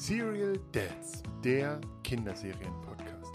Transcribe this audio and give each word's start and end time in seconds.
Serial 0.00 0.58
Dads, 0.72 1.22
der 1.44 1.78
Kinderserien-Podcast. 2.04 3.34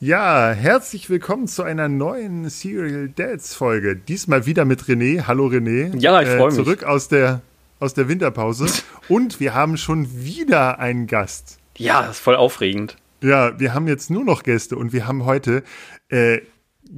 Ja, 0.00 0.50
herzlich 0.50 1.08
willkommen 1.08 1.46
zu 1.46 1.62
einer 1.62 1.88
neuen 1.88 2.50
Serial 2.50 3.10
Dads 3.10 3.54
Folge. 3.54 3.94
Diesmal 3.94 4.46
wieder 4.46 4.64
mit 4.64 4.82
René. 4.82 5.28
Hallo 5.28 5.46
René. 5.46 5.96
Ja, 6.00 6.20
ich 6.20 6.30
freue 6.30 6.48
mich. 6.48 6.56
Zurück 6.56 6.82
aus 6.82 7.06
der, 7.06 7.42
aus 7.78 7.94
der 7.94 8.08
Winterpause. 8.08 8.66
Und 9.08 9.38
wir 9.38 9.54
haben 9.54 9.76
schon 9.76 10.24
wieder 10.24 10.80
einen 10.80 11.06
Gast. 11.06 11.60
Ja, 11.76 12.02
das 12.02 12.16
ist 12.16 12.24
voll 12.24 12.34
aufregend. 12.34 12.96
Ja, 13.22 13.56
wir 13.60 13.72
haben 13.72 13.86
jetzt 13.86 14.10
nur 14.10 14.24
noch 14.24 14.42
Gäste 14.42 14.76
und 14.76 14.92
wir 14.92 15.06
haben 15.06 15.24
heute 15.26 15.62
äh, 16.08 16.40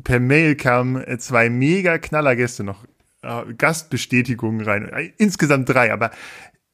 per 0.05 0.21
Mail 0.21 0.57
kamen 0.57 1.05
äh, 1.05 1.19
zwei 1.19 1.51
mega 1.51 1.99
knaller 1.99 2.35
Gäste 2.35 2.65
noch 2.65 2.87
äh, 3.27 3.55
Gastbestätigungen 3.55 4.65
rein. 4.65 4.89
Äh, 4.89 5.13
insgesamt 5.19 5.69
drei, 5.69 5.93
aber 5.93 6.11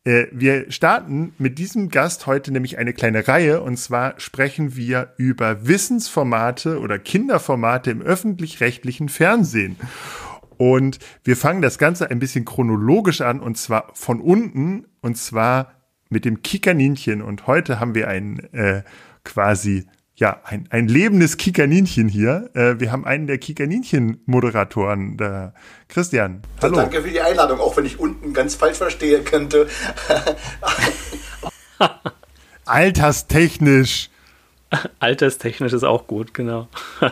äh, 0.05 0.27
wir 0.33 0.71
starten 0.71 1.33
mit 1.39 1.59
diesem 1.59 1.89
Gast 1.89 2.27
heute 2.27 2.53
nämlich 2.53 2.79
eine 2.79 2.93
kleine 2.93 3.29
Reihe 3.29 3.61
und 3.61 3.77
zwar 3.77 4.19
sprechen 4.19 4.75
wir 4.77 5.15
über 5.17 5.67
Wissensformate 5.67 6.81
oder 6.81 6.99
Kinderformate 6.99 7.91
im 7.91 8.03
öffentlich-rechtlichen 8.03 9.09
Fernsehen. 9.09 9.77
Und 10.59 10.99
wir 11.25 11.37
fangen 11.37 11.63
das 11.63 11.79
Ganze 11.79 12.11
ein 12.11 12.19
bisschen 12.19 12.45
chronologisch 12.45 13.21
an 13.21 13.41
und 13.41 13.57
zwar 13.57 13.91
von 13.95 14.21
unten 14.21 14.87
und 15.01 15.17
zwar 15.17 15.73
mit 16.09 16.25
dem 16.25 16.43
Kikaninchen. 16.43 17.23
Und 17.23 17.47
heute 17.47 17.81
haben 17.81 17.95
wir 17.95 18.09
einen 18.09 18.39
äh, 18.53 18.83
quasi 19.25 19.87
ja, 20.15 20.41
ein, 20.45 20.69
ein 20.71 20.89
lebendes 20.89 21.37
Kikaninchen 21.37 22.09
hier. 22.09 22.51
Äh, 22.55 22.79
wir 22.79 22.93
haben 22.93 23.05
einen 23.05 23.27
der 23.27 23.39
Kikaninchen-Moderatoren, 23.39 25.17
der 25.17 25.55
Christian. 25.89 26.43
Hallo. 26.61 26.77
Danke 26.77 27.03
für 27.03 27.11
die 27.11 27.21
Einladung, 27.21 27.61
auch 27.61 27.77
wenn 27.77 27.87
ich 27.87 27.99
unten 27.99 28.33
ganz 28.35 28.55
falsch 28.55 28.79
verstehen 28.79 29.25
könnte. 29.25 29.69
Alterstechnisch. 32.67 34.11
Alterstechnisch 34.99 35.73
ist 35.73 35.85
auch 35.85 36.07
gut, 36.07 36.35
genau. 36.35 36.69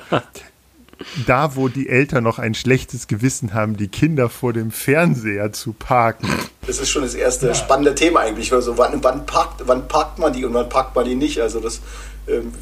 da, 1.26 1.56
wo 1.56 1.68
die 1.68 1.88
Eltern 1.88 2.24
noch 2.24 2.38
ein 2.38 2.54
schlechtes 2.54 3.06
Gewissen 3.06 3.54
haben, 3.54 3.76
die 3.76 3.88
Kinder 3.88 4.28
vor 4.28 4.52
dem 4.52 4.70
Fernseher 4.70 5.52
zu 5.52 5.72
parken. 5.72 6.28
Das 6.66 6.78
ist 6.78 6.90
schon 6.90 7.02
das 7.02 7.14
erste 7.14 7.48
ja. 7.48 7.54
spannende 7.54 7.94
Thema 7.94 8.20
eigentlich. 8.20 8.52
Also 8.52 8.76
wann, 8.78 9.02
wann, 9.02 9.26
parkt, 9.26 9.62
wann 9.66 9.88
parkt 9.88 10.18
man 10.18 10.32
die 10.32 10.44
und 10.44 10.54
wann 10.54 10.68
parkt 10.68 10.94
man 10.94 11.04
die 11.04 11.14
nicht? 11.14 11.40
Also 11.40 11.60
das, 11.60 11.80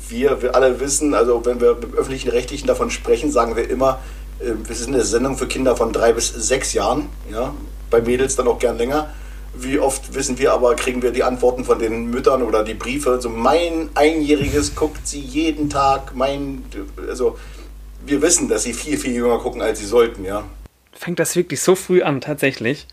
wir, 0.08 0.42
wir 0.42 0.54
alle 0.54 0.80
wissen, 0.80 1.14
also 1.14 1.44
wenn 1.44 1.60
wir 1.60 1.78
im 1.82 1.94
öffentlichen 1.94 2.30
Rechtlichen 2.30 2.66
davon 2.66 2.90
sprechen, 2.90 3.30
sagen 3.30 3.56
wir 3.56 3.68
immer, 3.68 4.00
äh, 4.40 4.52
wir 4.66 4.74
sind 4.74 4.94
eine 4.94 5.04
Sendung 5.04 5.36
für 5.36 5.46
Kinder 5.46 5.76
von 5.76 5.92
drei 5.92 6.12
bis 6.12 6.28
sechs 6.28 6.72
Jahren, 6.72 7.08
ja, 7.30 7.54
bei 7.90 8.00
Mädels 8.00 8.36
dann 8.36 8.48
auch 8.48 8.58
gern 8.58 8.78
länger. 8.78 9.10
Wie 9.54 9.78
oft 9.78 10.14
wissen 10.14 10.38
wir 10.38 10.52
aber, 10.52 10.76
kriegen 10.76 11.02
wir 11.02 11.10
die 11.10 11.24
Antworten 11.24 11.64
von 11.64 11.78
den 11.78 12.10
Müttern 12.10 12.42
oder 12.42 12.62
die 12.62 12.74
Briefe, 12.74 13.20
so 13.20 13.28
mein 13.28 13.90
Einjähriges 13.94 14.74
guckt 14.74 15.06
sie 15.08 15.20
jeden 15.20 15.70
Tag, 15.70 16.14
mein, 16.14 16.64
also 17.08 17.38
wir 18.06 18.22
wissen, 18.22 18.48
dass 18.48 18.62
sie 18.62 18.72
viel, 18.72 18.98
viel 18.98 19.12
jünger 19.12 19.38
gucken, 19.38 19.62
als 19.62 19.80
sie 19.80 19.86
sollten, 19.86 20.24
ja. 20.24 20.44
Fängt 20.92 21.18
das 21.18 21.34
wirklich 21.34 21.60
so 21.60 21.74
früh 21.74 22.02
an, 22.02 22.20
tatsächlich? 22.20 22.86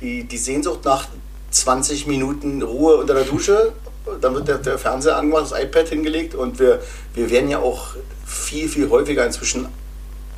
Die, 0.00 0.24
die 0.24 0.36
Sehnsucht 0.36 0.84
nach 0.84 1.08
20 1.50 2.06
Minuten 2.06 2.62
Ruhe 2.62 2.96
unter 2.96 3.14
der 3.14 3.24
Dusche, 3.24 3.72
dann 4.20 4.34
wird 4.34 4.48
der, 4.48 4.58
der 4.58 4.78
Fernseher 4.78 5.16
angemacht, 5.16 5.50
das 5.50 5.60
iPad 5.60 5.88
hingelegt 5.88 6.34
und 6.34 6.58
wir, 6.58 6.80
wir 7.14 7.30
werden 7.30 7.48
ja 7.50 7.58
auch 7.58 7.88
viel, 8.26 8.68
viel 8.68 8.90
häufiger 8.90 9.24
inzwischen 9.24 9.66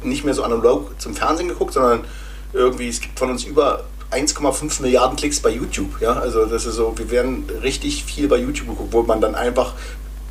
nicht 0.03 0.25
mehr 0.25 0.35
so 0.35 0.43
analog 0.43 0.99
zum 1.01 1.15
Fernsehen 1.15 1.49
geguckt, 1.49 1.75
sondern 1.75 2.05
irgendwie, 2.53 2.89
es 2.89 3.01
gibt 3.01 3.19
von 3.19 3.31
uns 3.31 3.45
über 3.45 3.85
1,5 4.11 4.83
Milliarden 4.83 5.17
Klicks 5.17 5.41
bei 5.41 5.51
YouTube. 5.51 6.01
Ja? 6.01 6.15
Also 6.15 6.47
das 6.47 6.67
ist 6.67 6.75
so, 6.75 6.97
wir 6.97 7.11
werden 7.11 7.45
richtig 7.62 8.05
viel 8.05 8.29
bei 8.29 8.39
YouTube 8.39 8.69
geguckt, 8.69 8.93
wo 8.93 9.03
man 9.03 9.21
dann 9.21 9.34
einfach 9.34 9.75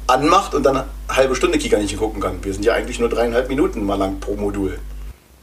anmacht 0.07 0.55
und 0.55 0.63
dann 0.63 0.77
eine 0.77 0.85
halbe 1.09 1.35
Stunde 1.35 1.57
Kika 1.59 1.77
nicht 1.77 1.95
gucken 1.97 2.21
kann. 2.21 2.43
Wir 2.43 2.53
sind 2.53 2.65
ja 2.65 2.73
eigentlich 2.73 2.99
nur 2.99 3.09
dreieinhalb 3.09 3.47
Minuten 3.47 3.85
mal 3.85 3.95
lang 3.95 4.19
pro 4.19 4.35
Modul. 4.35 4.79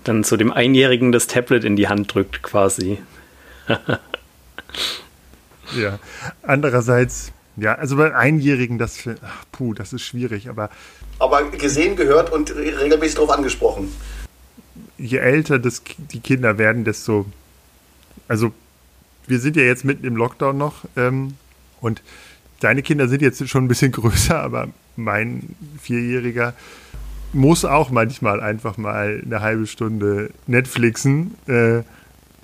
Dann 0.04 0.25
zu 0.25 0.37
dem 0.37 0.53
Einjährigen 0.53 1.12
das 1.12 1.26
Tablet 1.26 1.65
in 1.65 1.76
die 1.76 1.88
Hand 1.88 2.15
drückt 2.15 2.43
quasi. 2.43 2.99
ja, 5.76 5.99
andererseits, 6.43 7.32
ja, 7.56 7.75
also 7.75 7.97
bei 7.97 8.15
Einjährigen, 8.15 8.78
das, 8.78 9.09
ach, 9.22 9.44
puh, 9.53 9.75
das 9.75 9.93
ist 9.93 10.03
schwierig, 10.03 10.49
aber... 10.49 10.71
Aber 11.19 11.50
gesehen, 11.50 11.97
gehört 11.97 12.31
und 12.31 12.55
regelmäßig 12.55 13.15
darauf 13.15 13.31
angesprochen. 13.31 13.93
Je 14.99 15.19
älter 15.19 15.59
das, 15.59 15.83
die 15.99 16.21
Kinder 16.21 16.59
werden, 16.59 16.84
desto... 16.84 17.27
Also, 18.28 18.53
wir 19.27 19.39
sind 19.41 19.56
ja 19.56 19.62
jetzt 19.62 19.84
mitten 19.84 20.06
im 20.06 20.17
Lockdown 20.17 20.56
noch 20.56 20.84
ähm, 20.97 21.34
und 21.81 22.03
deine 22.61 22.83
Kinder 22.83 23.09
sind 23.09 23.22
jetzt 23.22 23.49
schon 23.49 23.65
ein 23.65 23.69
bisschen 23.69 23.93
größer, 23.93 24.38
aber 24.38 24.69
mein 24.97 25.56
Vierjähriger 25.81 26.55
muss 27.33 27.65
auch 27.65 27.91
manchmal 27.91 28.41
einfach 28.41 28.77
mal 28.77 29.23
eine 29.25 29.41
halbe 29.41 29.67
Stunde 29.67 30.31
Netflixen, 30.47 31.34
äh, 31.47 31.83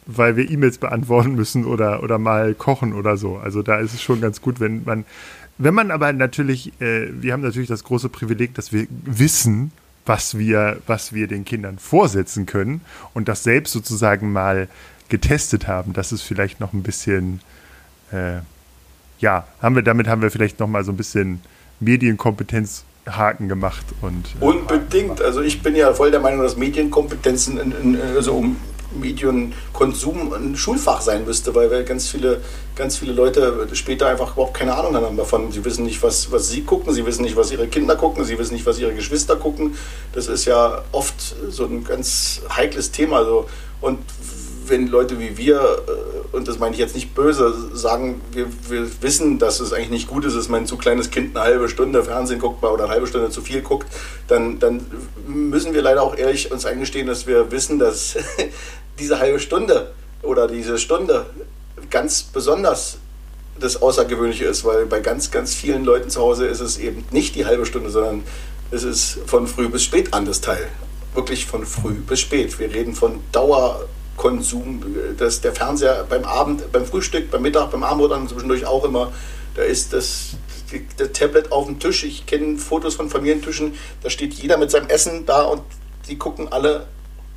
weil 0.07 0.37
wir 0.37 0.51
E-Mails 0.51 0.79
beantworten 0.79 1.35
müssen 1.35 1.65
oder, 1.65 2.03
oder 2.03 2.19
mal 2.19 2.55
kochen 2.55 2.93
oder 2.93 3.17
so. 3.17 3.37
Also 3.37 3.63
da 3.63 3.79
ist 3.79 3.95
es 3.95 4.03
schon 4.03 4.21
ganz 4.21 4.41
gut, 4.41 4.61
wenn 4.61 4.83
man, 4.85 5.05
wenn 5.59 5.75
man 5.75 5.91
aber 5.91 6.13
natürlich, 6.13 6.73
äh, 6.81 7.09
wir 7.13 7.33
haben 7.33 7.43
natürlich 7.43 7.69
das 7.69 7.85
große 7.85 8.09
Privileg, 8.09 8.55
dass 8.55 8.73
wir 8.73 8.87
wissen, 9.05 9.73
was 10.05 10.37
wir, 10.37 10.79
was 10.87 11.13
wir 11.13 11.29
den 11.29 11.45
Kindern 11.45 11.79
vorsetzen 11.79 12.47
können 12.47 12.81
und 13.15 13.29
das 13.29 13.45
selbst 13.45 13.73
sozusagen 13.73 14.33
mal 14.33 14.69
getestet 15.09 15.69
haben. 15.69 15.93
Das 15.93 16.11
ist 16.11 16.23
vielleicht 16.23 16.59
noch 16.59 16.73
ein 16.73 16.83
bisschen 16.83 17.41
äh, 18.11 18.41
ja, 19.23 19.47
haben 19.63 19.77
wir, 19.77 19.83
damit 19.83 20.09
haben 20.09 20.21
wir 20.21 20.31
vielleicht 20.31 20.61
nochmal 20.61 20.85
so 20.85 20.93
ein 20.93 20.97
bisschen 20.97 21.41
Medienkompetenz 21.81 22.85
Haken 23.09 23.49
gemacht. 23.49 23.85
Und, 24.01 24.27
äh, 24.41 24.45
Unbedingt. 24.45 25.23
Also 25.23 25.41
ich 25.41 25.63
bin 25.63 25.75
ja 25.75 25.95
voll 25.95 26.11
der 26.11 26.21
Meinung, 26.21 26.43
dass 26.43 26.57
Medienkompetenzen 26.57 27.59
in, 27.59 27.73
in, 27.73 28.01
also 28.01 28.35
um 28.35 28.57
Medienkonsum 29.01 30.33
ein 30.33 30.57
Schulfach 30.57 31.01
sein 31.01 31.25
müsste, 31.25 31.55
weil 31.55 31.85
ganz 31.85 32.09
viele, 32.09 32.41
ganz 32.77 32.97
viele 32.97 33.13
Leute 33.13 33.69
später 33.73 34.07
einfach 34.07 34.35
überhaupt 34.35 34.55
keine 34.55 34.75
Ahnung 34.75 34.95
haben 34.95 35.17
davon. 35.17 35.53
Sie 35.53 35.65
wissen 35.65 35.85
nicht, 35.85 36.03
was, 36.03 36.33
was 36.33 36.49
sie 36.49 36.63
gucken, 36.63 36.93
sie 36.93 37.07
wissen 37.07 37.23
nicht, 37.23 37.37
was 37.37 37.53
ihre 37.53 37.69
Kinder 37.69 37.97
gucken, 37.97 38.25
sie 38.25 38.39
wissen 38.39 38.55
nicht, 38.55 38.67
was 38.67 38.79
ihre 38.79 38.95
Geschwister 38.95 39.37
gucken. 39.37 39.77
Das 40.13 40.27
ist 40.27 40.45
ja 40.45 40.83
oft 40.93 41.15
so 41.51 41.65
ein 41.65 41.85
ganz 41.85 42.43
heikles 42.51 42.91
Thema. 42.91 43.19
Also, 43.19 43.47
und 43.81 43.99
wenn 44.67 44.87
Leute 44.87 45.19
wie 45.19 45.37
wir, 45.37 45.61
äh, 45.61 46.37
und 46.37 46.49
das 46.49 46.59
meine 46.59 46.75
ich 46.75 46.81
jetzt 46.81 46.95
nicht 46.95 47.15
böse, 47.15 47.55
sagen, 47.75 48.21
wir, 48.33 48.47
wir 48.69 48.89
wissen, 49.03 49.39
dass 49.39 49.61
es 49.61 49.73
eigentlich 49.73 49.91
nicht 49.91 50.09
gut 50.09 50.25
ist, 50.25 50.37
dass 50.37 50.49
mein 50.49 50.67
zu 50.67 50.77
kleines 50.77 51.11
Kind 51.11 51.37
eine 51.37 51.45
halbe 51.45 51.69
Stunde 51.69 52.03
Fernsehen 52.03 52.41
guckt 52.41 52.63
oder 52.63 52.85
eine 52.85 52.93
halbe 52.93 53.07
Stunde 53.07 53.31
zu 53.31 53.43
viel 53.43 53.63
guckt, 53.63 53.87
dann, 54.29 54.59
dann 54.59 54.87
müssen 55.27 55.75
wir 55.75 55.83
leider 55.83 56.03
auch 56.03 56.17
ehrlich 56.17 56.51
uns 56.51 56.65
eingestehen, 56.65 57.07
dass 57.07 57.27
wir 57.27 57.51
wissen, 57.51 57.79
dass 57.79 58.17
diese 59.03 59.19
halbe 59.19 59.41
Stunde 59.41 59.93
oder 60.23 60.47
diese 60.47 60.79
Stunde 60.79 61.27
ganz 61.91 62.23
besonders 62.23 62.99
das 63.59 63.83
Außergewöhnliche 63.83 64.45
ist, 64.45 64.65
weil 64.65 64.87
bei 64.87 65.01
ganz, 65.01 65.31
ganz 65.31 65.55
vielen 65.55 65.85
Leuten 65.85 66.09
zu 66.09 66.21
Hause 66.21 66.47
ist 66.47 66.61
es 66.61 66.79
eben 66.79 67.05
nicht 67.11 67.35
die 67.35 67.45
halbe 67.45 67.67
Stunde, 67.67 67.91
sondern 67.91 68.23
es 68.71 68.85
ist 68.85 69.19
von 69.27 69.47
früh 69.47 69.69
bis 69.69 69.83
spät 69.83 70.15
an 70.15 70.25
das 70.25 70.41
Teil. 70.41 70.69
Wirklich 71.15 71.45
von 71.47 71.67
früh 71.67 71.95
bis 71.95 72.21
spät. 72.21 72.59
Wir 72.59 72.73
reden 72.73 72.95
von 72.95 73.21
Dauer 73.33 73.87
Konsum, 74.17 74.83
dass 75.19 75.41
der 75.41 75.53
Fernseher 75.53 76.07
beim 76.09 76.25
Abend, 76.25 76.71
beim 76.71 76.87
Frühstück, 76.87 77.31
beim 77.31 77.43
Mittag, 77.43 77.71
beim 77.71 77.83
Abendbrot 77.83 78.13
dann 78.13 78.29
zwischendurch 78.29 78.65
auch 78.65 78.85
immer, 78.85 79.13
da 79.55 79.63
ist 79.63 79.93
das, 79.93 80.37
das 80.97 81.13
Tablet 81.13 81.51
auf 81.51 81.67
dem 81.67 81.79
Tisch. 81.79 82.05
Ich 82.05 82.25
kenne 82.25 82.57
Fotos 82.57 82.95
von 82.95 83.11
Familientischen, 83.11 83.75
da 84.03 84.11
steht 84.11 84.33
jeder 84.35 84.57
mit 84.59 84.71
seinem 84.71 84.89
Essen 84.89 85.27
da 85.27 85.43
und 85.43 85.63
die 86.09 86.17
gucken 86.17 86.51
alle, 86.51 86.87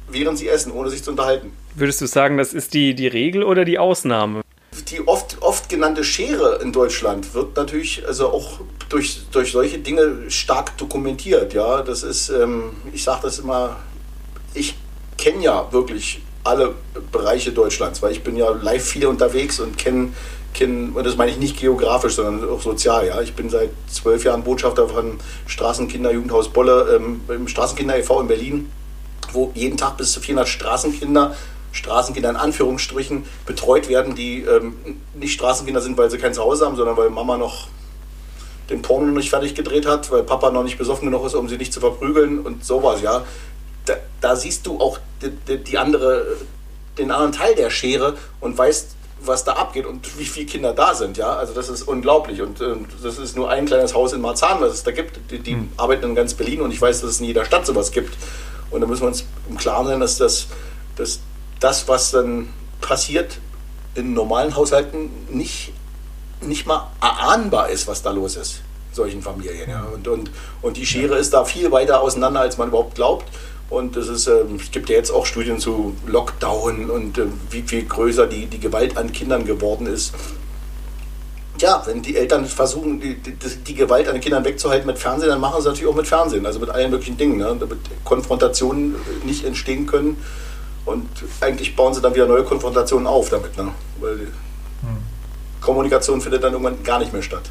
während 0.08 0.38
sie 0.38 0.48
essen, 0.48 0.72
ohne 0.72 0.90
sich 0.90 1.04
zu 1.04 1.12
unterhalten. 1.12 1.52
Würdest 1.76 2.02
du 2.02 2.08
sagen, 2.08 2.38
das 2.38 2.54
ist 2.54 2.74
die, 2.74 2.94
die 2.94 3.08
Regel 3.08 3.44
oder 3.44 3.66
die 3.66 3.80
Ausnahme? 3.80 4.42
Die 4.90 5.08
oft, 5.08 5.42
oft 5.42 5.70
genannte 5.70 6.04
Schere 6.04 6.60
in 6.62 6.72
Deutschland 6.72 7.34
wird 7.34 7.56
natürlich 7.56 8.06
also 8.06 8.30
auch 8.30 8.60
durch, 8.90 9.22
durch 9.32 9.52
solche 9.52 9.80
Dinge 9.80 10.30
stark 10.30 10.78
dokumentiert. 10.78 11.54
Ja, 11.54 11.82
das 11.82 12.04
ist, 12.04 12.30
ähm, 12.30 12.72
ich 12.94 13.04
sage 13.04 13.22
das 13.24 13.40
immer, 13.40 13.78
ich 14.54 14.76
kenne 15.18 15.44
ja 15.44 15.72
wirklich 15.72 16.22
alle 16.44 16.76
Bereiche 17.12 17.52
Deutschlands, 17.52 18.02
weil 18.02 18.12
ich 18.12 18.24
bin 18.24 18.36
ja 18.38 18.50
live 18.50 18.84
viel 18.84 19.08
unterwegs 19.08 19.60
und 19.60 19.78
kenne, 19.78 20.14
kenn, 20.54 20.92
und 20.92 21.06
das 21.06 21.18
meine 21.18 21.32
ich 21.32 21.38
nicht 21.38 21.60
geografisch, 21.60 22.16
sondern 22.16 22.48
auch 22.50 22.62
sozial. 22.62 23.08
Ja. 23.08 23.22
Ich 23.22 23.34
bin 23.34 23.50
seit 23.50 23.72
zwölf 23.90 24.24
Jahren 24.24 24.44
Botschafter 24.44 24.88
von 24.88 25.18
Straßenkinder-Jugendhaus 25.48 26.50
Bolle 26.50 26.96
ähm, 26.96 27.22
im 27.28 27.48
Straßenkinder 27.48 27.98
e.V. 27.98 28.22
in 28.22 28.28
Berlin, 28.28 28.72
wo 29.36 29.52
jeden 29.54 29.78
Tag 29.78 29.98
bis 29.98 30.12
zu 30.12 30.20
400 30.20 30.48
Straßenkinder 30.48 31.36
Straßenkinder 31.72 32.30
in 32.30 32.38
Anführungsstrichen 32.38 33.26
betreut 33.46 33.90
werden, 33.90 34.16
die 34.16 34.44
ähm, 34.44 34.78
nicht 35.14 35.34
Straßenkinder 35.34 35.82
sind, 35.82 35.98
weil 35.98 36.10
sie 36.10 36.18
kein 36.18 36.34
Zuhause 36.34 36.66
haben, 36.66 36.78
sondern 36.78 36.96
weil 36.96 37.10
Mama 37.10 37.38
noch 37.38 37.68
den 38.70 38.82
Porno 38.82 39.08
noch 39.08 39.16
nicht 39.16 39.30
fertig 39.30 39.56
gedreht 39.56 39.86
hat, 39.86 40.10
weil 40.10 40.24
Papa 40.24 40.52
noch 40.52 40.64
nicht 40.64 40.78
besoffen 40.78 41.12
genug 41.12 41.26
ist, 41.26 41.36
um 41.36 41.50
sie 41.50 41.58
nicht 41.58 41.74
zu 41.74 41.82
verprügeln 41.82 42.40
und 42.40 42.64
sowas, 42.64 43.02
ja 43.02 43.26
da, 43.86 43.96
da 44.22 44.36
siehst 44.36 44.66
du 44.66 44.80
auch 44.80 45.00
die, 45.22 45.58
die, 45.58 45.78
andere, 45.78 46.38
den 46.98 47.12
anderen 47.12 47.32
Teil 47.32 47.56
der 47.56 47.70
Schere 47.70 48.18
und 48.40 48.58
weißt, 48.58 48.96
was 49.22 49.44
da 49.44 49.54
abgeht 49.54 49.86
und 49.86 50.20
wie 50.20 50.26
viele 50.26 50.46
Kinder 50.46 50.74
da 50.74 50.94
sind, 50.94 51.18
ja. 51.18 51.34
Also 51.36 51.54
das 51.54 51.70
ist 51.70 51.84
unglaublich. 51.84 52.42
Und 52.42 52.62
äh, 52.62 52.76
das 53.02 53.18
ist 53.18 53.36
nur 53.36 53.50
ein 53.50 53.66
kleines 53.66 53.96
Haus 53.96 54.14
in 54.14 54.22
Marzahn, 54.22 54.60
was 54.60 54.74
es 54.74 54.84
da 54.84 54.92
gibt. 54.92 55.20
Die, 55.32 55.40
die 55.40 55.56
mhm. 55.56 55.70
arbeiten 55.78 56.04
in 56.04 56.16
ganz 56.16 56.34
Berlin 56.34 56.62
und 56.62 56.72
ich 56.72 56.82
weiß, 56.82 57.02
dass 57.02 57.12
es 57.12 57.20
in 57.22 57.26
jeder 57.26 57.46
Stadt 57.46 57.66
sowas 57.66 57.92
gibt. 57.92 58.14
Und 58.76 58.82
da 58.82 58.88
müssen 58.88 59.04
wir 59.04 59.08
uns 59.08 59.24
im 59.50 59.58
Klaren 59.58 59.88
sein, 59.88 60.00
dass 60.02 60.18
das, 60.18 60.48
dass 60.98 61.22
das 61.62 61.88
was 61.88 62.12
dann 62.12 62.50
passiert, 62.82 63.40
in 63.96 64.14
normalen 64.14 64.54
Haushalten 64.54 65.10
nicht, 65.30 65.72
nicht 66.42 66.68
mal 66.68 66.92
erahnbar 67.02 67.70
ist, 67.70 67.88
was 67.88 68.04
da 68.04 68.12
los 68.12 68.36
ist 68.36 68.62
in 68.90 68.96
solchen 68.96 69.22
Familien. 69.22 69.70
Ja. 69.70 69.84
Und, 69.94 70.10
und, 70.10 70.30
und 70.62 70.76
die 70.76 70.86
Schere 70.86 71.16
ist 71.16 71.34
da 71.34 71.46
viel 71.46 71.72
weiter 71.72 72.02
auseinander, 72.02 72.42
als 72.42 72.58
man 72.58 72.68
überhaupt 72.68 72.96
glaubt. 72.96 73.26
Und 73.70 73.96
es, 73.96 74.10
ist, 74.10 74.28
äh, 74.28 74.44
es 74.60 74.72
gibt 74.72 74.90
ja 74.90 74.98
jetzt 74.98 75.10
auch 75.10 75.26
Studien 75.26 75.58
zu 75.58 75.96
Lockdown 76.06 76.90
und 76.90 77.18
äh, 77.18 77.28
wie 77.50 77.62
viel 77.62 77.86
größer 77.86 78.28
die, 78.28 78.46
die 78.48 78.60
Gewalt 78.60 78.98
an 78.98 79.14
Kindern 79.14 79.46
geworden 79.46 79.88
ist. 79.88 80.14
Ja, 81.60 81.82
wenn 81.86 82.02
die 82.02 82.18
Eltern 82.18 82.46
versuchen, 82.46 83.00
die, 83.00 83.16
die, 83.16 83.34
die, 83.34 83.76
Gewalt 83.76 84.08
an 84.08 84.16
den 84.16 84.22
Kindern 84.22 84.44
wegzuhalten 84.44 84.86
mit 84.86 84.98
Fernsehen, 84.98 85.30
dann 85.30 85.40
machen 85.40 85.62
sie 85.62 85.70
natürlich 85.70 85.90
auch 85.90 85.96
mit 85.96 86.08
Fernsehen, 86.08 86.46
also 86.46 86.60
mit 86.60 86.70
allen 86.70 86.92
möglichen 86.92 87.18
Dingen, 87.18 87.38
ne? 87.38 87.56
damit 87.58 87.80
Konfrontationen 88.04 88.96
nicht 89.24 89.46
entstehen 89.46 89.86
können. 89.86 90.18
Und 90.86 91.08
eigentlich 91.42 91.76
bauen 91.76 91.94
sie 91.94 92.02
dann 92.02 92.14
wieder 92.14 92.28
neue 92.28 92.44
Konfrontationen 92.44 93.08
auf 93.08 93.30
damit, 93.30 93.56
ne? 93.58 93.72
weil 94.00 94.18
die 94.18 94.24
hm. 94.24 94.98
Kommunikation 95.62 96.20
findet 96.20 96.44
dann 96.44 96.52
irgendwann 96.52 96.84
gar 96.84 97.00
nicht 97.00 97.14
mehr 97.14 97.22
statt. 97.24 97.50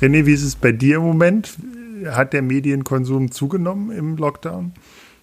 René, 0.00 0.26
wie 0.26 0.34
ist 0.34 0.42
es 0.42 0.56
bei 0.56 0.72
dir 0.72 0.96
im 0.96 1.02
Moment? 1.02 1.54
Hat 2.06 2.32
der 2.32 2.42
Medienkonsum 2.42 3.30
zugenommen 3.30 3.96
im 3.96 4.16
Lockdown? 4.16 4.74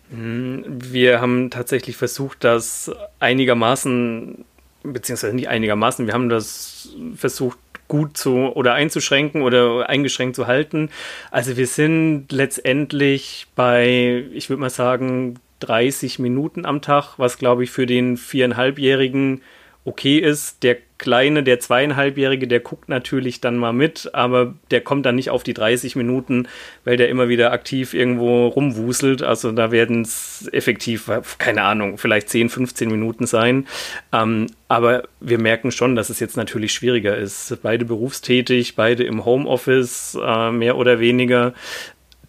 Hm, 0.09 0.63
wir 0.67 1.21
haben 1.21 1.49
tatsächlich 1.49 1.97
versucht, 1.97 2.43
das 2.43 2.91
einigermaßen, 3.19 4.45
beziehungsweise 4.83 5.35
nicht 5.35 5.49
einigermaßen, 5.49 6.07
wir 6.07 6.13
haben 6.13 6.29
das 6.29 6.89
versucht 7.15 7.59
gut 7.93 8.17
zu 8.17 8.51
oder 8.55 8.73
einzuschränken 8.73 9.43
oder 9.43 9.87
eingeschränkt 9.87 10.35
zu 10.35 10.47
halten. 10.47 10.89
Also 11.29 11.57
wir 11.57 11.67
sind 11.67 12.31
letztendlich 12.31 13.45
bei, 13.55 14.25
ich 14.33 14.49
würde 14.49 14.61
mal 14.61 14.71
sagen, 14.71 15.35
30 15.59 16.17
Minuten 16.17 16.65
am 16.65 16.81
Tag, 16.81 17.19
was 17.19 17.37
glaube 17.37 17.63
ich 17.63 17.69
für 17.69 17.85
den 17.85 18.17
viereinhalbjährigen 18.17 19.43
okay 19.85 20.17
ist. 20.17 20.63
Der 20.63 20.77
Kleine, 20.97 21.43
der 21.43 21.59
zweieinhalbjährige, 21.59 22.47
der 22.47 22.61
guckt 22.61 22.87
natürlich 22.87 23.41
dann 23.41 23.57
mal 23.57 23.73
mit, 23.73 24.09
aber 24.13 24.53
der 24.71 24.79
kommt 24.79 25.05
dann 25.05 25.15
nicht 25.15 25.29
auf 25.29 25.43
die 25.43 25.53
30 25.53 25.97
Minuten, 25.97 26.47
weil 26.85 26.95
der 26.95 27.09
immer 27.09 27.27
wieder 27.27 27.51
aktiv 27.51 27.93
irgendwo 27.93 28.47
rumwuselt. 28.47 29.21
Also 29.21 29.51
da 29.51 29.71
werden 29.71 30.03
es 30.03 30.49
effektiv, 30.53 31.11
keine 31.39 31.63
Ahnung, 31.63 31.97
vielleicht 31.97 32.29
10, 32.29 32.47
15 32.47 32.89
Minuten 32.89 33.25
sein. 33.25 33.67
Ähm, 34.13 34.47
aber 34.69 35.03
wir 35.19 35.39
merken 35.39 35.71
schon, 35.71 35.95
dass 35.95 36.09
es 36.09 36.21
jetzt 36.21 36.37
natürlich 36.37 36.71
schwieriger 36.71 37.17
ist. 37.17 37.57
Beide 37.61 37.83
berufstätig, 37.83 38.77
beide 38.77 39.03
im 39.03 39.25
Homeoffice, 39.25 40.17
äh, 40.23 40.51
mehr 40.51 40.77
oder 40.77 41.01
weniger 41.01 41.53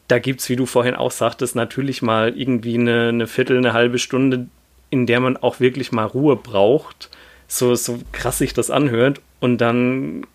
da 0.08 0.18
gibt 0.18 0.40
es, 0.40 0.48
wie 0.48 0.56
du 0.56 0.66
vorhin 0.66 0.94
auch 0.94 1.10
sagtest, 1.10 1.56
natürlich 1.56 2.02
mal 2.02 2.36
irgendwie 2.36 2.74
eine, 2.74 3.08
eine 3.08 3.26
Viertel, 3.26 3.56
eine 3.56 3.72
halbe 3.72 3.98
Stunde, 3.98 4.48
in 4.90 5.06
der 5.06 5.20
man 5.20 5.36
auch 5.36 5.60
wirklich 5.60 5.92
mal 5.92 6.04
Ruhe 6.04 6.36
braucht. 6.36 7.10
So, 7.48 7.74
so 7.74 7.98
krass 8.12 8.38
sich 8.38 8.54
das 8.54 8.70
anhört. 8.70 9.20
Und 9.40 9.58
dann 9.58 10.26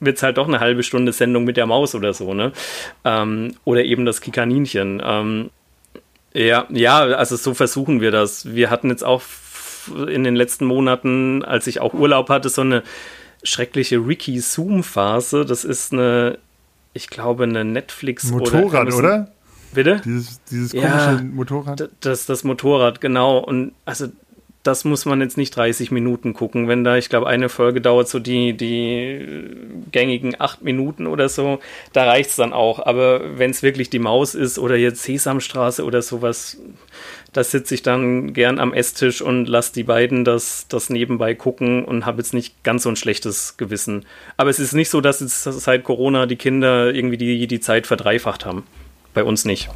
wird 0.00 0.16
es 0.16 0.22
halt 0.22 0.36
doch 0.36 0.48
eine 0.48 0.60
halbe 0.60 0.82
Stunde 0.82 1.12
Sendung 1.12 1.44
mit 1.44 1.56
der 1.56 1.66
Maus 1.66 1.94
oder 1.94 2.12
so, 2.12 2.34
ne? 2.34 2.52
Ähm, 3.04 3.54
oder 3.64 3.84
eben 3.84 4.04
das 4.04 4.20
Kikaninchen. 4.20 5.02
Ähm, 5.04 5.50
ja, 6.32 6.66
ja, 6.70 6.98
also 6.98 7.36
so 7.36 7.54
versuchen 7.54 8.00
wir 8.00 8.10
das. 8.10 8.54
Wir 8.54 8.70
hatten 8.70 8.90
jetzt 8.90 9.04
auch 9.04 9.22
in 10.08 10.24
den 10.24 10.34
letzten 10.34 10.64
Monaten, 10.64 11.44
als 11.44 11.66
ich 11.66 11.80
auch 11.80 11.94
Urlaub 11.94 12.28
hatte, 12.28 12.48
so 12.48 12.62
eine 12.62 12.82
schreckliche 13.42 13.98
Ricky 13.98 14.40
Zoom-Phase. 14.40 15.44
Das 15.44 15.64
ist 15.64 15.92
eine 15.92 16.38
ich 16.94 17.10
glaube, 17.10 17.42
eine 17.42 17.64
Netflix 17.64 18.30
Motorrad, 18.30 18.86
oder? 18.86 18.96
oder? 18.96 19.28
Bitte? 19.74 20.00
Dieses, 20.04 20.42
dieses 20.44 20.70
komische 20.70 20.88
ja, 20.88 21.20
Motorrad? 21.20 21.90
Das, 22.00 22.26
das 22.26 22.44
Motorrad, 22.44 23.00
genau. 23.00 23.38
Und 23.38 23.72
also 23.84 24.06
das 24.64 24.84
muss 24.84 25.04
man 25.04 25.20
jetzt 25.20 25.36
nicht 25.36 25.54
30 25.54 25.90
Minuten 25.90 26.32
gucken. 26.32 26.68
Wenn 26.68 26.84
da, 26.84 26.96
ich 26.96 27.10
glaube, 27.10 27.26
eine 27.26 27.50
Folge 27.50 27.82
dauert 27.82 28.08
so 28.08 28.18
die, 28.18 28.54
die 28.54 29.44
gängigen 29.92 30.34
acht 30.38 30.62
Minuten 30.62 31.06
oder 31.06 31.28
so, 31.28 31.60
da 31.92 32.04
reicht 32.04 32.30
es 32.30 32.36
dann 32.36 32.54
auch. 32.54 32.84
Aber 32.84 33.38
wenn 33.38 33.50
es 33.50 33.62
wirklich 33.62 33.90
die 33.90 33.98
Maus 33.98 34.34
ist 34.34 34.58
oder 34.58 34.76
jetzt 34.76 35.02
Sesamstraße 35.02 35.84
oder 35.84 36.00
sowas, 36.00 36.56
da 37.34 37.44
sitze 37.44 37.74
ich 37.74 37.82
dann 37.82 38.32
gern 38.32 38.58
am 38.58 38.72
Esstisch 38.72 39.20
und 39.20 39.46
lasse 39.46 39.74
die 39.74 39.82
beiden 39.82 40.24
das, 40.24 40.66
das 40.68 40.88
nebenbei 40.88 41.34
gucken 41.34 41.84
und 41.84 42.06
habe 42.06 42.18
jetzt 42.18 42.32
nicht 42.32 42.62
ganz 42.64 42.84
so 42.84 42.88
ein 42.88 42.96
schlechtes 42.96 43.58
Gewissen. 43.58 44.06
Aber 44.38 44.48
es 44.48 44.58
ist 44.58 44.72
nicht 44.72 44.88
so, 44.88 45.02
dass 45.02 45.20
jetzt 45.20 45.42
seit 45.42 45.84
Corona 45.84 46.24
die 46.24 46.36
Kinder 46.36 46.94
irgendwie 46.94 47.18
die, 47.18 47.46
die 47.46 47.60
Zeit 47.60 47.86
verdreifacht 47.86 48.46
haben. 48.46 48.64
Bei 49.12 49.24
uns 49.24 49.44
nicht. 49.44 49.68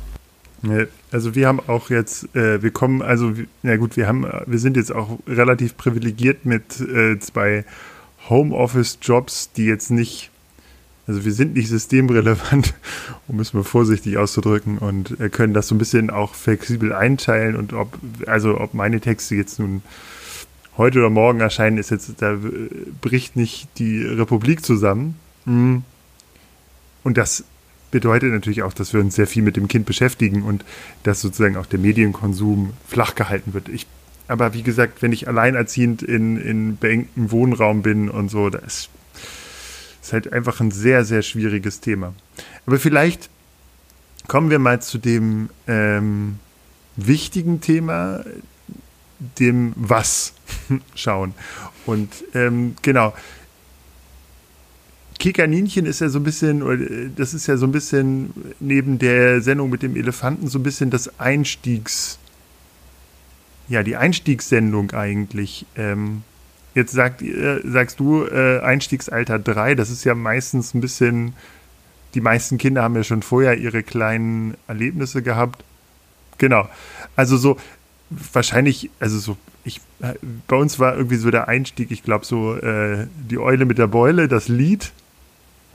Also 1.13 1.35
wir 1.35 1.47
haben 1.47 1.61
auch 1.69 1.91
jetzt, 1.91 2.35
äh, 2.35 2.63
wir 2.63 2.71
kommen, 2.71 3.01
also, 3.01 3.33
na 3.63 3.77
gut, 3.77 3.97
wir 3.97 4.09
haben, 4.09 4.27
wir 4.47 4.59
sind 4.59 4.77
jetzt 4.77 4.93
auch 4.93 5.19
relativ 5.27 5.77
privilegiert 5.77 6.45
mit 6.45 6.81
äh, 6.81 7.19
zwei 7.21 7.65
Homeoffice-Jobs, 8.29 9.53
die 9.53 9.67
jetzt 9.67 9.91
nicht 9.91 10.31
also 11.09 11.25
wir 11.25 11.33
sind 11.33 11.55
nicht 11.55 11.69
systemrelevant, 11.69 12.75
um 13.29 13.41
es 13.41 13.55
mal 13.55 13.65
vorsichtig 13.65 14.19
auszudrücken, 14.19 14.77
und 14.77 15.19
äh, 15.19 15.31
können 15.31 15.55
das 15.55 15.69
so 15.69 15.75
ein 15.75 15.79
bisschen 15.79 16.11
auch 16.11 16.35
flexibel 16.35 16.93
einteilen 16.93 17.57
und 17.57 17.73
ob, 17.73 17.99
also 18.27 18.61
ob 18.61 18.75
meine 18.75 19.01
Texte 19.01 19.35
jetzt 19.35 19.59
nun 19.59 19.83
heute 20.77 20.99
oder 20.99 21.09
morgen 21.09 21.41
erscheinen, 21.41 21.79
ist 21.79 21.91
jetzt, 21.91 22.13
da 22.19 22.37
bricht 23.01 23.37
nicht 23.37 23.69
die 23.79 24.03
Republik 24.03 24.65
zusammen. 24.65 25.17
Hm. 25.45 25.83
Und 27.05 27.17
das 27.17 27.45
bedeutet 27.91 28.33
natürlich 28.33 28.63
auch, 28.63 28.73
dass 28.73 28.93
wir 28.93 29.01
uns 29.01 29.15
sehr 29.15 29.27
viel 29.27 29.43
mit 29.43 29.57
dem 29.57 29.69
Kind 29.69 29.87
beschäftigen 29.87 30.43
und 30.43 30.65
dass 31.03 31.21
sozusagen 31.21 31.57
auch 31.57 31.67
der 31.67 31.79
Medienkonsum 31.79 32.75
flach 32.87 33.15
gehalten 33.15 33.55
wird. 33.55 33.69
Ich, 33.69 33.87
aber 34.29 34.55
wie 34.55 34.63
gesagt, 34.63 35.03
wenn 35.03 35.13
ich 35.13 35.29
alleinerziehend 35.29 36.03
in, 36.03 36.37
in 36.37 36.77
beengtem 36.77 37.31
Wohnraum 37.31 37.83
bin 37.83 38.09
und 38.11 38.29
so, 38.29 38.51
da 38.51 38.59
ist 38.59 38.91
ist 40.09 40.15
halt 40.15 40.33
einfach 40.33 40.61
ein 40.61 40.71
sehr, 40.71 41.05
sehr 41.05 41.21
schwieriges 41.21 41.81
Thema. 41.81 42.15
Aber 42.65 42.79
vielleicht 42.79 43.29
kommen 44.27 44.49
wir 44.49 44.59
mal 44.59 44.81
zu 44.81 44.97
dem 44.97 45.51
ähm, 45.67 46.39
wichtigen 46.97 47.61
Thema, 47.61 48.25
dem 49.39 49.75
Was 49.77 50.33
schauen. 50.95 51.35
Und 51.85 52.11
ähm, 52.33 52.77
genau. 52.81 53.13
Kikaninchen 55.19 55.87
ist 55.87 56.01
ja 56.01 56.09
so 56.09 56.19
ein 56.19 56.25
bisschen, 56.25 57.13
das 57.17 57.35
ist 57.35 57.47
ja 57.47 57.57
so 57.57 57.67
ein 57.67 57.73
bisschen 57.73 58.33
neben 58.61 58.99
der 58.99 59.41
Sendung 59.41 59.71
mit 59.71 59.83
dem 59.83 59.97
Elefanten 59.97 60.49
so 60.49 60.59
ein 60.59 60.63
bisschen 60.63 60.91
das 60.91 61.19
Einstiegs, 61.19 62.19
ja, 63.69 63.83
die 63.83 63.97
Einstiegssendung 63.97 64.93
eigentlich. 64.93 65.67
Ähm, 65.77 66.23
Jetzt 66.79 66.93
sagt, 66.93 67.23
äh, 67.23 67.61
sagst 67.65 67.99
du 67.99 68.25
äh, 68.25 68.61
Einstiegsalter 68.61 69.41
3, 69.41 69.75
das 69.75 69.91
ist 69.91 70.05
ja 70.05 70.15
meistens 70.15 70.75
ein 70.75 70.81
bisschen, 70.81 71.35
die 72.15 72.21
meisten 72.21 72.57
Kinder 72.57 72.85
haben 72.85 72.95
ja 72.95 73.03
schon 73.03 73.23
vorher 73.23 73.59
ihre 73.59 73.83
kleinen 73.83 74.55
Erlebnisse 74.69 75.23
gehabt. 75.23 75.65
Genau. 76.39 76.69
Also 77.17 77.37
so, 77.37 77.57
wahrscheinlich, 78.11 78.91
also 79.01 79.19
so, 79.19 79.37
ich, 79.65 79.81
äh, 80.01 80.15
bei 80.47 80.55
uns 80.55 80.79
war 80.79 80.97
irgendwie 80.97 81.17
so 81.17 81.33
der 81.33 81.49
Einstieg, 81.49 81.91
ich 81.91 82.05
glaube 82.05 82.25
so, 82.25 82.55
äh, 82.55 83.09
die 83.29 83.39
Eule 83.39 83.65
mit 83.65 83.79
der 83.79 83.89
Beule, 83.89 84.29
das 84.29 84.47
Lied 84.47 84.93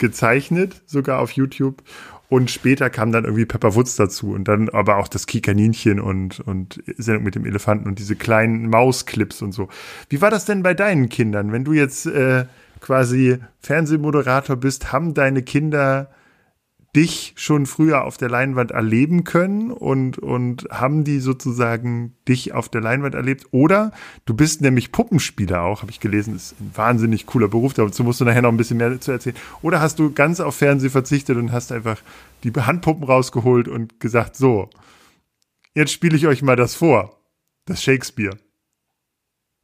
gezeichnet, 0.04 0.82
sogar 0.86 1.20
auf 1.20 1.32
YouTube. 1.32 1.82
Und 2.28 2.52
später 2.52 2.90
kam 2.90 3.12
dann 3.12 3.24
irgendwie 3.26 3.46
Pepper 3.46 3.76
Woods 3.76 3.96
dazu 3.96 4.34
und 4.34 4.48
dann 4.48 4.68
aber 4.70 4.98
auch 4.98 5.08
das 5.08 5.28
Kikaninchen 5.28 6.00
und, 6.00 6.40
und 6.42 6.84
Sendung 6.98 7.24
mit 7.24 7.36
dem 7.36 7.46
Elefanten 7.46 7.88
und 7.88 8.00
diese 8.00 8.16
kleinen 8.16 8.70
Mausclips 8.70 9.42
und 9.42 9.54
so. 9.54 9.70
Wie 10.10 10.20
war 10.20 10.30
das 10.30 10.46
denn 10.46 10.62
bei 10.62 10.74
deinen 10.74 11.10
Kindern? 11.10 11.52
Wenn 11.52 11.64
du 11.64 11.74
jetzt 11.74 12.06
äh, 12.06 12.46
quasi 12.82 13.38
Fernsehmoderator 13.60 14.56
bist, 14.56 14.92
haben 14.92 15.14
deine 15.14 15.44
Kinder 15.44 16.10
dich 16.96 17.34
schon 17.36 17.66
früher 17.66 18.04
auf 18.06 18.18
der 18.18 18.30
Leinwand 18.30 18.72
erleben 18.72 19.24
können 19.24 19.72
und, 19.72 20.20
und 20.20 20.68
haben 20.70 21.04
die 21.04 21.20
sozusagen 21.20 22.16
dich 22.28 22.54
auf 22.54 22.70
der 22.70 22.82
Leinwand 22.82 23.16
erlebt? 23.16 23.48
Oder 23.52 23.92
du 24.26 24.36
bist 24.36 24.62
nämlich 24.62 24.92
Puppenspieler 24.92 25.64
auch, 25.64 25.82
habe 25.82 25.92
ich 25.92 26.00
gelesen, 26.00 26.36
ist 26.36 26.56
ein 26.60 26.72
wahnsinnig 26.76 27.26
cooler 27.26 27.48
Beruf, 27.48 27.74
dazu 27.74 28.04
musst 28.04 28.22
du 28.22 28.26
nachher 28.26 28.44
noch 28.44 28.52
ein 28.52 28.58
bisschen 28.58 28.78
mehr 28.78 29.02
zu 29.02 29.12
erzählen. 29.12 29.36
Oder 29.64 29.82
hast 29.82 29.98
du 29.98 30.14
ganz 30.14 30.40
auf 30.40 30.56
Fernsehen 30.56 30.92
verzichtet 30.92 31.38
und 31.38 31.52
hast 31.52 31.72
einfach 31.72 32.00
die 32.44 32.52
Handpuppen 32.52 33.06
rausgeholt 33.06 33.68
und 33.68 34.00
gesagt, 34.00 34.36
so, 34.36 34.70
jetzt 35.74 35.92
spiele 35.92 36.16
ich 36.16 36.28
euch 36.28 36.44
mal 36.44 36.56
das 36.56 36.76
vor, 36.76 37.18
das 37.66 37.82
Shakespeare. 37.82 38.38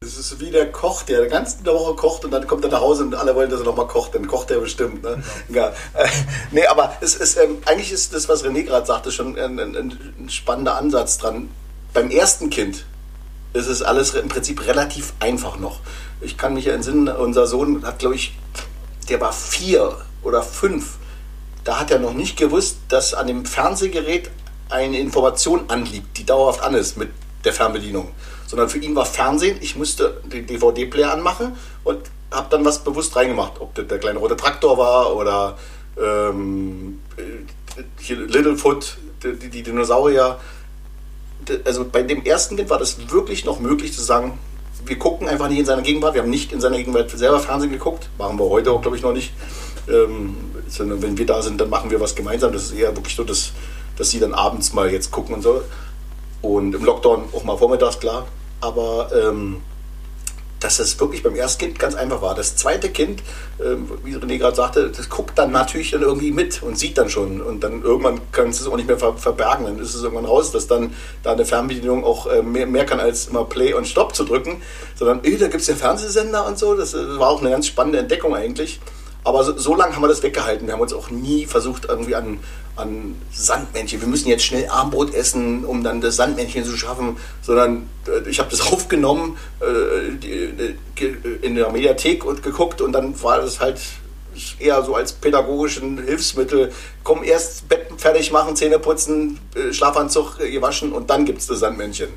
Das 0.02 0.16
ist 0.16 0.40
wie 0.40 0.50
der 0.50 0.72
Koch, 0.72 1.02
der 1.02 1.24
die 1.24 1.28
ganze 1.28 1.62
Woche 1.66 1.94
kocht 1.94 2.24
und 2.24 2.30
dann 2.30 2.46
kommt 2.46 2.64
er 2.64 2.70
nach 2.70 2.80
Hause 2.80 3.02
und 3.02 3.14
alle 3.14 3.34
wollen, 3.34 3.50
dass 3.50 3.60
er 3.60 3.66
nochmal 3.66 3.86
kocht. 3.86 4.14
Dann 4.14 4.26
kocht 4.26 4.50
er 4.50 4.58
bestimmt. 4.58 5.02
Ne? 5.02 5.22
Ja. 5.50 5.74
Äh, 5.92 6.08
nee, 6.52 6.64
aber 6.64 6.96
es 7.02 7.16
ist, 7.16 7.36
ähm, 7.36 7.58
eigentlich 7.66 7.92
ist 7.92 8.14
das, 8.14 8.26
was 8.26 8.42
René 8.42 8.62
gerade 8.62 8.86
sagte, 8.86 9.12
schon 9.12 9.38
ein, 9.38 9.60
ein, 9.60 9.76
ein, 9.76 10.30
spannender 10.30 10.76
Ansatz 10.76 11.18
dran. 11.18 11.50
Beim 11.92 12.08
ersten 12.10 12.48
Kind 12.48 12.86
ist 13.52 13.66
es 13.66 13.82
alles 13.82 14.14
im 14.14 14.30
Prinzip 14.30 14.66
relativ 14.66 15.12
einfach 15.20 15.58
noch. 15.58 15.80
Ich 16.22 16.38
kann 16.38 16.54
mich 16.54 16.68
entsinnen, 16.68 17.08
unser 17.08 17.46
Sohn 17.46 17.84
hat, 17.84 17.98
glaube 17.98 18.14
ich, 18.14 18.38
der 19.10 19.20
war 19.20 19.34
vier 19.34 19.98
oder 20.22 20.42
fünf. 20.42 20.96
Da 21.62 21.78
hat 21.78 21.90
er 21.90 21.98
noch 21.98 22.14
nicht 22.14 22.38
gewusst, 22.38 22.78
dass 22.88 23.12
an 23.12 23.26
dem 23.26 23.44
Fernsehgerät 23.44 24.30
eine 24.70 24.98
Information 24.98 25.68
anliegt, 25.68 26.16
die 26.16 26.24
dauerhaft 26.24 26.62
an 26.62 26.72
ist 26.72 26.96
mit 26.96 27.10
der 27.44 27.52
Fernbedienung. 27.52 28.12
Sondern 28.50 28.68
für 28.68 28.78
ihn 28.78 28.96
war 28.96 29.06
Fernsehen, 29.06 29.58
ich 29.60 29.76
musste 29.76 30.20
den 30.24 30.44
DVD-Player 30.44 31.12
anmachen 31.12 31.52
und 31.84 32.00
habe 32.32 32.48
dann 32.50 32.64
was 32.64 32.82
bewusst 32.82 33.14
reingemacht. 33.14 33.60
Ob 33.60 33.76
das 33.76 33.86
der 33.86 33.98
kleine 33.98 34.18
rote 34.18 34.36
Traktor 34.36 34.76
war 34.76 35.14
oder 35.14 35.56
ähm, 35.96 36.98
hier 38.00 38.16
Littlefoot, 38.16 38.96
die, 39.22 39.50
die 39.50 39.62
Dinosaurier. 39.62 40.40
Also 41.64 41.84
bei 41.84 42.02
dem 42.02 42.24
ersten 42.24 42.56
Kind 42.56 42.70
war 42.70 42.80
das 42.80 43.12
wirklich 43.12 43.44
noch 43.44 43.60
möglich 43.60 43.92
zu 43.92 44.02
sagen, 44.02 44.36
wir 44.84 44.98
gucken 44.98 45.28
einfach 45.28 45.48
nicht 45.48 45.60
in 45.60 45.64
seiner 45.64 45.82
Gegenwart. 45.82 46.14
Wir 46.14 46.22
haben 46.22 46.30
nicht 46.30 46.50
in 46.50 46.60
seiner 46.60 46.78
Gegenwart 46.78 47.08
selber 47.12 47.38
Fernsehen 47.38 47.70
geguckt. 47.70 48.08
Machen 48.18 48.36
wir 48.36 48.46
heute 48.46 48.72
auch, 48.72 48.82
glaube 48.82 48.96
ich, 48.96 49.04
noch 49.04 49.12
nicht. 49.12 49.32
Ähm, 49.88 50.34
sondern 50.66 51.02
wenn 51.02 51.16
wir 51.16 51.26
da 51.26 51.40
sind, 51.40 51.60
dann 51.60 51.70
machen 51.70 51.92
wir 51.92 52.00
was 52.00 52.16
gemeinsam. 52.16 52.52
Das 52.52 52.64
ist 52.64 52.72
eher 52.72 52.96
wirklich 52.96 53.14
so, 53.14 53.22
dass, 53.22 53.52
dass 53.96 54.10
sie 54.10 54.18
dann 54.18 54.34
abends 54.34 54.72
mal 54.72 54.90
jetzt 54.90 55.12
gucken 55.12 55.36
und 55.36 55.42
so. 55.42 55.62
Und 56.42 56.74
im 56.74 56.84
Lockdown 56.84 57.28
auch 57.32 57.44
mal 57.44 57.56
vormittags, 57.56 58.00
klar. 58.00 58.26
Aber 58.60 59.10
ähm, 59.14 59.62
dass 60.60 60.78
es 60.78 61.00
wirklich 61.00 61.22
beim 61.22 61.34
ersten 61.34 61.58
Kind 61.58 61.78
ganz 61.78 61.94
einfach 61.94 62.20
war. 62.20 62.34
Das 62.34 62.54
zweite 62.54 62.90
Kind, 62.90 63.22
ähm, 63.64 63.90
wie 64.04 64.14
René 64.14 64.38
gerade 64.38 64.54
sagte, 64.54 64.90
das 64.90 65.08
guckt 65.08 65.38
dann 65.38 65.50
natürlich 65.50 65.90
dann 65.90 66.02
irgendwie 66.02 66.32
mit 66.32 66.62
und 66.62 66.78
sieht 66.78 66.98
dann 66.98 67.08
schon. 67.08 67.40
Und 67.40 67.64
dann 67.64 67.82
irgendwann 67.82 68.20
kannst 68.30 68.60
du 68.60 68.64
es 68.64 68.70
auch 68.70 68.76
nicht 68.76 68.86
mehr 68.86 68.98
ver 68.98 69.14
verbergen. 69.14 69.64
Dann 69.64 69.78
ist 69.78 69.94
es 69.94 70.02
irgendwann 70.02 70.26
raus, 70.26 70.52
dass 70.52 70.66
dann 70.66 70.94
da 71.22 71.32
eine 71.32 71.46
Fernbedienung 71.46 72.04
auch 72.04 72.26
äh, 72.26 72.42
mehr, 72.42 72.66
mehr 72.66 72.84
kann, 72.84 73.00
als 73.00 73.28
immer 73.28 73.44
Play 73.44 73.72
und 73.72 73.88
Stop 73.88 74.14
zu 74.14 74.24
drücken. 74.24 74.62
Sondern, 74.96 75.20
ey, 75.24 75.38
da 75.38 75.48
gibt 75.48 75.62
es 75.62 75.66
ja 75.66 75.74
Fernsehsender 75.74 76.46
und 76.46 76.58
so. 76.58 76.74
Das, 76.74 76.92
das 76.92 77.18
war 77.18 77.28
auch 77.28 77.40
eine 77.40 77.50
ganz 77.50 77.66
spannende 77.66 77.98
Entdeckung 77.98 78.34
eigentlich. 78.34 78.80
Aber 79.22 79.44
so, 79.44 79.56
so 79.58 79.74
lange 79.74 79.94
haben 79.94 80.02
wir 80.02 80.08
das 80.08 80.22
weggehalten. 80.22 80.66
Wir 80.66 80.74
haben 80.74 80.80
uns 80.80 80.92
auch 80.92 81.10
nie 81.10 81.46
versucht, 81.46 81.86
irgendwie 81.86 82.14
an, 82.14 82.40
an 82.76 83.16
Sandmännchen. 83.32 84.00
Wir 84.00 84.08
müssen 84.08 84.28
jetzt 84.28 84.44
schnell 84.44 84.68
Armbrot 84.68 85.14
essen, 85.14 85.64
um 85.64 85.82
dann 85.84 86.00
das 86.00 86.16
Sandmännchen 86.16 86.64
zu 86.64 86.76
schaffen. 86.76 87.16
Sondern 87.42 87.88
äh, 88.06 88.28
ich 88.28 88.38
habe 88.38 88.50
das 88.50 88.60
aufgenommen, 88.72 89.36
äh, 89.60 90.12
die, 90.16 90.52
die, 90.98 91.16
in 91.42 91.54
der 91.54 91.70
Mediathek 91.70 92.24
und 92.24 92.42
geguckt 92.42 92.80
und 92.80 92.92
dann 92.92 93.20
war 93.22 93.40
das 93.40 93.60
halt 93.60 93.80
eher 94.58 94.82
so 94.82 94.94
als 94.94 95.12
pädagogischen 95.12 96.02
Hilfsmittel. 96.02 96.72
Komm, 97.02 97.24
erst 97.24 97.68
Bett 97.68 97.88
fertig 97.98 98.32
machen, 98.32 98.56
Zähne 98.56 98.78
putzen, 98.78 99.38
äh, 99.54 99.72
Schlafanzug 99.72 100.38
gewaschen 100.38 100.92
und 100.92 101.10
dann 101.10 101.24
gibt 101.24 101.40
es 101.40 101.46
das 101.46 101.60
Sandmännchen 101.60 102.08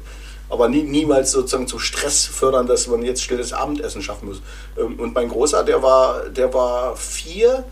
aber 0.54 0.70
nie, 0.70 0.84
niemals 0.84 1.32
sozusagen 1.32 1.66
zu 1.66 1.80
Stress 1.80 2.28
fördern, 2.28 2.68
dass 2.68 2.86
man 2.86 3.02
jetzt 3.02 3.24
stilles 3.24 3.54
Abendessen 3.54 4.04
schaffen 4.04 4.28
muss. 4.28 4.40
Ähm, 4.78 5.00
und 5.00 5.16
mein 5.16 5.28
Großer, 5.28 5.64
der 5.64 5.82
war, 5.82 6.30
der 6.30 6.54
war 6.54 6.96
vier, 6.96 7.64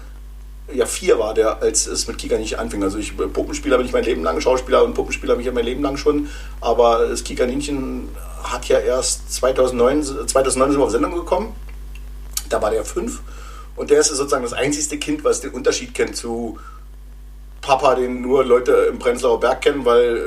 ja 0.73 0.87
vier 0.87 1.19
war 1.19 1.35
der, 1.35 1.61
als 1.61 1.85
es 1.85 2.07
mit 2.07 2.17
Kika 2.17 2.39
nicht 2.39 2.57
anfing. 2.57 2.81
Also 2.81 2.97
ich 2.97 3.15
Puppenspieler 3.15 3.77
bin 3.77 3.85
ich 3.85 3.93
mein 3.93 4.03
Leben 4.03 4.23
lang, 4.23 4.41
Schauspieler 4.41 4.83
und 4.83 4.95
Puppenspieler 4.95 5.35
bin 5.35 5.45
ich 5.45 5.53
mein 5.53 5.63
Leben 5.63 5.83
lang 5.83 5.95
schon, 5.97 6.29
aber 6.59 7.07
das 7.07 7.23
Kika-Ninchen 7.23 8.09
hat 8.41 8.65
ja 8.65 8.79
erst 8.79 9.31
2009, 9.31 10.27
2009 10.27 10.71
sind 10.71 10.79
wir 10.79 10.85
auf 10.85 10.91
Sendung 10.91 11.13
gekommen, 11.13 11.55
da 12.49 12.63
war 12.63 12.71
der 12.71 12.83
fünf 12.83 13.21
und 13.75 13.91
der 13.91 13.99
ist 13.99 14.07
sozusagen 14.07 14.43
das 14.43 14.53
einzigste 14.53 14.97
Kind, 14.97 15.23
was 15.23 15.41
den 15.41 15.51
Unterschied 15.51 15.93
kennt 15.93 16.15
zu 16.15 16.57
Papa, 17.61 17.95
den 17.95 18.21
nur 18.21 18.43
Leute 18.43 18.71
im 18.91 18.99
Prenzlauer 18.99 19.39
Berg 19.39 19.61
kennen, 19.61 19.85
weil 19.85 20.17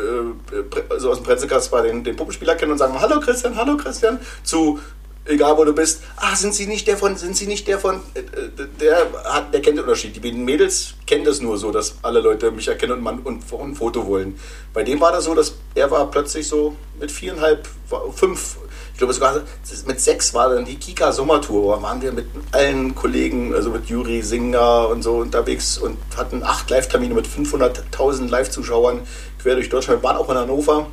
äh, 0.53 0.93
also 0.93 1.11
aus 1.11 1.19
dem 1.19 1.25
Prenzlkasper 1.25 1.83
den, 1.83 2.05
den 2.05 2.17
Puppenspieler 2.17 2.55
kennen 2.55 2.73
und 2.73 2.79
sagen, 2.79 2.99
hallo 2.99 3.21
Christian, 3.21 3.57
hallo 3.57 3.77
Christian, 3.77 4.21
zu 4.45 4.79
egal 5.27 5.57
wo 5.57 5.65
du 5.65 5.73
bist, 5.73 6.03
ah, 6.17 6.35
sind 6.37 6.55
sie 6.55 6.67
nicht 6.67 6.87
der 6.87 6.97
von, 6.97 7.17
sind 7.17 7.37
sie 7.37 7.47
nicht 7.47 7.67
der 7.67 7.79
von, 7.79 8.01
äh, 8.15 8.21
äh, 8.21 8.69
der 8.81 9.07
hat, 9.25 9.53
der 9.53 9.63
kennt 9.63 9.79
den 9.79 9.85
Unterschied. 9.85 10.23
Die 10.23 10.33
Mädels 10.33 10.95
kennen 11.07 11.25
das 11.25 11.41
nur 11.41 11.59
so, 11.59 11.71
dass 11.73 11.97
alle 12.03 12.21
Leute 12.21 12.51
mich 12.51 12.69
erkennen 12.69 12.93
und, 12.93 13.03
man, 13.03 13.19
und, 13.21 13.53
und 13.53 13.71
ein 13.71 13.75
Foto 13.75 14.07
wollen. 14.07 14.39
Bei 14.73 14.83
dem 14.83 15.01
war 15.01 15.13
das 15.13 15.25
so, 15.25 15.35
dass 15.35 15.55
er 15.75 15.91
war 15.91 16.11
plötzlich 16.11 16.47
so 16.47 16.77
mit 17.01 17.11
viereinhalb, 17.11 17.67
fünf 18.15 18.57
ich 18.95 18.99
glaube 18.99 19.13
sogar 19.13 19.41
mit 19.87 20.01
sechs 20.01 20.33
war 20.35 20.51
dann 20.51 20.65
die 20.65 20.77
Kika 20.77 21.11
Sommertour, 21.11 21.77
da 21.77 21.83
waren 21.83 22.01
wir 22.01 22.13
mit 22.13 22.27
allen 22.53 22.95
Kollegen, 22.95 23.53
also 23.53 23.71
mit 23.71 23.87
Juri 23.87 24.23
Singer 24.23 24.89
und 24.89 25.03
so 25.03 25.17
unterwegs 25.17 25.79
und 25.79 25.99
hatten 26.17 26.45
acht 26.45 26.71
Live-Termine 26.71 27.13
mit 27.13 27.27
500.000 27.27 28.29
Live-Zuschauern 28.29 29.01
quer 29.43 29.57
durch 29.57 29.69
Deutschland. 29.69 30.01
Wir 30.01 30.09
waren 30.09 30.17
auch 30.17 30.31
in 30.31 30.37
Hannover, 30.37 30.87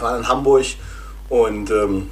waren 0.00 0.18
in 0.18 0.28
Hamburg 0.28 0.66
und 1.30 1.70
ähm, 1.70 2.10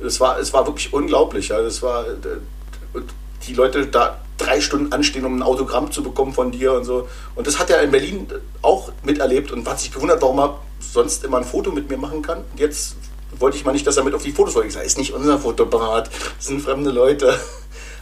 es, 0.00 0.18
war, 0.18 0.38
es 0.38 0.50
war 0.54 0.66
wirklich 0.66 0.94
unglaublich. 0.94 1.48
Ja. 1.48 1.60
Das 1.60 1.82
war, 1.82 2.08
äh, 2.08 3.00
die 3.46 3.52
Leute 3.52 3.86
da 3.86 4.18
drei 4.38 4.62
Stunden 4.62 4.92
anstehen, 4.94 5.26
um 5.26 5.36
ein 5.36 5.42
Autogramm 5.42 5.92
zu 5.92 6.02
bekommen 6.02 6.32
von 6.32 6.52
dir 6.52 6.72
und 6.72 6.84
so. 6.84 7.06
Und 7.34 7.46
das 7.46 7.58
hat 7.58 7.68
er 7.68 7.82
in 7.82 7.90
Berlin 7.90 8.26
auch 8.62 8.92
miterlebt 9.02 9.52
und 9.52 9.68
hat 9.68 9.78
sich 9.78 9.92
gewundert, 9.92 10.22
warum 10.22 10.38
er 10.38 10.58
sonst 10.80 11.22
immer 11.24 11.36
ein 11.36 11.44
Foto 11.44 11.70
mit 11.70 11.90
mir 11.90 11.98
machen 11.98 12.22
kann. 12.22 12.44
Jetzt 12.56 12.96
wollte 13.38 13.56
ich 13.56 13.64
mal 13.64 13.72
nicht, 13.72 13.86
dass 13.86 13.96
er 13.96 14.04
mit 14.04 14.14
auf 14.14 14.22
die 14.22 14.32
Fotos 14.32 14.54
wollte. 14.54 14.68
Ich 14.68 14.74
sage, 14.74 14.86
ist 14.86 14.98
nicht 14.98 15.12
unser 15.12 15.38
Fotoapparat, 15.38 16.10
das 16.36 16.46
sind 16.46 16.60
fremde 16.62 16.90
Leute. 16.90 17.34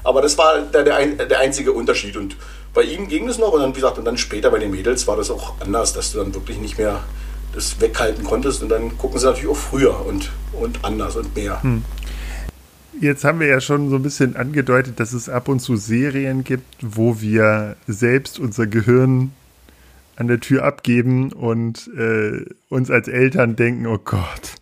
Aber 0.05 0.23
das 0.23 0.39
war 0.39 0.61
der, 0.61 0.85
der, 0.85 1.27
der 1.27 1.41
einzige 1.41 1.73
Unterschied. 1.73 2.17
Und 2.17 2.37
bei 2.73 2.83
ihm 2.83 3.09
ging 3.09 3.29
es 3.29 3.39
noch 3.39 3.53
und 3.53 3.61
dann, 3.61 3.71
wie 3.71 3.81
gesagt, 3.81 3.99
und 3.99 4.05
dann 4.05 4.17
später 4.17 4.51
bei 4.51 4.59
den 4.59 4.71
Mädels 4.71 5.07
war 5.09 5.17
das 5.17 5.31
auch 5.31 5.61
anders, 5.61 5.95
dass 5.95 6.13
du 6.13 6.19
dann 6.19 6.33
wirklich 6.33 6.59
nicht 6.59 6.79
mehr 6.79 7.03
das 7.53 7.81
weghalten 7.81 8.23
konntest. 8.23 8.63
Und 8.63 8.69
dann 8.69 8.97
gucken 8.99 9.19
sie 9.19 9.27
natürlich 9.27 9.51
auch 9.51 9.57
früher 9.57 10.07
und, 10.07 10.31
und 10.53 10.85
anders 10.85 11.17
und 11.17 11.35
mehr. 11.35 11.61
Hm. 11.63 11.83
Jetzt 13.01 13.25
haben 13.25 13.41
wir 13.41 13.47
ja 13.47 13.61
schon 13.61 13.91
so 13.91 13.97
ein 13.97 14.03
bisschen 14.03 14.37
angedeutet, 14.37 15.01
dass 15.01 15.13
es 15.13 15.29
ab 15.29 15.49
und 15.49 15.61
zu 15.61 15.77
Serien 15.77 16.45
gibt, 16.45 16.77
wo 16.81 17.21
wir 17.21 17.77
selbst 17.87 18.39
unser 18.39 18.67
Gehirn 18.67 19.33
an 20.17 20.29
der 20.29 20.41
Tür 20.41 20.65
abgeben 20.65 21.33
und 21.33 21.91
äh, 21.99 22.47
uns 22.71 22.91
als 22.91 23.09
Eltern 23.09 23.55
denken, 23.55 23.87
oh 23.87 23.99
Gott, 24.03 24.55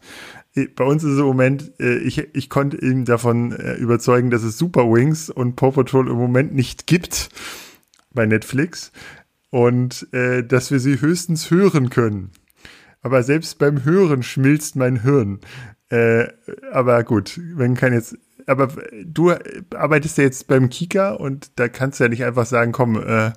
bei 0.54 0.84
uns 0.84 1.02
ist 1.02 1.18
im 1.18 1.24
Moment, 1.24 1.72
äh, 1.80 1.98
ich, 1.98 2.34
ich 2.34 2.48
konnte 2.48 2.76
ihn 2.76 3.04
davon 3.04 3.52
äh, 3.52 3.74
überzeugen, 3.74 4.30
dass 4.30 4.42
es 4.42 4.56
Super 4.56 4.84
Wings 4.84 5.30
und 5.30 5.56
Paw 5.56 5.72
Patrol 5.72 6.08
im 6.08 6.16
Moment 6.16 6.54
nicht 6.54 6.86
gibt 6.86 7.28
bei 8.12 8.26
Netflix 8.26 8.92
und 9.50 10.06
äh, 10.12 10.44
dass 10.44 10.70
wir 10.70 10.78
sie 10.78 11.00
höchstens 11.00 11.50
hören 11.50 11.90
können. 11.90 12.30
Aber 13.02 13.22
selbst 13.22 13.58
beim 13.58 13.84
Hören 13.84 14.22
schmilzt 14.22 14.76
mein 14.76 15.02
Hirn. 15.02 15.40
Äh, 15.90 16.28
aber 16.72 17.04
gut, 17.04 17.38
wenn 17.54 17.74
kann 17.74 17.92
jetzt. 17.92 18.16
Aber 18.46 18.68
du 19.04 19.32
arbeitest 19.74 20.18
ja 20.18 20.24
jetzt 20.24 20.46
beim 20.48 20.68
Kika 20.70 21.12
und 21.12 21.50
da 21.56 21.68
kannst 21.68 21.98
du 21.98 22.04
ja 22.04 22.10
nicht 22.10 22.24
einfach 22.24 22.46
sagen, 22.46 22.72
komm, 22.72 22.96
äh, 22.96 23.32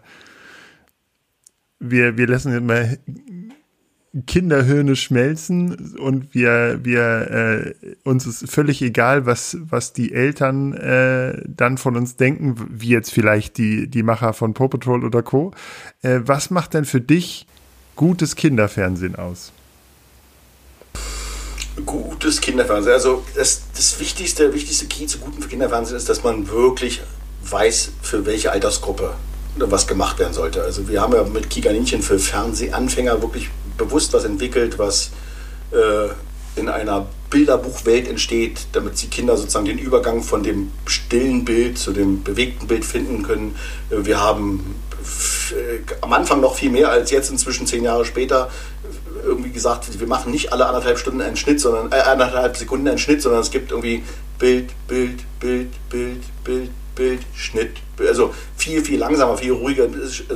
wir, 1.79 2.17
wir 2.17 2.27
lassen 2.27 2.65
mal 2.65 2.97
Kinderhirne 4.25 4.95
schmelzen 4.95 5.95
und 5.97 6.33
wir, 6.33 6.79
wir 6.83 7.73
äh, 7.81 7.95
uns 8.03 8.25
ist 8.25 8.49
völlig 8.49 8.81
egal, 8.81 9.25
was, 9.25 9.57
was 9.69 9.93
die 9.93 10.13
Eltern 10.13 10.73
äh, 10.73 11.41
dann 11.45 11.77
von 11.77 11.95
uns 11.95 12.15
denken, 12.15 12.55
wie 12.69 12.89
jetzt 12.89 13.11
vielleicht 13.11 13.57
die, 13.57 13.87
die 13.87 14.03
Macher 14.03 14.33
von 14.33 14.53
Paw 14.53 14.69
Patrol 14.69 15.05
oder 15.05 15.21
Co. 15.21 15.51
Äh, 16.01 16.21
was 16.23 16.49
macht 16.49 16.73
denn 16.73 16.85
für 16.85 17.01
dich 17.01 17.45
gutes 17.95 18.35
Kinderfernsehen 18.35 19.15
aus? 19.15 19.51
Gutes 21.85 22.41
Kinderfernsehen. 22.41 22.93
Also 22.93 23.23
das, 23.35 23.63
das 23.75 23.99
wichtigste, 23.99 24.53
wichtigste 24.53 24.87
Key 24.87 25.05
zu 25.05 25.19
gutem 25.19 25.47
Kinderfernsehen 25.47 25.97
ist, 25.97 26.09
dass 26.09 26.23
man 26.23 26.49
wirklich 26.49 27.01
weiß, 27.43 27.91
für 28.01 28.25
welche 28.25 28.51
Altersgruppe 28.51 29.13
was 29.59 29.87
gemacht 29.87 30.19
werden 30.19 30.33
sollte. 30.33 30.61
Also 30.61 30.87
wir 30.87 31.01
haben 31.01 31.13
ja 31.13 31.23
mit 31.23 31.49
Kikaninchen 31.49 32.01
für 32.01 32.19
Fernsehanfänger 32.19 33.21
wirklich 33.21 33.49
bewusst 33.77 34.13
was 34.13 34.23
entwickelt, 34.23 34.79
was 34.79 35.11
äh, 35.71 36.09
in 36.59 36.69
einer 36.69 37.07
Bilderbuchwelt 37.29 38.07
entsteht, 38.07 38.67
damit 38.71 39.01
die 39.01 39.07
Kinder 39.07 39.37
sozusagen 39.37 39.65
den 39.65 39.77
Übergang 39.77 40.23
von 40.23 40.43
dem 40.43 40.71
stillen 40.85 41.45
Bild 41.45 41.77
zu 41.77 41.91
dem 41.91 42.23
bewegten 42.23 42.67
Bild 42.67 42.85
finden 42.85 43.23
können. 43.23 43.55
Äh, 43.89 44.05
wir 44.05 44.19
haben 44.19 44.75
äh, 45.51 45.79
am 46.01 46.13
Anfang 46.13 46.41
noch 46.41 46.55
viel 46.55 46.71
mehr 46.71 46.89
als 46.89 47.11
jetzt, 47.11 47.29
inzwischen 47.29 47.67
zehn 47.67 47.83
Jahre 47.83 48.05
später, 48.05 48.49
irgendwie 49.23 49.51
gesagt, 49.51 49.99
wir 49.99 50.07
machen 50.07 50.31
nicht 50.31 50.53
alle 50.53 50.65
anderthalb 50.65 50.97
Stunden 50.97 51.21
einen 51.21 51.37
Schnitt, 51.37 51.59
sondern 51.59 51.91
äh, 51.91 51.95
anderthalb 51.95 52.55
Sekunden 52.55 52.87
einen 52.87 52.97
Schnitt, 52.97 53.21
sondern 53.21 53.41
es 53.41 53.51
gibt 53.51 53.71
irgendwie 53.71 54.03
Bild, 54.39 54.71
Bild, 54.87 55.19
Bild, 55.39 55.71
Bild, 55.89 56.21
Bild, 56.43 56.69
Bild, 56.95 57.21
Schnitt. 57.35 57.77
Also 57.99 58.33
viel, 58.55 58.83
viel 58.83 58.99
langsamer, 58.99 59.37
viel 59.37 59.51
ruhiger 59.51 59.87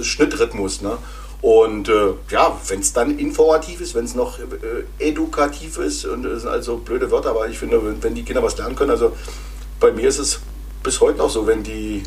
Schnittrhythmus. 0.02 0.82
Ne? 0.82 0.98
Und 1.42 1.90
äh, 1.90 2.14
ja, 2.30 2.56
wenn 2.68 2.82
es 2.82 2.94
dann 2.94 3.18
informativ 3.18 3.82
ist, 3.82 3.96
wenn 3.96 4.06
es 4.06 4.14
noch 4.14 4.38
äh, 4.38 4.44
edukativ 5.00 5.80
ist, 5.80 6.06
und 6.06 6.24
das 6.24 6.44
sind 6.44 6.52
also 6.52 6.78
blöde 6.78 7.10
Wörter, 7.10 7.32
aber 7.32 7.48
ich 7.50 7.58
finde, 7.58 7.84
wenn, 7.84 8.02
wenn, 8.04 8.14
die 8.14 8.24
Kinder 8.24 8.44
was 8.44 8.58
lernen 8.58 8.76
können, 8.76 8.92
also 8.92 9.14
bei 9.80 9.92
mir 9.92 10.08
ist 10.08 10.20
es 10.20 10.40
bis 10.84 11.02
heute 11.02 11.18
noch 11.18 11.32
so, 11.32 11.48
wenn 11.48 11.64
die 11.64 12.04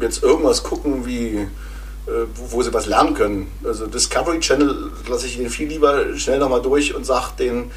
jetzt 0.00 0.22
irgendwas 0.22 0.62
gucken, 0.62 1.04
wie, 1.04 1.36
äh, 1.36 1.48
wo, 2.36 2.52
wo, 2.52 2.62
sie 2.62 2.72
was 2.72 2.86
lernen 2.86 3.14
können. 3.14 3.50
Also 3.64 3.86
Discovery 3.86 4.38
Channel 4.38 4.92
lasse 5.08 5.26
ich 5.26 5.38
ihnen 5.38 5.50
viel 5.50 5.68
lieber 5.68 6.16
schnell 6.16 6.38
nochmal 6.38 6.62
durch 6.62 6.94
und 6.94 7.04
sage 7.04 7.32
denen, 7.38 7.72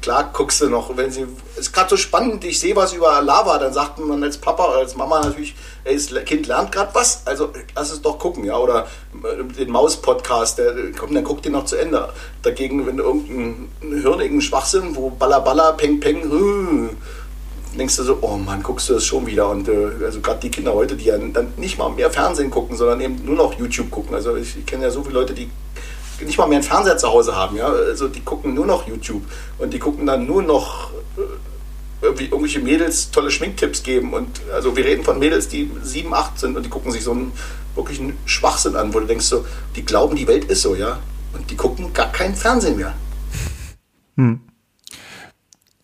klar 0.00 0.30
guckst 0.32 0.60
du 0.60 0.68
noch, 0.68 0.96
wenn 0.96 1.10
sie, 1.10 1.26
es 1.54 1.66
ist 1.66 1.72
gerade 1.72 1.90
so 1.90 1.96
spannend, 1.96 2.44
ich 2.44 2.58
sehe 2.58 2.74
was 2.74 2.92
über 2.92 3.20
Lava, 3.22 3.58
dann 3.58 3.72
sagt 3.72 3.98
man 3.98 4.22
als 4.22 4.36
Papa 4.36 4.64
oder 4.64 4.78
als 4.78 4.96
Mama 4.96 5.20
natürlich, 5.20 5.54
ey, 5.84 5.94
das 5.94 6.24
Kind 6.24 6.46
lernt 6.46 6.72
gerade 6.72 6.94
was, 6.94 7.22
also 7.24 7.52
lass 7.74 7.92
es 7.92 8.02
doch 8.02 8.18
gucken, 8.18 8.44
ja, 8.44 8.56
oder 8.56 8.86
äh, 9.22 9.44
den 9.44 9.70
Maus-Podcast, 9.70 10.58
der 10.58 10.92
kommt, 10.92 11.14
dann 11.14 11.24
guckt 11.24 11.44
den 11.44 11.52
noch 11.52 11.64
zu 11.64 11.76
Ende. 11.76 12.08
Dagegen, 12.42 12.86
wenn 12.86 12.96
du 12.96 13.04
irgendeinen 13.04 13.70
hirnigen 13.80 14.40
Schwachsinn, 14.40 14.96
wo 14.96 15.10
Balla 15.10 15.38
Balla, 15.38 15.72
Peng 15.72 16.00
Peng, 16.00 16.22
hm, 16.22 16.90
denkst 17.78 17.96
du 17.96 18.02
so, 18.02 18.18
oh 18.20 18.36
Mann, 18.36 18.62
guckst 18.62 18.88
du 18.88 18.94
das 18.94 19.04
schon 19.04 19.26
wieder. 19.26 19.48
Und 19.48 19.68
äh, 19.68 19.90
also 20.04 20.20
gerade 20.20 20.40
die 20.40 20.50
Kinder 20.50 20.74
heute, 20.74 20.96
die 20.96 21.06
ja 21.06 21.18
dann 21.18 21.52
nicht 21.56 21.78
mal 21.78 21.88
mehr 21.90 22.10
Fernsehen 22.10 22.50
gucken, 22.50 22.76
sondern 22.76 23.00
eben 23.00 23.24
nur 23.24 23.36
noch 23.36 23.54
YouTube 23.54 23.90
gucken. 23.90 24.14
Also 24.14 24.36
ich, 24.36 24.56
ich 24.56 24.66
kenne 24.66 24.84
ja 24.84 24.90
so 24.90 25.02
viele 25.02 25.14
Leute, 25.14 25.34
die 25.34 25.50
nicht 26.20 26.38
mal 26.38 26.46
mehr 26.46 26.58
einen 26.58 26.66
Fernseher 26.66 26.96
zu 26.98 27.08
Hause 27.08 27.34
haben. 27.34 27.56
Ja? 27.56 27.68
Also 27.68 28.08
die 28.08 28.20
gucken 28.20 28.54
nur 28.54 28.66
noch 28.66 28.86
YouTube 28.86 29.22
und 29.58 29.72
die 29.72 29.78
gucken 29.78 30.06
dann 30.06 30.26
nur 30.26 30.42
noch 30.42 30.92
äh, 31.16 31.20
irgendwie 32.00 32.24
irgendwelche 32.26 32.60
Mädels 32.60 33.10
tolle 33.10 33.30
Schminktipps 33.30 33.82
geben. 33.82 34.12
Und 34.12 34.40
also 34.52 34.76
wir 34.76 34.84
reden 34.84 35.04
von 35.04 35.18
Mädels, 35.18 35.48
die 35.48 35.70
sieben, 35.82 36.14
acht 36.14 36.38
sind 36.38 36.56
und 36.56 36.64
die 36.64 36.70
gucken 36.70 36.92
sich 36.92 37.02
so 37.02 37.12
einen 37.12 37.32
wirklichen 37.74 38.16
Schwachsinn 38.24 38.76
an, 38.76 38.92
wo 38.94 39.00
du 39.00 39.06
denkst 39.06 39.26
so, 39.26 39.44
die 39.76 39.84
glauben, 39.84 40.16
die 40.16 40.26
Welt 40.26 40.44
ist 40.44 40.62
so, 40.62 40.74
ja. 40.74 40.98
Und 41.32 41.50
die 41.50 41.56
gucken 41.56 41.92
gar 41.92 42.10
keinen 42.12 42.34
Fernsehen 42.34 42.76
mehr. 42.76 42.94
Hm. 44.16 44.40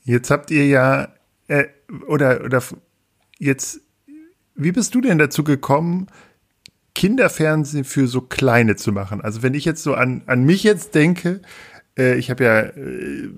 Jetzt 0.04 0.30
habt 0.30 0.50
ihr 0.50 0.66
ja, 0.66 1.08
äh, 1.48 1.64
oder, 2.06 2.42
oder 2.44 2.62
jetzt, 3.38 3.80
wie 4.54 4.72
bist 4.72 4.94
du 4.94 5.00
denn 5.00 5.18
dazu 5.18 5.44
gekommen, 5.44 6.08
Kinderfernsehen 6.94 7.84
für 7.84 8.06
so 8.06 8.20
Kleine 8.20 8.76
zu 8.76 8.92
machen. 8.92 9.20
Also 9.20 9.42
wenn 9.42 9.54
ich 9.54 9.64
jetzt 9.64 9.82
so 9.82 9.94
an, 9.94 10.22
an 10.26 10.44
mich 10.44 10.62
jetzt 10.62 10.94
denke, 10.94 11.40
äh, 11.98 12.16
ich 12.16 12.30
habe 12.30 12.44
ja, 12.44 12.60
äh, 12.60 13.30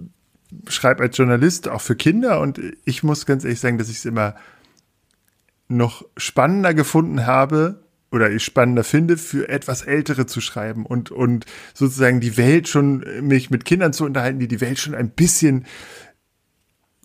schreibe 0.68 1.02
als 1.02 1.16
Journalist 1.16 1.68
auch 1.68 1.80
für 1.80 1.96
Kinder 1.96 2.40
und 2.40 2.60
ich 2.84 3.02
muss 3.02 3.26
ganz 3.26 3.44
ehrlich 3.44 3.60
sagen, 3.60 3.78
dass 3.78 3.88
ich 3.88 3.98
es 3.98 4.04
immer 4.04 4.34
noch 5.68 6.04
spannender 6.16 6.74
gefunden 6.74 7.26
habe 7.26 7.82
oder 8.12 8.30
ich 8.30 8.44
spannender 8.44 8.84
finde, 8.84 9.16
für 9.16 9.48
etwas 9.48 9.82
Ältere 9.82 10.26
zu 10.26 10.40
schreiben 10.40 10.86
und, 10.86 11.10
und 11.10 11.44
sozusagen 11.74 12.20
die 12.20 12.36
Welt 12.36 12.68
schon, 12.68 13.04
mich 13.22 13.50
mit 13.50 13.64
Kindern 13.64 13.92
zu 13.92 14.04
unterhalten, 14.04 14.38
die 14.38 14.48
die 14.48 14.60
Welt 14.60 14.78
schon 14.78 14.94
ein 14.94 15.10
bisschen 15.10 15.66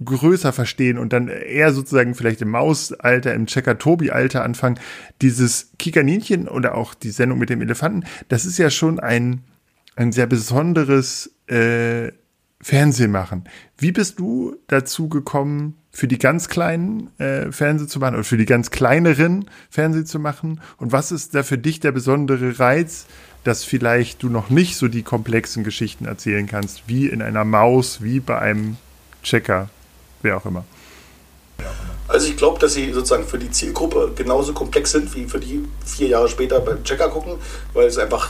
größer 0.03 0.53
verstehen 0.53 0.97
und 0.97 1.13
dann 1.13 1.27
eher 1.27 1.73
sozusagen 1.73 2.15
vielleicht 2.15 2.41
im 2.41 2.49
Mausalter, 2.49 3.33
im 3.33 3.45
Checker-Tobi-Alter 3.45 4.43
anfangen. 4.43 4.79
Dieses 5.21 5.71
Kikaninchen 5.79 6.47
oder 6.47 6.75
auch 6.75 6.93
die 6.93 7.11
Sendung 7.11 7.39
mit 7.39 7.49
dem 7.49 7.61
Elefanten, 7.61 8.05
das 8.29 8.45
ist 8.45 8.57
ja 8.57 8.69
schon 8.69 8.99
ein, 8.99 9.43
ein 9.95 10.11
sehr 10.11 10.27
besonderes 10.27 11.31
äh, 11.47 12.11
Fernsehen 12.61 13.11
machen. 13.11 13.45
Wie 13.77 13.91
bist 13.91 14.19
du 14.19 14.55
dazu 14.67 15.09
gekommen, 15.09 15.77
für 15.93 16.07
die 16.07 16.19
ganz 16.19 16.47
kleinen 16.47 17.09
äh, 17.19 17.51
Fernseh 17.51 17.87
zu 17.87 17.99
machen 17.99 18.15
oder 18.15 18.23
für 18.23 18.37
die 18.37 18.45
ganz 18.45 18.71
kleineren 18.71 19.49
Fernseh 19.69 20.05
zu 20.05 20.19
machen? 20.19 20.61
Und 20.77 20.91
was 20.91 21.11
ist 21.11 21.35
da 21.35 21.43
für 21.43 21.57
dich 21.57 21.79
der 21.79 21.91
besondere 21.91 22.59
Reiz, 22.59 23.07
dass 23.43 23.63
vielleicht 23.63 24.23
du 24.23 24.29
noch 24.29 24.49
nicht 24.49 24.77
so 24.77 24.87
die 24.87 25.01
komplexen 25.03 25.63
Geschichten 25.63 26.05
erzählen 26.05 26.45
kannst, 26.45 26.83
wie 26.87 27.07
in 27.07 27.21
einer 27.21 27.43
Maus, 27.43 28.01
wie 28.01 28.19
bei 28.19 28.39
einem 28.39 28.77
Checker? 29.23 29.69
Wer 30.21 30.37
auch 30.37 30.45
immer. 30.45 30.63
Also 32.07 32.27
ich 32.27 32.35
glaube, 32.35 32.59
dass 32.59 32.73
sie 32.73 32.91
sozusagen 32.91 33.25
für 33.25 33.37
die 33.37 33.51
Zielgruppe 33.51 34.11
genauso 34.15 34.53
komplex 34.53 34.91
sind 34.91 35.15
wie 35.15 35.25
für 35.25 35.39
die 35.39 35.63
vier 35.85 36.09
Jahre 36.09 36.27
später 36.27 36.59
beim 36.59 36.83
Checker 36.83 37.09
gucken, 37.09 37.35
weil 37.73 37.87
es 37.87 37.97
einfach 37.97 38.29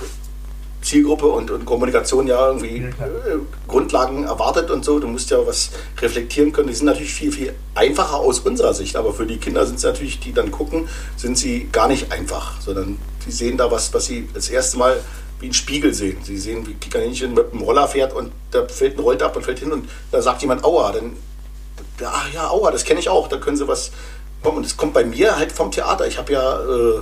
Zielgruppe 0.82 1.28
und, 1.28 1.52
und 1.52 1.66
Kommunikation 1.66 2.28
ja 2.28 2.48
irgendwie 2.48 2.78
ja, 2.78 3.06
äh, 3.06 3.40
Grundlagen 3.68 4.24
erwartet 4.24 4.72
und 4.72 4.84
so. 4.84 5.00
Du 5.00 5.08
musst 5.08 5.30
ja 5.30 5.46
was 5.46 5.72
reflektieren 6.00 6.52
können. 6.52 6.68
Die 6.68 6.74
sind 6.74 6.88
natürlich 6.88 7.14
viel, 7.14 7.32
viel 7.32 7.54
einfacher 7.76 8.18
aus 8.18 8.40
unserer 8.40 8.74
Sicht, 8.74 8.96
aber 8.96 9.14
für 9.14 9.26
die 9.26 9.38
Kinder 9.38 9.66
sind 9.66 9.80
sie 9.80 9.88
natürlich, 9.88 10.20
die 10.20 10.34
dann 10.34 10.52
gucken, 10.52 10.88
sind 11.18 11.38
sie 11.38 11.68
gar 11.72 11.88
nicht 11.88 12.12
einfach, 12.12 12.60
sondern 12.62 12.98
die 13.26 13.32
sehen 13.32 13.58
da 13.58 13.70
was, 13.72 13.94
was 13.94 14.06
sie 14.06 14.28
das 14.34 14.50
erste 14.50 14.78
Mal 14.78 15.00
wie 15.40 15.48
ein 15.48 15.54
Spiegel 15.54 15.94
sehen. 15.94 16.18
Sie 16.24 16.38
sehen, 16.38 16.68
wie 16.68 16.74
Kikaninchen 16.74 17.34
mit 17.34 17.52
dem 17.52 17.62
Roller 17.62 17.88
fährt 17.88 18.14
und 18.14 18.32
da 18.52 18.68
fällt 18.68 18.98
ein 18.98 19.02
Rollt 19.02 19.22
ab 19.24 19.36
und 19.36 19.44
fällt 19.44 19.60
hin 19.60 19.72
und 19.72 19.90
da 20.12 20.22
sagt 20.22 20.42
jemand 20.42 20.64
Aua, 20.64 20.92
dann 20.92 21.14
ach 22.06 22.34
ja, 22.34 22.50
aua, 22.50 22.72
das 22.72 22.84
kenne 22.84 23.00
ich 23.00 23.10
auch, 23.10 23.28
da 23.28 23.38
können 23.38 23.58
sie 23.58 23.68
was 23.68 23.92
kommen. 24.42 24.58
Und 24.58 24.66
das 24.66 24.78
kommt 24.78 24.94
bei 24.94 25.06
mir 25.06 25.38
halt 25.38 25.52
vom 25.52 25.72
Theater. 25.72 26.08
Ich 26.08 26.18
habe 26.18 26.34
ja 26.34 26.60
äh, 26.60 27.02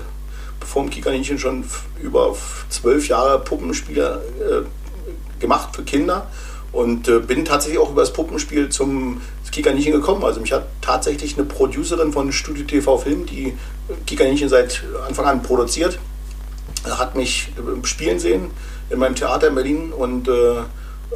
vor 0.66 0.84
dem 0.84 0.90
Kikaninchen 0.90 1.40
schon 1.40 1.64
über 2.02 2.36
zwölf 2.70 3.08
Jahre 3.08 3.40
Puppenspieler 3.40 4.22
äh, 4.40 5.40
gemacht 5.40 5.76
für 5.76 5.84
Kinder 5.84 6.28
und 6.72 7.08
äh, 7.08 7.20
bin 7.20 7.46
tatsächlich 7.46 7.80
auch 7.80 7.92
über 7.92 8.02
das 8.02 8.14
Puppenspiel 8.14 8.70
zum 8.70 9.22
Kikaninchen 9.52 9.94
gekommen. 9.94 10.24
Also 10.24 10.40
mich 10.40 10.52
hat 10.54 10.68
tatsächlich 10.82 11.38
eine 11.38 11.46
Producerin 11.46 12.14
von 12.14 12.32
Studio 12.32 12.66
TV 12.66 12.98
Film, 12.98 13.26
die 13.26 13.58
Kikaninchen 14.06 14.50
seit 14.50 14.84
Anfang 15.08 15.26
an 15.26 15.42
produziert, 15.42 15.98
hat 16.86 17.16
mich 17.16 17.50
äh, 17.58 17.86
spielen 17.86 18.20
sehen 18.20 18.52
in 18.90 19.00
meinem 19.00 19.16
Theater 19.16 19.48
in 19.48 19.56
Berlin 19.56 19.92
und 19.92 20.28
äh, 20.28 20.64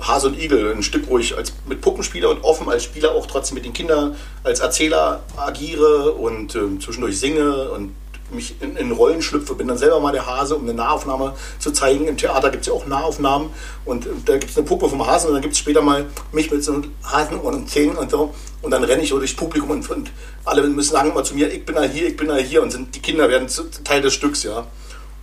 Hase 0.02 0.28
und 0.28 0.40
Igel, 0.40 0.74
ein 0.74 0.84
Stück, 0.84 1.08
wo 1.08 1.18
ich 1.20 1.36
als, 1.38 1.54
mit 1.68 1.82
Puppenspieler 1.82 2.30
und 2.30 2.44
offen 2.44 2.70
als 2.70 2.84
Spieler 2.84 3.14
auch 3.14 3.26
trotzdem 3.28 3.56
mit 3.56 3.66
den 3.66 3.74
Kindern 3.74 4.16
als 4.44 4.60
Erzähler 4.60 5.24
agiere 5.38 6.14
und 6.14 6.56
äh, 6.56 6.80
zwischendurch 6.80 7.20
singe 7.20 7.70
und 7.70 7.94
mich 8.32 8.56
in, 8.62 8.76
in, 8.78 8.92
Rollen 8.92 9.22
schlüpfe, 9.22 9.54
bin 9.54 9.68
dann 9.68 9.78
selber 9.78 10.00
mal 10.00 10.12
der 10.12 10.26
Hase, 10.26 10.56
um 10.56 10.64
eine 10.64 10.74
Nahaufnahme 10.74 11.34
zu 11.60 11.72
zeigen. 11.72 12.08
Im 12.08 12.18
Theater 12.18 12.50
gibt 12.50 12.62
es 12.62 12.68
ja 12.68 12.74
auch 12.74 12.88
Nahaufnahmen 12.88 13.50
und 13.86 14.06
äh, 14.06 14.10
da 14.26 14.38
gibt 14.38 14.52
es 14.52 14.58
eine 14.58 14.66
Puppe 14.66 14.90
vom 14.90 15.06
Hasen 15.06 15.28
und 15.28 15.34
dann 15.34 15.42
gibt 15.42 15.54
es 15.54 15.60
später 15.60 15.82
mal 15.82 16.06
mich 16.32 16.50
mit 16.52 16.64
so 16.64 16.74
einem 16.74 16.92
Hasen 17.04 17.40
und 17.40 17.70
Zähnen 17.70 17.96
und 17.96 18.10
so 18.10 18.34
und 18.62 18.72
dann 18.72 18.84
renne 18.84 19.04
ich 19.04 19.10
so 19.10 19.20
durchs 19.20 19.36
Publikum 19.36 19.70
und, 19.70 19.90
und, 19.90 20.12
alle 20.46 20.68
müssen 20.68 20.92
sagen 20.92 21.12
immer 21.12 21.24
zu 21.24 21.36
mir, 21.36 21.54
ich 21.54 21.66
bin 21.66 21.76
da 21.76 21.84
hier, 21.84 22.08
ich 22.08 22.18
bin 22.18 22.28
da 22.28 22.36
hier 22.36 22.62
und 22.62 22.72
sind, 22.72 22.96
die 22.96 23.02
Kinder 23.02 23.30
werden 23.30 23.48
Teil 23.86 24.02
des 24.02 24.14
Stücks, 24.14 24.44
ja. 24.44 24.68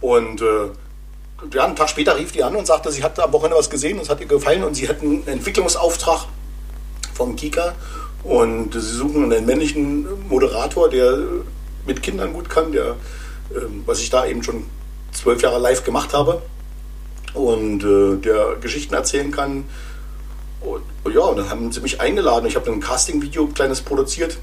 Und 0.00 0.40
äh, 0.40 0.70
ja, 1.52 1.64
einen 1.64 1.76
Tag 1.76 1.88
später 1.88 2.16
rief 2.16 2.32
die 2.32 2.42
an 2.42 2.54
und 2.54 2.66
sagte, 2.66 2.92
sie 2.92 3.02
hat 3.02 3.18
am 3.18 3.32
Wochenende 3.32 3.58
was 3.58 3.70
gesehen 3.70 3.98
und 3.98 4.04
es 4.04 4.10
hat 4.10 4.20
ihr 4.20 4.26
gefallen 4.26 4.62
und 4.62 4.74
sie 4.74 4.88
hat 4.88 5.00
einen 5.00 5.26
Entwicklungsauftrag 5.26 6.26
vom 7.14 7.36
Kika 7.36 7.74
und 8.22 8.74
sie 8.74 8.80
suchen 8.80 9.32
einen 9.32 9.46
männlichen 9.46 10.28
Moderator, 10.28 10.88
der 10.90 11.18
mit 11.86 12.02
Kindern 12.02 12.32
gut 12.32 12.50
kann, 12.50 12.72
der, 12.72 12.96
ähm, 13.54 13.82
was 13.86 14.00
ich 14.00 14.10
da 14.10 14.26
eben 14.26 14.42
schon 14.42 14.64
zwölf 15.12 15.40
Jahre 15.42 15.58
live 15.58 15.84
gemacht 15.84 16.12
habe 16.12 16.42
und 17.34 17.82
äh, 17.82 18.16
der 18.16 18.56
Geschichten 18.60 18.94
erzählen 18.94 19.30
kann. 19.30 19.64
Und, 20.60 20.82
ja, 21.12 21.22
und 21.22 21.38
dann 21.38 21.48
haben 21.48 21.72
sie 21.72 21.80
mich 21.80 22.00
eingeladen. 22.00 22.46
Ich 22.46 22.56
habe 22.56 22.70
ein 22.70 22.80
Casting-Video 22.80 23.46
kleines 23.46 23.80
produziert 23.80 24.38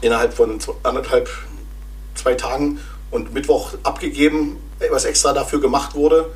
innerhalb 0.00 0.32
von 0.34 0.58
anderthalb, 0.82 1.28
zwei 2.14 2.34
Tagen 2.34 2.78
und 3.10 3.34
Mittwoch 3.34 3.74
abgegeben 3.82 4.56
was 4.90 5.04
extra 5.04 5.32
dafür 5.32 5.60
gemacht 5.60 5.94
wurde. 5.94 6.30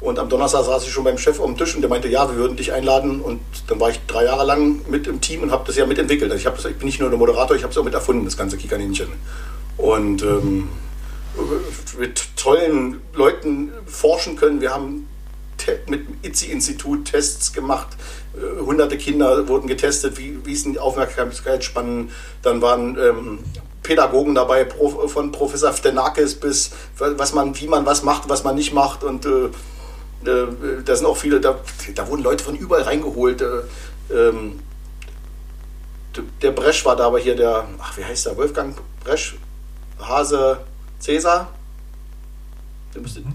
Und 0.00 0.20
am 0.20 0.28
Donnerstag 0.28 0.64
saß 0.64 0.84
ich 0.84 0.92
schon 0.92 1.02
beim 1.02 1.18
Chef 1.18 1.40
am 1.40 1.56
Tisch 1.56 1.74
und 1.74 1.80
der 1.80 1.90
meinte, 1.90 2.06
ja, 2.06 2.30
wir 2.30 2.36
würden 2.36 2.56
dich 2.56 2.72
einladen. 2.72 3.20
Und 3.20 3.40
dann 3.66 3.80
war 3.80 3.90
ich 3.90 3.98
drei 4.06 4.24
Jahre 4.24 4.46
lang 4.46 4.82
mit 4.88 5.08
im 5.08 5.20
Team 5.20 5.42
und 5.42 5.50
habe 5.50 5.64
das 5.66 5.76
ja 5.76 5.86
mitentwickelt. 5.86 6.30
Also 6.30 6.48
ich, 6.48 6.54
das, 6.54 6.64
ich 6.66 6.76
bin 6.76 6.86
nicht 6.86 7.00
nur 7.00 7.10
der 7.10 7.18
Moderator, 7.18 7.56
ich 7.56 7.64
habe 7.64 7.72
es 7.72 7.78
auch 7.78 7.84
mit 7.84 7.94
erfunden, 7.94 8.24
das 8.24 8.36
ganze 8.36 8.56
Kikaninchen. 8.56 9.08
Und 9.76 10.22
ähm, 10.22 10.68
mit 11.98 12.28
tollen 12.36 13.00
Leuten 13.14 13.72
forschen 13.86 14.36
können. 14.36 14.60
Wir 14.60 14.72
haben 14.72 15.08
mit 15.88 16.08
dem 16.08 16.16
ITZI-Institut 16.22 17.06
Tests 17.06 17.52
gemacht. 17.52 17.88
Äh, 18.36 18.60
hunderte 18.60 18.96
Kinder 18.96 19.48
wurden 19.48 19.66
getestet, 19.66 20.16
wie, 20.16 20.38
wie 20.44 20.52
ist 20.52 20.64
die 20.64 20.78
Aufmerksamkeitsspannen. 20.78 22.10
Dann 22.42 22.62
waren 22.62 22.96
ähm, 22.96 23.38
Pädagogen 23.88 24.34
dabei, 24.34 24.68
von 25.06 25.32
Professor 25.32 25.72
Ftenakis 25.72 26.34
bis 26.34 26.72
was 26.98 27.32
man, 27.32 27.58
wie 27.58 27.68
man 27.68 27.86
was 27.86 28.02
macht, 28.02 28.28
was 28.28 28.44
man 28.44 28.54
nicht 28.54 28.74
macht. 28.74 29.02
Und 29.02 29.24
äh, 29.24 29.46
äh, 30.26 30.82
da 30.84 30.94
sind 30.94 31.06
auch 31.06 31.16
viele, 31.16 31.40
da, 31.40 31.58
da 31.94 32.06
wurden 32.06 32.22
Leute 32.22 32.44
von 32.44 32.54
überall 32.54 32.82
reingeholt. 32.82 33.40
Äh, 33.40 33.62
ähm, 34.12 34.60
der 36.42 36.50
Bresch 36.50 36.84
war 36.84 36.96
da, 36.96 37.06
aber 37.06 37.18
hier 37.18 37.34
der, 37.34 37.66
ach, 37.78 37.96
wie 37.96 38.04
heißt 38.04 38.26
der? 38.26 38.36
Wolfgang 38.36 38.76
Bresch, 39.02 39.36
Hase, 39.98 40.58
Cäsar. 41.00 41.50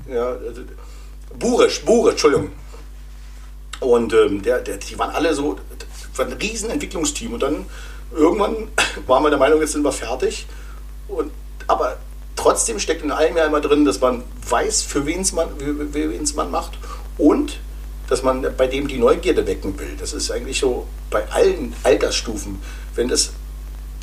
Ja, 0.07 0.27
also, 0.27 0.61
Burisch, 1.39 1.83
Burisch, 1.83 2.11
Entschuldigung. 2.11 2.51
Und 3.79 4.13
ähm, 4.13 4.43
der, 4.43 4.59
der, 4.59 4.77
die 4.77 4.99
waren 4.99 5.09
alle 5.09 5.33
so, 5.33 5.57
war 6.15 6.25
ein 6.27 6.33
riesen 6.33 6.69
Entwicklungsteam. 6.69 7.33
Und 7.33 7.41
dann 7.41 7.65
irgendwann 8.15 8.69
waren 9.07 9.23
wir 9.23 9.29
der 9.29 9.39
Meinung, 9.39 9.59
jetzt 9.61 9.73
sind 9.73 9.83
wir 9.83 9.91
fertig. 9.91 10.47
Und, 11.07 11.31
aber 11.67 11.97
trotzdem 12.35 12.79
steckt 12.79 13.03
in 13.03 13.11
allem 13.11 13.37
ja 13.37 13.45
immer 13.45 13.61
drin, 13.61 13.85
dass 13.85 13.99
man 13.99 14.23
weiß, 14.49 14.83
für 14.83 15.05
wen 15.05 15.21
es 15.21 15.33
man, 15.33 15.47
man 16.35 16.51
macht 16.51 16.77
und 17.17 17.59
dass 18.09 18.23
man 18.23 18.45
bei 18.57 18.67
dem 18.67 18.87
die 18.87 18.97
Neugierde 18.97 19.47
wecken 19.47 19.79
will. 19.79 19.95
Das 19.99 20.13
ist 20.13 20.31
eigentlich 20.31 20.59
so 20.59 20.87
bei 21.09 21.27
allen 21.31 21.73
Altersstufen. 21.83 22.61
Wenn 22.95 23.07
das 23.07 23.31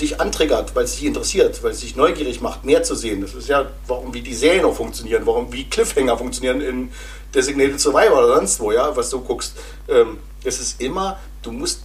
dich 0.01 0.21
antriggert, 0.21 0.75
weil 0.75 0.85
es 0.85 0.97
dich 0.97 1.05
interessiert, 1.05 1.63
weil 1.63 1.73
es 1.73 1.81
dich 1.81 1.95
neugierig 1.97 2.41
macht, 2.41 2.65
mehr 2.65 2.83
zu 2.83 2.95
sehen. 2.95 3.21
Das 3.21 3.35
ist 3.35 3.49
ja, 3.49 3.71
warum 3.87 4.15
wie 4.15 4.23
die 4.23 4.35
Serien 4.35 4.65
auch 4.65 4.75
funktionieren, 4.75 5.23
warum 5.27 5.53
wie 5.53 5.69
Cliffhanger 5.69 6.17
funktionieren 6.17 6.61
in 6.61 6.93
Designated 7.35 7.79
Survivor 7.79 8.25
oder 8.25 8.37
sonst 8.37 8.61
wo, 8.61 8.73
ja, 8.73 8.97
was 8.97 9.11
du 9.11 9.21
guckst. 9.21 9.55
Ähm, 9.89 10.19
es 10.43 10.59
ist 10.59 10.81
immer, 10.81 11.19
du 11.43 11.53
musst 11.53 11.83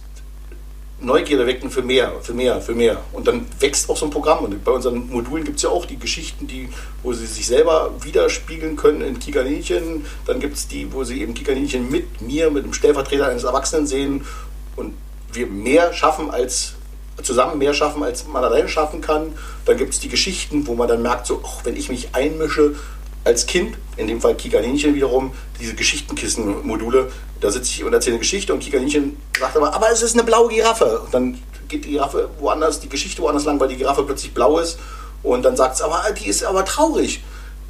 Neugierde 0.98 1.46
wecken 1.46 1.70
für 1.70 1.82
mehr, 1.82 2.12
für 2.22 2.32
mehr, 2.32 2.60
für 2.60 2.74
mehr. 2.74 3.02
Und 3.12 3.26
dann 3.26 3.46
wächst 3.60 3.90
auch 3.90 3.96
so 3.96 4.06
ein 4.06 4.10
Programm. 4.10 4.44
Und 4.44 4.64
bei 4.64 4.72
unseren 4.72 5.10
Modulen 5.10 5.44
gibt 5.44 5.56
es 5.56 5.62
ja 5.62 5.68
auch 5.68 5.84
die 5.84 5.98
Geschichten, 5.98 6.46
die, 6.46 6.70
wo 7.02 7.12
sie 7.12 7.26
sich 7.26 7.46
selber 7.46 7.92
widerspiegeln 8.00 8.76
können 8.76 9.02
in 9.02 9.18
Kikaninchen. 9.18 10.06
Dann 10.24 10.40
gibt 10.40 10.56
es 10.56 10.68
die, 10.68 10.92
wo 10.92 11.04
sie 11.04 11.20
eben 11.20 11.34
Kikaninchen 11.34 11.90
mit 11.90 12.22
mir, 12.22 12.50
mit 12.50 12.64
dem 12.64 12.72
Stellvertreter 12.72 13.28
eines 13.28 13.44
Erwachsenen 13.44 13.86
sehen 13.86 14.24
und 14.76 14.94
wir 15.32 15.46
mehr 15.46 15.92
schaffen 15.92 16.30
als 16.30 16.76
zusammen 17.22 17.58
mehr 17.58 17.74
schaffen, 17.74 18.02
als 18.02 18.26
man 18.26 18.44
alleine 18.44 18.68
schaffen 18.68 19.00
kann. 19.00 19.32
Dann 19.64 19.76
gibt 19.76 19.94
es 19.94 20.00
die 20.00 20.08
Geschichten, 20.08 20.66
wo 20.66 20.74
man 20.74 20.88
dann 20.88 21.02
merkt, 21.02 21.26
so, 21.26 21.42
ach, 21.44 21.64
wenn 21.64 21.76
ich 21.76 21.88
mich 21.88 22.14
einmische 22.14 22.74
als 23.26 23.46
Kind, 23.46 23.76
in 23.96 24.06
dem 24.06 24.20
Fall 24.20 24.36
Kikaninchen 24.36 24.94
wiederum, 24.94 25.32
diese 25.60 25.74
Geschichtenkissen-Module, 25.74 27.10
da 27.40 27.50
sitze 27.50 27.72
ich 27.72 27.84
und 27.84 27.92
erzähle 27.92 28.14
eine 28.14 28.20
Geschichte 28.20 28.54
und 28.54 28.60
Kikaninchen 28.60 29.16
sagt 29.38 29.56
aber, 29.56 29.74
aber 29.74 29.90
es 29.90 30.02
ist 30.02 30.14
eine 30.14 30.22
blaue 30.22 30.48
Giraffe. 30.48 31.00
Und 31.00 31.12
dann 31.12 31.42
geht 31.68 31.84
die 31.84 31.90
Giraffe 31.90 32.30
woanders, 32.38 32.80
die 32.80 32.88
Geschichte 32.88 33.20
woanders 33.22 33.44
lang, 33.44 33.58
weil 33.58 33.68
die 33.68 33.76
Giraffe 33.76 34.04
plötzlich 34.04 34.32
blau 34.32 34.58
ist. 34.58 34.78
Und 35.22 35.42
dann 35.42 35.56
sagt 35.56 35.74
es, 35.74 35.82
aber 35.82 36.04
die 36.12 36.28
ist 36.28 36.44
aber 36.44 36.64
traurig. 36.64 37.22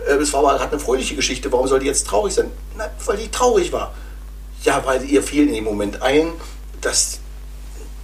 Äh, 0.06 0.14
es 0.16 0.32
war 0.34 0.40
aber 0.40 0.58
gerade 0.58 0.72
eine 0.72 0.80
fröhliche 0.80 1.16
Geschichte, 1.16 1.50
warum 1.50 1.66
soll 1.66 1.80
die 1.80 1.86
jetzt 1.86 2.06
traurig 2.06 2.34
sein? 2.34 2.50
Na, 2.76 2.90
weil 3.06 3.16
die 3.16 3.30
traurig 3.30 3.72
war. 3.72 3.94
Ja, 4.62 4.82
weil 4.84 5.04
ihr 5.04 5.22
fiel 5.22 5.48
in 5.48 5.54
dem 5.54 5.64
Moment 5.64 6.02
ein, 6.02 6.32
dass 6.82 7.20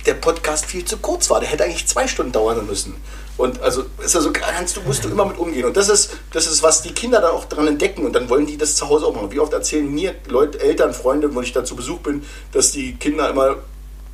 der 0.07 0.15
Podcast 0.15 0.65
viel 0.65 0.85
zu 0.85 0.97
kurz 0.97 1.29
war. 1.29 1.41
Der 1.41 1.49
hätte 1.49 1.65
eigentlich 1.65 1.87
zwei 1.87 2.09
Stunden 2.09 2.33
dauern 2.33 2.67
müssen. 2.67 2.95
Und 3.39 3.61
also 3.63 3.85
ist 4.05 4.15
also 4.15 4.31
kannst 4.33 4.77
du 4.77 4.83
musst 4.83 5.05
du 5.05 5.09
immer 5.09 5.25
mit 5.25 5.39
umgehen. 5.39 5.65
Und 5.65 5.77
das 5.77 5.89
ist 5.89 6.11
das 6.33 6.47
ist 6.47 6.63
was 6.63 6.83
die 6.83 6.93
Kinder 6.93 7.21
dann 7.21 7.33
auch 7.33 7.47
dran 7.47 7.67
entdecken 7.67 8.05
und 8.05 8.13
dann 8.13 8.29
wollen 8.29 8.47
die 8.47 8.59
das 8.59 8.77
zu 8.77 8.89
Hause 8.89 9.07
auch 9.07 9.15
machen. 9.15 9.33
Wie 9.33 9.41
oft 9.41 9.53
erzählen 9.53 9.91
mir 9.91 10.15
Leute, 10.29 10.61
Eltern, 10.61 10.93
Freunde, 10.93 11.35
wenn 11.35 11.43
ich 11.43 11.53
da 11.53 11.65
zu 11.65 11.75
Besuch 11.75 12.01
bin, 12.01 12.25
dass 12.53 12.73
die 12.73 12.95
Kinder 12.97 13.31
immer, 13.31 13.57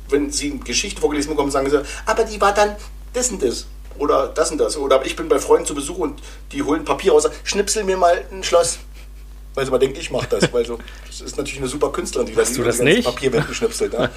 wenn 0.09 0.31
sie 0.31 0.59
Geschichte 0.59 1.01
vorgelesen 1.01 1.31
bekommen, 1.31 1.51
sagen 1.51 1.69
sie, 1.69 1.81
aber 2.05 2.23
die 2.23 2.39
war 2.39 2.53
dann 2.53 2.75
das 3.13 3.29
und 3.29 3.43
das 3.43 3.65
oder 3.99 4.27
das 4.27 4.51
und 4.51 4.57
das. 4.57 4.77
Oder 4.77 5.05
ich 5.05 5.15
bin 5.15 5.29
bei 5.29 5.39
Freunden 5.39 5.65
zu 5.65 5.75
Besuch 5.75 5.97
und 5.97 6.21
die 6.51 6.63
holen 6.63 6.85
Papier 6.85 7.11
raus, 7.11 7.29
schnipsel 7.43 7.83
mir 7.83 7.97
mal 7.97 8.25
ein 8.31 8.43
Schloss. 8.43 8.79
Weil 9.53 9.65
sie 9.65 9.71
mal 9.71 9.77
denken, 9.77 9.99
ich 9.99 10.11
mache 10.11 10.27
das. 10.29 10.51
Weil 10.53 10.65
so, 10.65 10.79
das 11.07 11.21
ist 11.21 11.37
natürlich 11.37 11.59
eine 11.59 11.67
super 11.67 11.91
Künstlerin, 11.91 12.27
die 12.27 12.35
Hast 12.35 12.53
da 12.53 12.57
du 12.57 12.63
das 12.63 12.79
nicht? 12.79 13.03
Papierwände 13.05 13.53
schnipselt. 13.53 13.93
Ne? 13.93 14.09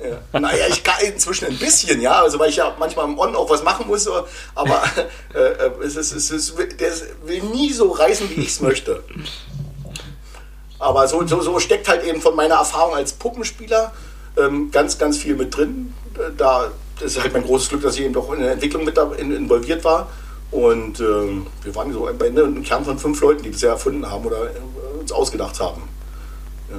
Ja. 0.00 0.38
Naja, 0.38 0.66
ich 0.68 0.82
kann 0.82 1.00
inzwischen 1.04 1.46
ein 1.46 1.56
bisschen, 1.56 2.00
ja, 2.00 2.22
also 2.22 2.38
weil 2.38 2.50
ich 2.50 2.56
ja 2.56 2.74
manchmal 2.78 3.06
im 3.06 3.18
On 3.18 3.34
auch 3.36 3.48
was 3.48 3.62
machen 3.62 3.86
muss, 3.86 4.08
aber 4.54 4.82
äh, 5.34 5.38
äh, 5.38 5.70
es 5.84 5.96
ist, 5.96 6.12
es 6.12 6.30
ist, 6.30 6.54
der 6.58 6.92
will 7.24 7.42
nie 7.42 7.72
so 7.72 7.90
reißen, 7.90 8.28
wie 8.30 8.40
ich 8.40 8.48
es 8.48 8.60
möchte. 8.60 9.02
Aber 10.78 11.06
so, 11.08 11.26
so, 11.26 11.40
so 11.40 11.58
steckt 11.60 11.88
halt 11.88 12.04
eben 12.04 12.20
von 12.20 12.34
meiner 12.34 12.56
Erfahrung 12.56 12.94
als 12.94 13.12
Puppenspieler 13.12 13.92
ähm, 14.36 14.70
ganz, 14.70 14.98
ganz 14.98 15.16
viel 15.16 15.36
mit 15.36 15.56
drin. 15.56 15.94
Da 16.36 16.70
das 17.00 17.16
ist 17.16 17.22
halt 17.22 17.32
mein 17.32 17.44
großes 17.44 17.70
Glück, 17.70 17.82
dass 17.82 17.96
ich 17.96 18.02
eben 18.02 18.14
doch 18.14 18.32
in 18.32 18.40
der 18.40 18.52
Entwicklung 18.52 18.84
mit 18.84 18.96
involviert 19.18 19.84
war. 19.84 20.08
Und 20.50 21.00
ähm, 21.00 21.46
wir 21.62 21.74
waren 21.74 21.92
so 21.92 22.06
am 22.06 22.20
Ende 22.20 22.44
ein 22.44 22.62
Kern 22.62 22.84
von 22.84 22.98
fünf 22.98 23.20
Leuten, 23.20 23.42
die 23.42 23.50
das 23.50 23.60
ja 23.60 23.70
erfunden 23.70 24.08
haben 24.08 24.24
oder 24.24 24.44
äh, 24.44 25.00
uns 25.00 25.10
ausgedacht 25.10 25.58
haben. 25.58 25.82
Ja. 26.70 26.76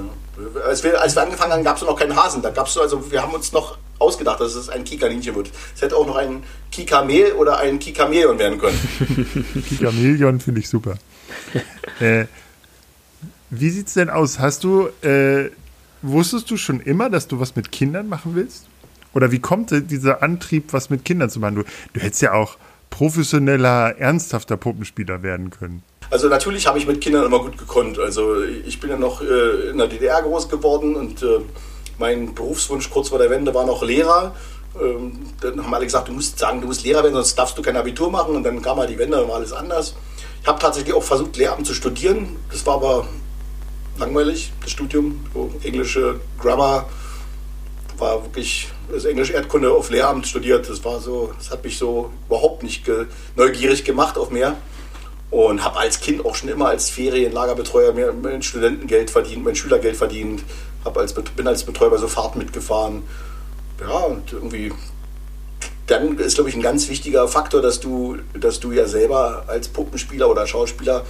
Als, 0.66 0.84
wir, 0.84 1.00
als 1.00 1.14
wir 1.14 1.22
angefangen 1.22 1.52
haben, 1.52 1.64
gab 1.64 1.76
es 1.76 1.82
noch 1.82 1.98
keinen 1.98 2.16
Hasen. 2.16 2.42
Da 2.42 2.50
gab's 2.50 2.74
so, 2.74 2.82
also 2.82 3.10
wir 3.10 3.22
haben 3.22 3.32
uns 3.32 3.52
noch 3.52 3.78
ausgedacht, 3.98 4.40
dass 4.40 4.54
es 4.54 4.68
ein 4.68 4.84
Kikaninchen 4.84 5.34
wird. 5.34 5.50
Es 5.74 5.82
hätte 5.82 5.96
auch 5.96 6.06
noch 6.06 6.16
ein 6.16 6.42
Kikamel 6.70 7.32
oder 7.32 7.58
ein 7.58 7.78
Kikameleon 7.78 8.38
werden 8.38 8.58
können. 8.58 8.78
Kikameleon 9.68 10.40
finde 10.40 10.60
ich 10.60 10.68
super. 10.68 10.96
äh, 12.00 12.26
wie 13.50 13.70
sieht's 13.70 13.94
denn 13.94 14.10
aus? 14.10 14.38
Hast 14.38 14.64
du, 14.64 14.88
äh, 15.02 15.50
wusstest 16.02 16.50
du 16.50 16.56
schon 16.56 16.80
immer, 16.80 17.08
dass 17.08 17.28
du 17.28 17.40
was 17.40 17.56
mit 17.56 17.72
Kindern 17.72 18.08
machen 18.08 18.34
willst? 18.34 18.66
Oder 19.14 19.32
wie 19.32 19.38
kommt 19.38 19.70
dieser 19.90 20.22
Antrieb, 20.22 20.72
was 20.72 20.90
mit 20.90 21.04
Kindern 21.04 21.30
zu 21.30 21.40
machen? 21.40 21.54
Du, 21.54 21.64
du 21.94 22.00
hättest 22.00 22.20
ja 22.20 22.32
auch 22.32 22.58
professioneller, 22.90 23.96
ernsthafter 23.98 24.56
Puppenspieler 24.56 25.22
werden 25.22 25.50
können. 25.50 25.82
Also 26.10 26.28
natürlich 26.28 26.66
habe 26.66 26.78
ich 26.78 26.86
mit 26.86 27.00
Kindern 27.00 27.24
immer 27.24 27.40
gut 27.40 27.58
gekonnt. 27.58 27.98
Also 27.98 28.42
ich 28.42 28.80
bin 28.80 28.90
ja 28.90 28.96
noch 28.96 29.22
äh, 29.22 29.70
in 29.70 29.78
der 29.78 29.88
DDR 29.88 30.22
groß 30.22 30.48
geworden 30.48 30.94
und 30.94 31.22
äh, 31.22 31.40
mein 31.98 32.34
Berufswunsch 32.34 32.90
kurz 32.90 33.08
vor 33.08 33.18
der 33.18 33.30
Wende 33.30 33.54
war 33.54 33.66
noch 33.66 33.82
Lehrer. 33.82 34.34
Ähm, 34.80 35.30
dann 35.40 35.62
haben 35.62 35.74
alle 35.74 35.84
gesagt, 35.84 36.08
du 36.08 36.12
musst 36.12 36.38
sagen, 36.38 36.60
du 36.60 36.66
musst 36.68 36.84
Lehrer 36.84 37.02
werden, 37.02 37.14
sonst 37.14 37.34
darfst 37.36 37.58
du 37.58 37.62
kein 37.62 37.76
Abitur 37.76 38.10
machen. 38.10 38.36
Und 38.36 38.44
dann 38.44 38.62
kam 38.62 38.78
halt 38.78 38.90
die 38.90 38.98
Wende, 38.98 39.16
dann 39.16 39.28
war 39.28 39.36
alles 39.36 39.52
anders. 39.52 39.94
Ich 40.42 40.46
habe 40.46 40.60
tatsächlich 40.60 40.94
auch 40.94 41.02
versucht, 41.02 41.36
Lehramt 41.36 41.66
zu 41.66 41.74
studieren. 41.74 42.36
Das 42.50 42.64
war 42.66 42.74
aber 42.74 43.08
langweilig, 43.98 44.52
das 44.62 44.70
Studium. 44.70 45.24
So 45.34 45.50
englische 45.64 46.20
Grammar 46.38 46.88
war 47.98 48.22
wirklich 48.22 48.68
das 48.92 49.06
Englisch 49.06 49.30
Erdkunde 49.30 49.72
auf 49.72 49.90
Lehramt 49.90 50.26
studiert. 50.26 50.68
Das 50.68 50.84
war 50.84 51.00
so, 51.00 51.32
das 51.36 51.50
hat 51.50 51.64
mich 51.64 51.78
so 51.78 52.10
überhaupt 52.28 52.62
nicht 52.62 52.84
neugierig 53.34 53.84
gemacht 53.84 54.18
auf 54.18 54.30
mehr. 54.30 54.56
Und 55.36 55.62
habe 55.62 55.76
als 55.76 56.00
Kind 56.00 56.24
auch 56.24 56.34
schon 56.34 56.48
immer 56.48 56.68
als 56.68 56.88
Ferienlagerbetreuer 56.88 57.92
mir 57.92 58.10
mein 58.10 58.40
Studentengeld 58.40 59.10
verdient, 59.10 59.44
mein 59.44 59.54
Schülergeld 59.54 59.94
verdient. 59.94 60.42
Hab 60.82 60.96
als, 60.96 61.12
bin 61.12 61.46
als 61.46 61.62
Betreuer 61.62 61.90
bei 61.90 61.98
so 61.98 62.08
Fahrten 62.08 62.38
mitgefahren. 62.38 63.02
Ja, 63.78 63.98
und 63.98 64.32
irgendwie, 64.32 64.72
dann 65.88 66.16
ist, 66.16 66.36
glaube 66.36 66.48
ich, 66.48 66.56
ein 66.56 66.62
ganz 66.62 66.88
wichtiger 66.88 67.28
Faktor, 67.28 67.60
dass 67.60 67.80
du, 67.80 68.16
dass 68.32 68.60
du 68.60 68.72
ja 68.72 68.86
selber 68.86 69.44
als 69.46 69.68
Puppenspieler 69.68 70.30
oder 70.30 70.46
Schauspieler 70.46 71.04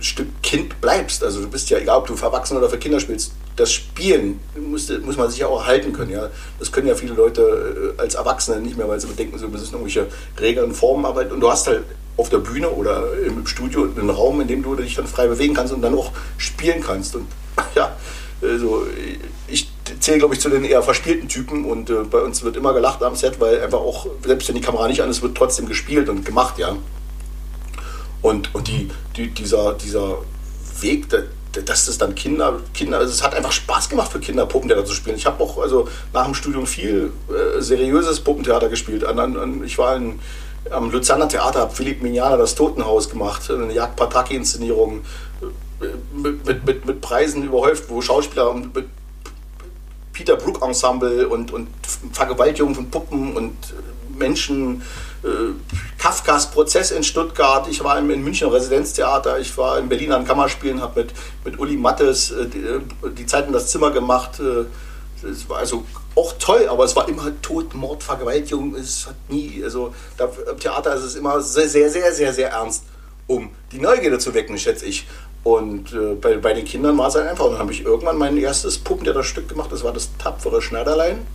Stück 0.00 0.42
Kind 0.42 0.80
bleibst. 0.80 1.22
Also 1.22 1.40
du 1.40 1.48
bist 1.48 1.70
ja, 1.70 1.78
egal 1.78 1.98
ob 1.98 2.06
du 2.06 2.16
für 2.16 2.26
Erwachsene 2.26 2.60
oder 2.60 2.68
für 2.68 2.78
Kinder 2.78 3.00
spielst, 3.00 3.32
das 3.56 3.72
Spielen 3.72 4.40
muss, 4.56 4.90
muss 5.02 5.16
man 5.16 5.30
sich 5.30 5.40
ja 5.40 5.46
auch 5.46 5.60
erhalten 5.60 5.92
können. 5.92 6.10
Ja? 6.10 6.30
Das 6.58 6.72
können 6.72 6.88
ja 6.88 6.94
viele 6.94 7.14
Leute 7.14 7.94
äh, 7.96 8.00
als 8.00 8.14
Erwachsene 8.14 8.60
nicht 8.60 8.76
mehr, 8.76 8.88
weil 8.88 9.00
sie 9.00 9.06
bedenken, 9.06 9.38
sie 9.38 9.46
müssen 9.46 9.72
irgendwelche 9.72 10.08
Regeln, 10.40 10.74
Formen 10.74 11.04
arbeiten. 11.04 11.32
Und 11.32 11.40
du 11.40 11.50
hast 11.50 11.66
halt 11.66 11.84
auf 12.16 12.28
der 12.28 12.38
Bühne 12.38 12.70
oder 12.70 13.04
im 13.24 13.46
Studio 13.46 13.82
einen 13.84 14.10
Raum, 14.10 14.40
in 14.40 14.48
dem 14.48 14.62
du 14.62 14.74
dich 14.74 14.94
dann 14.94 15.06
frei 15.06 15.26
bewegen 15.26 15.54
kannst 15.54 15.72
und 15.72 15.82
dann 15.82 15.94
auch 15.94 16.12
spielen 16.38 16.82
kannst. 16.82 17.16
Und 17.16 17.26
ja, 17.74 17.96
also 18.42 18.86
ich 19.48 19.68
zähle, 20.00 20.18
glaube 20.18 20.34
ich, 20.34 20.40
zu 20.40 20.48
den 20.48 20.64
eher 20.64 20.82
verspielten 20.82 21.28
Typen 21.28 21.64
und 21.64 21.90
äh, 21.90 22.04
bei 22.04 22.20
uns 22.20 22.42
wird 22.42 22.56
immer 22.56 22.72
gelacht 22.72 23.02
am 23.02 23.16
Set, 23.16 23.40
weil 23.40 23.60
einfach 23.60 23.80
auch, 23.80 24.06
selbst 24.24 24.48
wenn 24.48 24.54
die 24.54 24.60
Kamera 24.60 24.88
nicht 24.88 25.02
an 25.02 25.10
ist, 25.10 25.22
wird 25.22 25.36
trotzdem 25.36 25.66
gespielt 25.66 26.08
und 26.08 26.24
gemacht, 26.24 26.58
ja. 26.58 26.76
Und, 28.24 28.54
und 28.54 28.68
die, 28.68 28.90
die, 29.16 29.28
dieser, 29.28 29.74
dieser 29.74 30.16
Weg, 30.80 31.10
dass 31.10 31.84
das 31.84 31.98
dann 31.98 32.14
Kinder, 32.14 32.58
Kinder, 32.72 32.96
also 32.96 33.12
es 33.12 33.22
hat 33.22 33.34
einfach 33.34 33.52
Spaß 33.52 33.90
gemacht 33.90 34.10
für 34.10 34.18
Kinder, 34.18 34.46
Puppentheater 34.46 34.86
zu 34.86 34.94
spielen. 34.94 35.16
Ich 35.16 35.26
habe 35.26 35.44
auch 35.44 35.58
also 35.58 35.88
nach 36.14 36.24
dem 36.24 36.32
Studium 36.32 36.66
viel 36.66 37.12
äh, 37.28 37.60
seriöses 37.60 38.20
Puppentheater 38.20 38.70
gespielt. 38.70 39.04
An, 39.04 39.18
an, 39.18 39.62
ich 39.62 39.76
war 39.76 39.96
in, 39.96 40.20
am 40.70 40.90
Luzerner 40.90 41.28
Theater, 41.28 41.60
habe 41.60 41.74
Philipp 41.74 42.02
Mignana 42.02 42.38
das 42.38 42.54
Totenhaus 42.54 43.10
gemacht, 43.10 43.50
eine 43.50 43.74
Jagd 43.74 43.96
Pataki-Inszenierung 43.96 45.02
äh, 45.82 45.86
mit, 46.16 46.46
mit, 46.46 46.64
mit, 46.64 46.86
mit 46.86 47.00
Preisen 47.02 47.44
überhäuft, 47.44 47.90
wo 47.90 48.00
Schauspieler 48.00 48.54
mit 48.54 48.86
Peter 50.14 50.36
Brook 50.36 50.62
Ensemble 50.62 51.28
und, 51.28 51.52
und 51.52 51.68
Vergewaltigung 52.12 52.74
von 52.74 52.88
Puppen 52.88 53.36
und 53.36 53.54
Menschen, 54.16 54.80
äh, 54.80 54.84
Kafkas 55.98 56.50
Prozess 56.50 56.90
in 56.90 57.02
Stuttgart, 57.02 57.66
ich 57.68 57.82
war 57.82 57.98
im, 57.98 58.10
in 58.10 58.22
München 58.22 58.48
Residenztheater, 58.48 59.38
ich 59.38 59.56
war 59.56 59.78
in 59.78 59.88
Berlin 59.88 60.12
an 60.12 60.26
Kammerspielen, 60.26 60.82
habe 60.82 61.00
mit, 61.00 61.14
mit 61.44 61.58
Uli 61.58 61.76
Mattes 61.76 62.30
äh, 62.30 62.46
die, 62.46 62.62
die 63.16 63.26
Zeit 63.26 63.46
in 63.46 63.52
das 63.52 63.68
Zimmer 63.68 63.90
gemacht. 63.90 64.38
Äh, 64.38 64.66
es 65.26 65.48
war 65.48 65.58
also 65.58 65.86
auch 66.14 66.34
toll, 66.38 66.68
aber 66.68 66.84
es 66.84 66.94
war 66.94 67.08
immer 67.08 67.32
Tod, 67.40 67.74
Mord, 67.74 68.02
Vergewaltigung. 68.02 68.74
Es 68.74 69.06
hat 69.06 69.14
nie, 69.28 69.62
also 69.64 69.94
da, 70.18 70.30
im 70.50 70.58
Theater 70.58 70.94
ist 70.94 71.04
es 71.04 71.14
immer 71.14 71.40
sehr, 71.40 71.68
sehr, 71.68 71.88
sehr, 71.88 72.12
sehr, 72.12 72.32
sehr 72.34 72.50
ernst, 72.50 72.84
um 73.26 73.48
die 73.72 73.78
Neugierde 73.78 74.18
zu 74.18 74.34
wecken, 74.34 74.58
schätze 74.58 74.84
ich. 74.84 75.06
Und 75.42 75.92
äh, 75.94 76.14
bei, 76.14 76.36
bei 76.36 76.52
den 76.52 76.66
Kindern 76.66 76.98
war 76.98 77.08
es 77.08 77.14
halt 77.14 77.28
einfach. 77.28 77.46
Und 77.46 77.52
dann 77.52 77.60
habe 77.60 77.72
ich 77.72 77.82
irgendwann 77.82 78.18
mein 78.18 78.36
erstes 78.36 78.78
Puppentheaterstück 78.78 79.48
gemacht, 79.48 79.72
das 79.72 79.82
war 79.84 79.92
das 79.92 80.10
tapfere 80.18 80.60
Schneiderlein. 80.60 81.26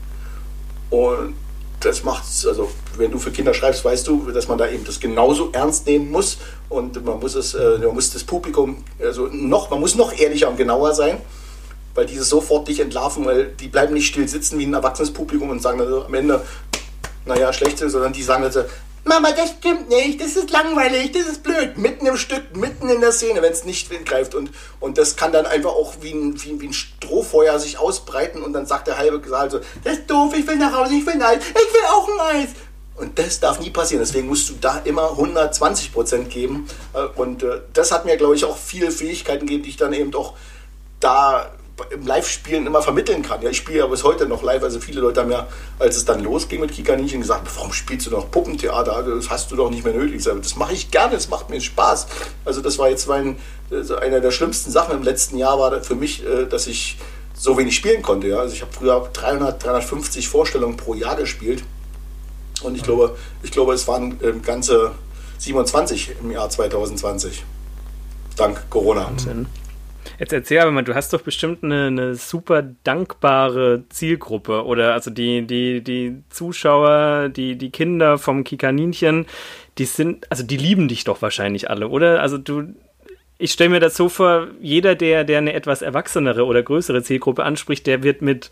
Und 0.91 1.36
das 1.79 2.03
macht's, 2.03 2.45
also 2.45 2.69
wenn 2.97 3.11
du 3.11 3.19
für 3.19 3.31
Kinder 3.31 3.53
schreibst, 3.53 3.85
weißt 3.85 4.07
du, 4.07 4.31
dass 4.31 4.47
man 4.47 4.57
da 4.57 4.69
eben 4.69 4.83
das 4.83 4.99
genauso 4.99 5.49
ernst 5.53 5.85
nehmen 5.85 6.11
muss 6.11 6.37
und 6.67 7.03
man 7.05 7.19
muss 7.19 7.35
es, 7.35 7.53
äh, 7.53 7.77
man 7.79 7.93
muss 7.93 8.11
das 8.11 8.23
Publikum, 8.23 8.83
also 9.01 9.27
noch, 9.27 9.69
man 9.69 9.79
muss 9.79 9.95
noch 9.95 10.17
ehrlicher 10.17 10.49
und 10.49 10.57
genauer 10.57 10.93
sein, 10.93 11.17
weil 11.95 12.05
die 12.05 12.17
sofort 12.17 12.67
dich 12.67 12.79
entlarven, 12.79 13.25
weil 13.25 13.47
die 13.47 13.67
bleiben 13.67 13.93
nicht 13.93 14.07
still 14.07 14.27
sitzen 14.27 14.59
wie 14.59 14.65
ein 14.65 14.73
erwachsenes 14.73 15.11
Publikum 15.11 15.49
und 15.49 15.61
sagen 15.61 15.79
dann 15.79 16.03
am 16.03 16.13
Ende, 16.13 16.41
naja, 17.25 17.53
schlecht 17.53 17.77
sind, 17.77 17.89
sondern 17.89 18.13
die 18.13 18.23
sagen 18.23 18.43
dann 18.43 18.51
so, 18.51 18.63
Mama, 19.10 19.32
das 19.32 19.50
stimmt 19.58 19.89
nicht, 19.89 20.22
das 20.22 20.36
ist 20.36 20.52
langweilig, 20.52 21.12
das 21.12 21.24
ist 21.24 21.41
blöd, 21.41 21.80
mitten 21.80 22.06
im 22.06 22.15
Stück, 22.15 22.56
mitten 22.56 22.88
in 22.89 23.02
der 23.02 23.12
Szene, 23.12 23.41
wenn 23.41 23.52
es 23.52 23.65
nicht 23.65 23.89
greift. 24.06 24.36
Und, 24.36 24.52
und 24.80 25.00
das 25.00 25.15
kann 25.15 25.32
dann 25.32 25.48
einfach 25.48 25.72
auch 25.72 25.95
wie 26.02 26.12
ein, 26.12 26.41
wie, 26.43 26.62
wie 26.62 26.67
ein 26.67 26.74
Strohfeuer 26.74 27.58
sich 27.58 27.80
ausbreiten 27.80 28.43
und 28.43 28.54
dann 28.54 28.67
sagt 28.67 28.86
der 28.88 29.00
halbe 29.00 29.28
Saal 29.28 29.50
so, 29.50 29.62
das 29.84 29.93
ist 29.98 30.10
doof, 30.12 30.34
ich 30.38 30.45
will 30.48 30.58
nach 30.58 30.74
Hause, 30.78 30.93
ich 30.93 31.06
will 31.08 31.13
ein 31.13 31.24
Eis, 31.24 31.39
ich 31.39 31.56
will 31.56 31.82
auch 31.91 32.08
ein 32.08 32.38
Eis. 32.38 32.50
Und 32.98 33.17
das 33.17 33.39
darf 33.39 33.60
nie 33.60 33.72
passieren. 33.72 34.04
Deswegen 34.06 34.28
musst 34.28 34.48
du 34.50 34.54
da 34.62 34.80
immer 34.84 35.12
120 35.12 35.91
Prozent 35.93 36.30
geben. 36.30 36.67
Und 37.15 37.43
äh, 37.43 37.62
das 37.74 37.93
hat 37.93 38.06
mir, 38.06 38.17
glaube 38.17 38.36
ich, 38.36 38.43
auch 38.43 38.58
viele 38.58 38.91
Fähigkeiten 38.91 39.48
gegeben, 39.48 39.63
die 39.63 39.69
ich 39.69 39.78
dann 39.78 39.93
eben 39.93 40.13
auch 40.13 40.34
da 41.00 41.50
im 41.91 42.05
Live-Spielen 42.05 42.65
immer 42.65 42.81
vermitteln 42.81 43.21
kann. 43.21 43.41
Ja, 43.41 43.49
ich 43.49 43.57
spiele 43.57 43.79
ja 43.79 43.87
bis 43.87 44.03
heute 44.03 44.25
noch 44.27 44.43
live, 44.43 44.63
also 44.63 44.79
viele 44.79 45.01
Leute 45.01 45.21
haben 45.21 45.31
ja, 45.31 45.47
als 45.79 45.97
es 45.97 46.05
dann 46.05 46.23
losging 46.23 46.61
mit 46.61 46.71
Kika 46.71 46.95
Ninchen, 46.95 47.21
gesagt, 47.21 47.47
warum 47.55 47.73
spielst 47.73 48.07
du 48.07 48.11
noch 48.11 48.29
Puppentheater? 48.31 49.03
Das 49.03 49.29
hast 49.29 49.51
du 49.51 49.55
doch 49.55 49.69
nicht 49.69 49.83
mehr 49.83 49.93
nötig. 49.93 50.23
Sage, 50.23 50.39
das 50.39 50.55
mache 50.55 50.73
ich 50.73 50.91
gerne, 50.91 51.13
das 51.13 51.29
macht 51.29 51.49
mir 51.49 51.61
Spaß. 51.61 52.07
Also 52.45 52.61
das 52.61 52.77
war 52.77 52.89
jetzt 52.89 53.07
mein, 53.07 53.37
also 53.71 53.95
einer 53.95 54.19
der 54.19 54.31
schlimmsten 54.31 54.71
Sachen 54.71 54.95
im 54.95 55.03
letzten 55.03 55.37
Jahr 55.37 55.59
war 55.59 55.81
für 55.83 55.95
mich, 55.95 56.25
äh, 56.25 56.45
dass 56.45 56.67
ich 56.67 56.97
so 57.33 57.57
wenig 57.57 57.75
spielen 57.75 58.01
konnte. 58.01 58.27
Ja? 58.27 58.39
Also 58.39 58.53
ich 58.53 58.61
habe 58.61 58.71
früher 58.71 59.09
300, 59.13 59.63
350 59.63 60.27
Vorstellungen 60.27 60.77
pro 60.77 60.93
Jahr 60.93 61.15
gespielt 61.15 61.63
und 62.61 62.75
ich 62.75 62.83
glaube, 62.83 63.15
ich 63.43 63.51
glaube, 63.51 63.73
es 63.73 63.87
waren 63.87 64.19
ähm, 64.21 64.41
ganze 64.41 64.91
27 65.37 66.15
im 66.21 66.31
Jahr 66.31 66.49
2020. 66.49 67.43
Dank 68.35 68.69
Corona. 68.69 69.05
Wahnsinn. 69.05 69.47
Jetzt 70.19 70.34
erzähl 70.34 70.60
aber 70.60 70.71
mal, 70.71 70.84
du 70.84 70.95
hast 70.95 71.13
doch 71.13 71.21
bestimmt 71.21 71.63
eine, 71.63 71.88
eine, 71.88 72.15
super 72.15 72.62
dankbare 72.84 73.86
Zielgruppe 73.88 74.65
oder 74.65 74.93
also 74.93 75.10
die, 75.12 75.47
die, 75.47 75.82
die 75.82 76.23
Zuschauer, 76.29 77.29
die, 77.29 77.58
die 77.58 77.69
Kinder 77.69 78.17
vom 78.17 78.43
Kikaninchen, 78.43 79.27
die 79.77 79.86
sind, 79.86 80.29
also 80.29 80.43
die 80.43 80.58
lieben 80.58 80.89
dich 80.89 81.05
doch 81.05 81.21
wahrscheinlich 81.21 81.69
alle, 81.69 81.88
oder? 81.88 82.21
Also 82.21 82.38
du, 82.38 82.75
ich 83.38 83.53
stelle 83.53 83.69
mir 83.69 83.79
das 83.79 83.95
so 83.95 84.10
vor, 84.10 84.47
jeder, 84.60 84.95
der, 84.95 85.23
der 85.23 85.38
eine 85.38 85.53
etwas 85.53 85.82
erwachsenere 85.82 86.45
oder 86.45 86.63
größere 86.63 87.01
Zielgruppe 87.01 87.45
anspricht, 87.45 87.88
der 87.88 88.03
wird 88.03 88.21
mit 88.21 88.51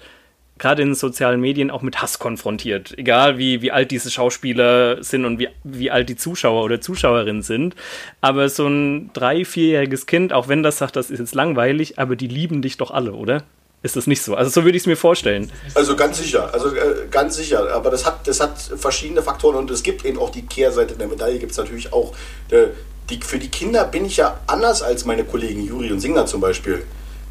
gerade 0.57 0.81
in 0.81 0.95
sozialen 0.95 1.39
Medien 1.39 1.71
auch 1.71 1.81
mit 1.81 2.01
Hass 2.01 2.19
konfrontiert. 2.19 2.97
Egal 2.97 3.37
wie, 3.37 3.61
wie 3.61 3.71
alt 3.71 3.91
diese 3.91 4.11
Schauspieler 4.11 5.03
sind 5.03 5.25
und 5.25 5.39
wie, 5.39 5.49
wie 5.63 5.91
alt 5.91 6.09
die 6.09 6.15
Zuschauer 6.15 6.63
oder 6.63 6.81
Zuschauerinnen 6.81 7.43
sind. 7.43 7.75
Aber 8.21 8.49
so 8.49 8.67
ein 8.67 9.11
drei-, 9.13 9.45
vierjähriges 9.45 10.05
Kind, 10.05 10.33
auch 10.33 10.47
wenn 10.47 10.63
das 10.63 10.77
sagt, 10.77 10.95
das 10.95 11.09
ist 11.09 11.19
jetzt 11.19 11.35
langweilig, 11.35 11.99
aber 11.99 12.15
die 12.15 12.27
lieben 12.27 12.61
dich 12.61 12.77
doch 12.77 12.91
alle, 12.91 13.13
oder? 13.13 13.43
Ist 13.83 13.95
das 13.95 14.07
nicht 14.07 14.23
so? 14.23 14.35
Also 14.35 14.49
so 14.49 14.63
würde 14.63 14.75
ich 14.75 14.83
es 14.83 14.87
mir 14.87 14.97
vorstellen. 14.97 15.51
Also 15.75 15.95
ganz 15.95 16.17
sicher, 16.17 16.51
also 16.53 16.75
äh, 16.75 17.07
ganz 17.11 17.35
sicher. 17.35 17.71
Aber 17.73 17.91
das 17.91 18.05
hat, 18.05 18.27
das 18.27 18.39
hat 18.39 18.59
verschiedene 18.59 19.21
Faktoren 19.21 19.55
und 19.55 19.69
es 19.69 19.83
gibt 19.83 20.03
eben 20.03 20.17
auch 20.17 20.31
die 20.31 20.45
Kehrseite 20.45 20.95
der 20.95 21.07
Medaille, 21.07 21.37
gibt 21.37 21.51
es 21.51 21.57
natürlich 21.57 21.93
auch. 21.93 22.13
Äh, 22.49 22.67
die, 23.09 23.19
für 23.21 23.37
die 23.37 23.49
Kinder 23.49 23.85
bin 23.85 24.03
ich 24.03 24.17
ja 24.17 24.39
anders 24.47 24.81
als 24.81 25.05
meine 25.05 25.23
Kollegen 25.23 25.63
Juri 25.65 25.91
und 25.91 25.99
Singer 25.99 26.25
zum 26.25 26.41
Beispiel. 26.41 26.83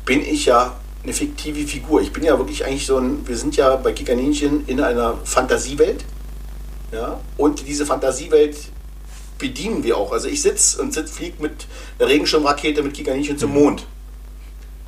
Bin 0.04 0.22
ich 0.22 0.46
ja 0.46 0.76
eine 1.06 1.14
fiktive 1.14 1.66
Figur. 1.68 2.02
Ich 2.02 2.12
bin 2.12 2.24
ja 2.24 2.36
wirklich 2.36 2.64
eigentlich 2.66 2.84
so 2.84 2.98
ein, 2.98 3.26
wir 3.28 3.36
sind 3.36 3.56
ja 3.56 3.76
bei 3.76 3.92
Kikaninchen 3.92 4.66
in 4.66 4.80
einer 4.80 5.14
Fantasiewelt. 5.24 6.04
Ja, 6.90 7.20
und 7.36 7.66
diese 7.66 7.86
Fantasiewelt 7.86 8.56
bedienen 9.38 9.84
wir 9.84 9.96
auch. 9.98 10.12
Also 10.12 10.26
ich 10.26 10.42
sitze 10.42 10.82
und 10.82 10.92
sitz, 10.92 11.12
fliege 11.12 11.40
mit 11.40 11.66
einer 11.98 12.08
Regenschirmrakete 12.08 12.82
mit 12.82 12.94
Kikaninchen 12.94 13.38
zum 13.38 13.52
Mond. 13.52 13.86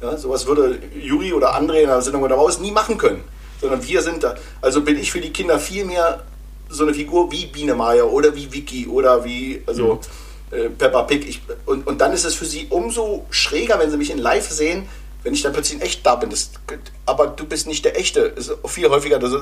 Ja, 0.03 0.17
sowas 0.17 0.47
würde 0.47 0.81
Juri 1.01 1.33
oder 1.33 1.57
André 1.57 1.83
in 1.83 1.89
der 1.89 2.03
Sendung 2.03 2.23
oder 2.23 2.37
Maus 2.37 2.59
nie 2.59 2.73
machen 2.73 2.99
können. 2.99 3.23
Sondern 3.61 3.87
wir 3.87 4.03
sind 4.03 4.25
da. 4.25 4.35
Also 4.61 4.83
bin 4.83 4.99
ich 4.99 5.13
für 5.13 5.21
die 5.21 5.31
Kinder 5.31 5.61
viel 5.61 5.85
mehr 5.85 6.25
so 6.69 6.85
eine 6.85 6.95
Figur 6.95 7.31
wie 7.31 7.47
Biene 7.47 7.75
Maya 7.75 8.05
oder 8.05 8.35
wie 8.35 8.53
Vicky 8.53 8.89
oder 8.89 9.25
wie 9.25 9.63
also 9.67 10.01
mhm. 10.51 10.57
äh, 10.57 10.69
Peppa 10.69 11.03
Pig. 11.03 11.29
Ich, 11.29 11.43
und, 11.67 11.87
und 11.87 12.01
dann 12.01 12.13
ist 12.13 12.25
es 12.25 12.35
für 12.35 12.45
sie 12.45 12.67
umso 12.71 13.27
schräger, 13.31 13.79
wenn 13.79 13.91
sie 13.91 13.97
mich 13.97 14.11
in 14.11 14.19
Live 14.19 14.51
sehen, 14.51 14.89
wenn 15.23 15.35
ich 15.35 15.43
dann 15.43 15.53
plötzlich 15.53 15.79
in 15.79 15.83
echt 15.85 16.07
da 16.07 16.15
bin, 16.15 16.31
das, 16.31 16.51
aber 17.05 17.29
du 17.29 17.45
bist 17.45 17.67
nicht 17.67 17.85
der 17.85 17.99
Echte, 17.99 18.21
ist 18.21 18.53
viel 18.67 18.89
häufiger. 18.89 19.19
Das, 19.19 19.33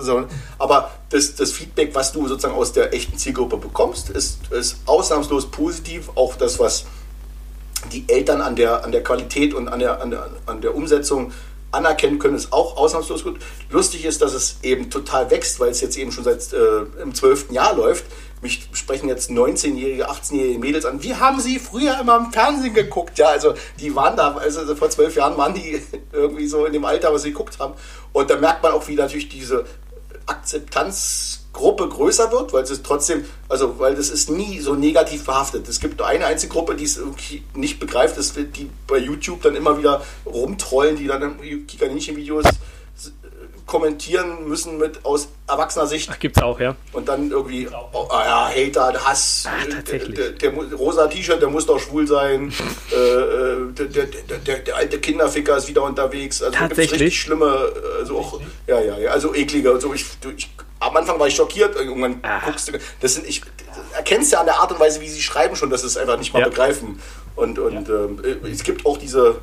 aber 0.59 0.91
das, 1.11 1.35
das 1.35 1.53
Feedback, 1.53 1.95
was 1.95 2.12
du 2.12 2.27
sozusagen 2.27 2.55
aus 2.55 2.73
der 2.73 2.95
echten 2.95 3.19
Zielgruppe 3.19 3.59
bekommst, 3.59 4.11
ist, 4.11 4.51
ist 4.51 4.79
ausnahmslos 4.87 5.51
positiv. 5.51 6.11
Auch 6.15 6.37
das, 6.37 6.59
was 6.59 6.87
die 7.93 8.05
Eltern 8.09 8.41
an 8.41 8.57
der, 8.57 8.85
an 8.85 8.93
der 8.93 9.03
Qualität 9.03 9.53
und 9.55 9.69
an 9.69 9.79
der, 9.79 10.01
an, 10.01 10.11
der, 10.11 10.31
an 10.47 10.61
der 10.61 10.75
Umsetzung 10.75 11.33
anerkennen 11.70 12.18
können, 12.18 12.37
ist 12.37 12.52
auch 12.52 12.76
ausnahmslos 12.76 13.24
gut. 13.24 13.38
Lustig 13.70 14.05
ist, 14.05 14.22
dass 14.22 14.35
es 14.35 14.59
eben 14.62 14.90
total 14.90 15.31
wächst, 15.31 15.61
weil 15.61 15.70
es 15.70 15.81
jetzt 15.81 15.96
eben 15.96 16.12
schon 16.12 16.24
seit 16.24 16.52
äh, 16.52 17.02
im 17.02 17.14
zwölften 17.14 17.55
Jahr 17.55 17.74
läuft. 17.74 18.05
Mich 18.42 18.68
sprechen 18.72 19.09
jetzt 19.09 19.31
19-jährige, 19.31 20.11
18-jährige 20.11 20.59
Mädels 20.59 20.85
an. 20.85 21.02
Wie 21.02 21.14
haben 21.14 21.40
sie 21.40 21.59
früher 21.59 21.98
immer 22.00 22.18
im 22.18 22.33
Fernsehen 22.33 22.74
geguckt? 22.74 23.18
Ja, 23.18 23.29
also 23.29 23.55
die 23.81 23.94
waren 23.94 24.16
da, 24.16 24.37
also 24.37 24.74
vor 24.76 24.90
zwölf 24.90 25.16
Jahren 25.16 25.37
waren 25.37 25.55
die 25.55 25.81
irgendwie 26.12 26.46
so 26.46 26.66
in 26.66 26.72
dem 26.72 26.85
Alter, 26.85 27.12
was 27.12 27.22
sie 27.22 27.31
geguckt 27.31 27.59
haben. 27.59 27.74
Und 28.12 28.31
da 28.31 28.37
merkt 28.37 28.62
man 28.62 28.72
auch, 28.72 28.87
wie 28.88 28.94
natürlich 28.94 29.29
diese 29.29 29.64
Akzeptanzgruppe 31.57 31.88
größer 31.88 32.31
wird, 32.33 32.53
weil 32.53 32.62
es 32.62 32.83
trotzdem, 32.83 33.25
also 33.49 33.79
weil 33.79 33.95
das 33.95 34.11
ist 34.11 34.31
nie 34.31 34.61
so 34.61 34.75
negativ 34.75 35.25
behaftet. 35.25 35.69
Es 35.69 35.81
gibt 35.81 35.99
nur 35.99 36.07
eine 36.07 36.27
einzige 36.27 36.53
Gruppe, 36.53 36.75
die 36.75 36.85
es 36.85 37.01
nicht 37.55 37.81
begreift, 37.81 38.19
das 38.19 38.35
die 38.35 38.71
bei 38.87 38.99
YouTube 38.99 39.42
dann 39.42 39.57
immer 39.57 39.79
wieder 39.79 40.03
rumtrollen, 40.27 40.97
die 40.97 41.07
dann 41.07 41.38
Kikaninchen-Videos 41.66 42.45
kommentieren 43.64 44.49
müssen 44.49 44.79
mit 44.79 45.05
aus 45.05 45.27
erwachsener 45.49 45.88
Sicht. 45.88 46.09
Ach, 46.12 46.21
gibt's 46.21 46.40
auch, 46.40 46.61
ja. 46.61 46.77
Und 46.92 47.09
dann 47.09 47.33
irgendwie, 47.33 47.66
oh, 47.66 48.09
ja, 48.12 48.49
Hater, 48.49 48.95
Hass, 49.05 49.45
Ach, 49.49 49.66
tatsächlich. 49.66 50.14
Der, 50.14 50.31
der, 50.31 50.53
der 50.53 50.77
rosa 50.77 51.09
T-Shirt, 51.09 51.42
der 51.42 51.49
muss 51.49 51.66
doch 51.66 51.81
schwul 51.81 52.07
sein. 52.07 52.53
äh, 52.92 52.97
äh 52.97 53.73
der, 53.73 54.07
der, 54.47 54.59
der, 54.59 54.77
alte 54.77 55.01
Kinderficker 55.01 55.57
ist 55.57 55.66
wieder 55.66 55.83
unterwegs. 55.83 56.45
Also 56.45 56.57
tatsächlich. 56.57 57.01
richtig 57.01 57.21
schlimme, 57.21 57.73
also 57.99 58.19
auch, 58.19 58.40
ja, 58.69 58.81
ja, 58.81 58.99
ja, 58.99 59.11
also 59.11 59.35
eklige. 59.35 59.73
Also 59.73 59.92
ich, 59.92 60.05
ich, 60.37 60.49
am 60.87 60.96
Anfang 60.96 61.18
war 61.18 61.27
ich 61.27 61.35
schockiert, 61.35 61.77
irgendwann 61.77 62.18
Ach. 62.22 62.44
guckst 62.44 62.68
du, 62.68 62.79
das 63.01 63.14
sind, 63.14 63.27
ich 63.27 63.42
erkennst 63.94 64.33
ja 64.33 64.40
an 64.40 64.46
der 64.46 64.59
Art 64.61 64.72
und 64.72 64.81
Weise, 64.81 65.01
wie 65.01 65.09
sie 65.09 65.22
schreiben 65.22 65.57
schon, 65.57 65.70
dass 65.70 65.83
sie 65.83 65.87
es 65.87 65.96
einfach 65.96 66.18
nicht 66.18 66.33
mal 66.33 66.40
ja. 66.40 66.49
begreifen. 66.49 67.01
Und, 67.35 67.59
und 67.59 67.88
ja. 67.88 68.05
ähm, 68.05 68.18
es 68.51 68.62
gibt 68.62 68.87
auch 68.87 68.96
diese, 68.96 69.37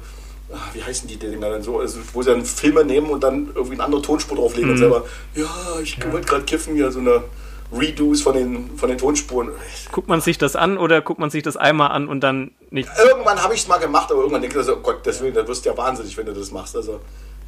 wie 0.74 0.84
heißen 0.84 1.08
die 1.08 1.18
Dinger 1.18 1.50
dann 1.50 1.64
so, 1.64 1.80
also, 1.80 2.00
wo 2.14 2.22
sie 2.22 2.32
dann 2.32 2.46
Filme 2.46 2.84
nehmen 2.84 3.10
und 3.10 3.24
dann 3.24 3.52
irgendwie 3.54 3.76
eine 3.76 3.84
andere 3.84 4.02
Tonspur 4.02 4.38
drauflegen 4.38 4.70
mhm. 4.70 4.74
und 4.74 4.78
selber, 4.78 5.06
ja, 5.36 5.50
ich 5.82 5.98
ja. 5.98 6.12
wollte 6.12 6.28
gerade 6.28 6.44
kiffen, 6.44 6.76
hier 6.76 6.92
so 6.92 7.00
eine 7.00 7.24
Redos 7.72 8.22
von 8.22 8.36
den, 8.36 8.78
von 8.78 8.90
den 8.90 8.98
Tonspuren. 8.98 9.50
Guckt 9.92 10.08
man 10.08 10.22
sich 10.22 10.38
das 10.38 10.56
an 10.56 10.78
oder 10.78 11.02
guckt 11.02 11.20
man 11.20 11.30
sich 11.30 11.44
das 11.44 11.58
einmal 11.58 11.92
an 11.92 12.08
und 12.08 12.22
dann 12.22 12.52
nicht? 12.70 12.90
Irgendwann 13.04 13.42
habe 13.42 13.56
ich 13.56 13.62
es 13.62 13.68
mal 13.68 13.80
gemacht, 13.80 14.12
aber 14.12 14.20
irgendwann 14.20 14.42
denke 14.42 14.60
ich, 14.60 14.66
so, 14.66 14.76
oh 14.76 14.82
Gott, 14.82 15.00
deswegen, 15.06 15.34
da 15.34 15.48
wirst 15.48 15.66
du 15.66 15.70
ja 15.70 15.78
wahnsinnig, 15.78 16.16
wenn 16.18 16.26
du 16.26 16.34
das 16.34 16.52
machst. 16.52 16.76
Also, 16.76 17.00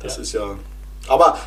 das 0.02 0.16
ja. 0.18 0.22
ist 0.22 0.34
ja. 0.34 0.56
Aber 1.08 1.38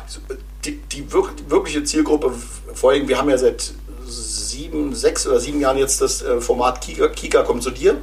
die, 0.65 0.77
die, 0.77 1.05
wirkliche 1.11 1.83
Zielgruppe, 1.83 2.33
vor 2.73 2.91
allem, 2.91 3.07
wir 3.07 3.17
haben 3.17 3.29
ja 3.29 3.37
seit 3.37 3.73
sieben, 4.05 4.93
sechs 4.95 5.27
oder 5.27 5.39
sieben 5.39 5.59
Jahren 5.59 5.77
jetzt 5.77 6.01
das 6.01 6.21
äh, 6.21 6.41
Format 6.41 6.81
Kika, 6.81 7.07
Kika 7.09 7.43
kommt 7.43 7.63
zu 7.63 7.71
dir 7.71 7.97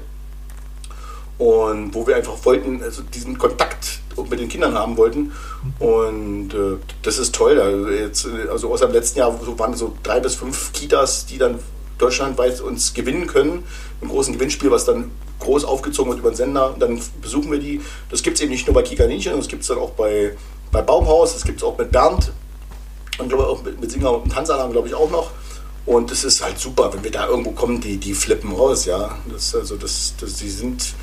und 1.38 1.94
wo 1.94 2.06
wir 2.06 2.16
einfach 2.16 2.44
wollten, 2.44 2.82
also 2.82 3.02
diesen 3.02 3.36
Kontakt 3.36 4.00
mit 4.30 4.40
den 4.40 4.48
Kindern 4.48 4.74
haben 4.74 4.96
wollten. 4.96 5.32
Und 5.78 6.54
äh, 6.54 6.78
das 7.02 7.18
ist 7.18 7.34
toll. 7.34 7.60
Also, 7.60 7.88
jetzt, 7.90 8.26
also 8.50 8.72
außer 8.72 8.86
im 8.86 8.92
letzten 8.92 9.18
Jahr 9.18 9.38
so 9.44 9.58
waren 9.58 9.74
so 9.74 9.94
drei 10.02 10.20
bis 10.20 10.34
fünf 10.34 10.72
Kitas, 10.72 11.26
die 11.26 11.36
dann 11.36 11.58
deutschlandweit 11.98 12.60
uns 12.60 12.94
gewinnen 12.94 13.26
können. 13.26 13.64
Ein 14.00 14.08
großen 14.08 14.32
Gewinnspiel, 14.32 14.70
was 14.70 14.86
dann 14.86 15.10
groß 15.40 15.64
aufgezogen 15.64 16.10
wird 16.10 16.20
über 16.20 16.30
den 16.30 16.36
Sender. 16.36 16.72
Und 16.72 16.80
dann 16.80 17.00
besuchen 17.20 17.50
wir 17.50 17.58
die. 17.58 17.82
Das 18.10 18.22
gibt 18.22 18.36
es 18.36 18.42
eben 18.42 18.52
nicht 18.52 18.66
nur 18.66 18.74
bei 18.74 18.82
Kikaninchen, 18.82 19.36
das 19.36 19.48
gibt 19.48 19.62
es 19.62 19.68
dann 19.68 19.78
auch 19.78 19.90
bei, 19.90 20.34
bei 20.72 20.82
Baumhaus, 20.82 21.34
das 21.34 21.44
gibt 21.44 21.58
es 21.58 21.64
auch 21.64 21.76
mit 21.78 21.90
Bernd 21.90 22.32
und 23.18 23.28
glaube 23.28 23.46
auch 23.46 23.62
mit, 23.62 23.80
mit 23.80 23.90
Singer 23.90 24.12
und 24.12 24.30
Tanzalarm, 24.30 24.72
glaube 24.72 24.88
ich, 24.88 24.94
auch 24.94 25.10
noch. 25.10 25.30
Und 25.86 26.10
das 26.10 26.24
ist 26.24 26.42
halt 26.42 26.58
super, 26.58 26.92
wenn 26.92 27.04
wir 27.04 27.12
da 27.12 27.28
irgendwo 27.28 27.52
kommen, 27.52 27.80
die, 27.80 27.96
die 27.96 28.14
flippen 28.14 28.52
raus, 28.52 28.86
ja. 28.86 29.16
Das, 29.30 29.54
also 29.54 29.76
das, 29.76 30.14
das, 30.20 30.34
die 30.34 30.50
sind 30.50 30.94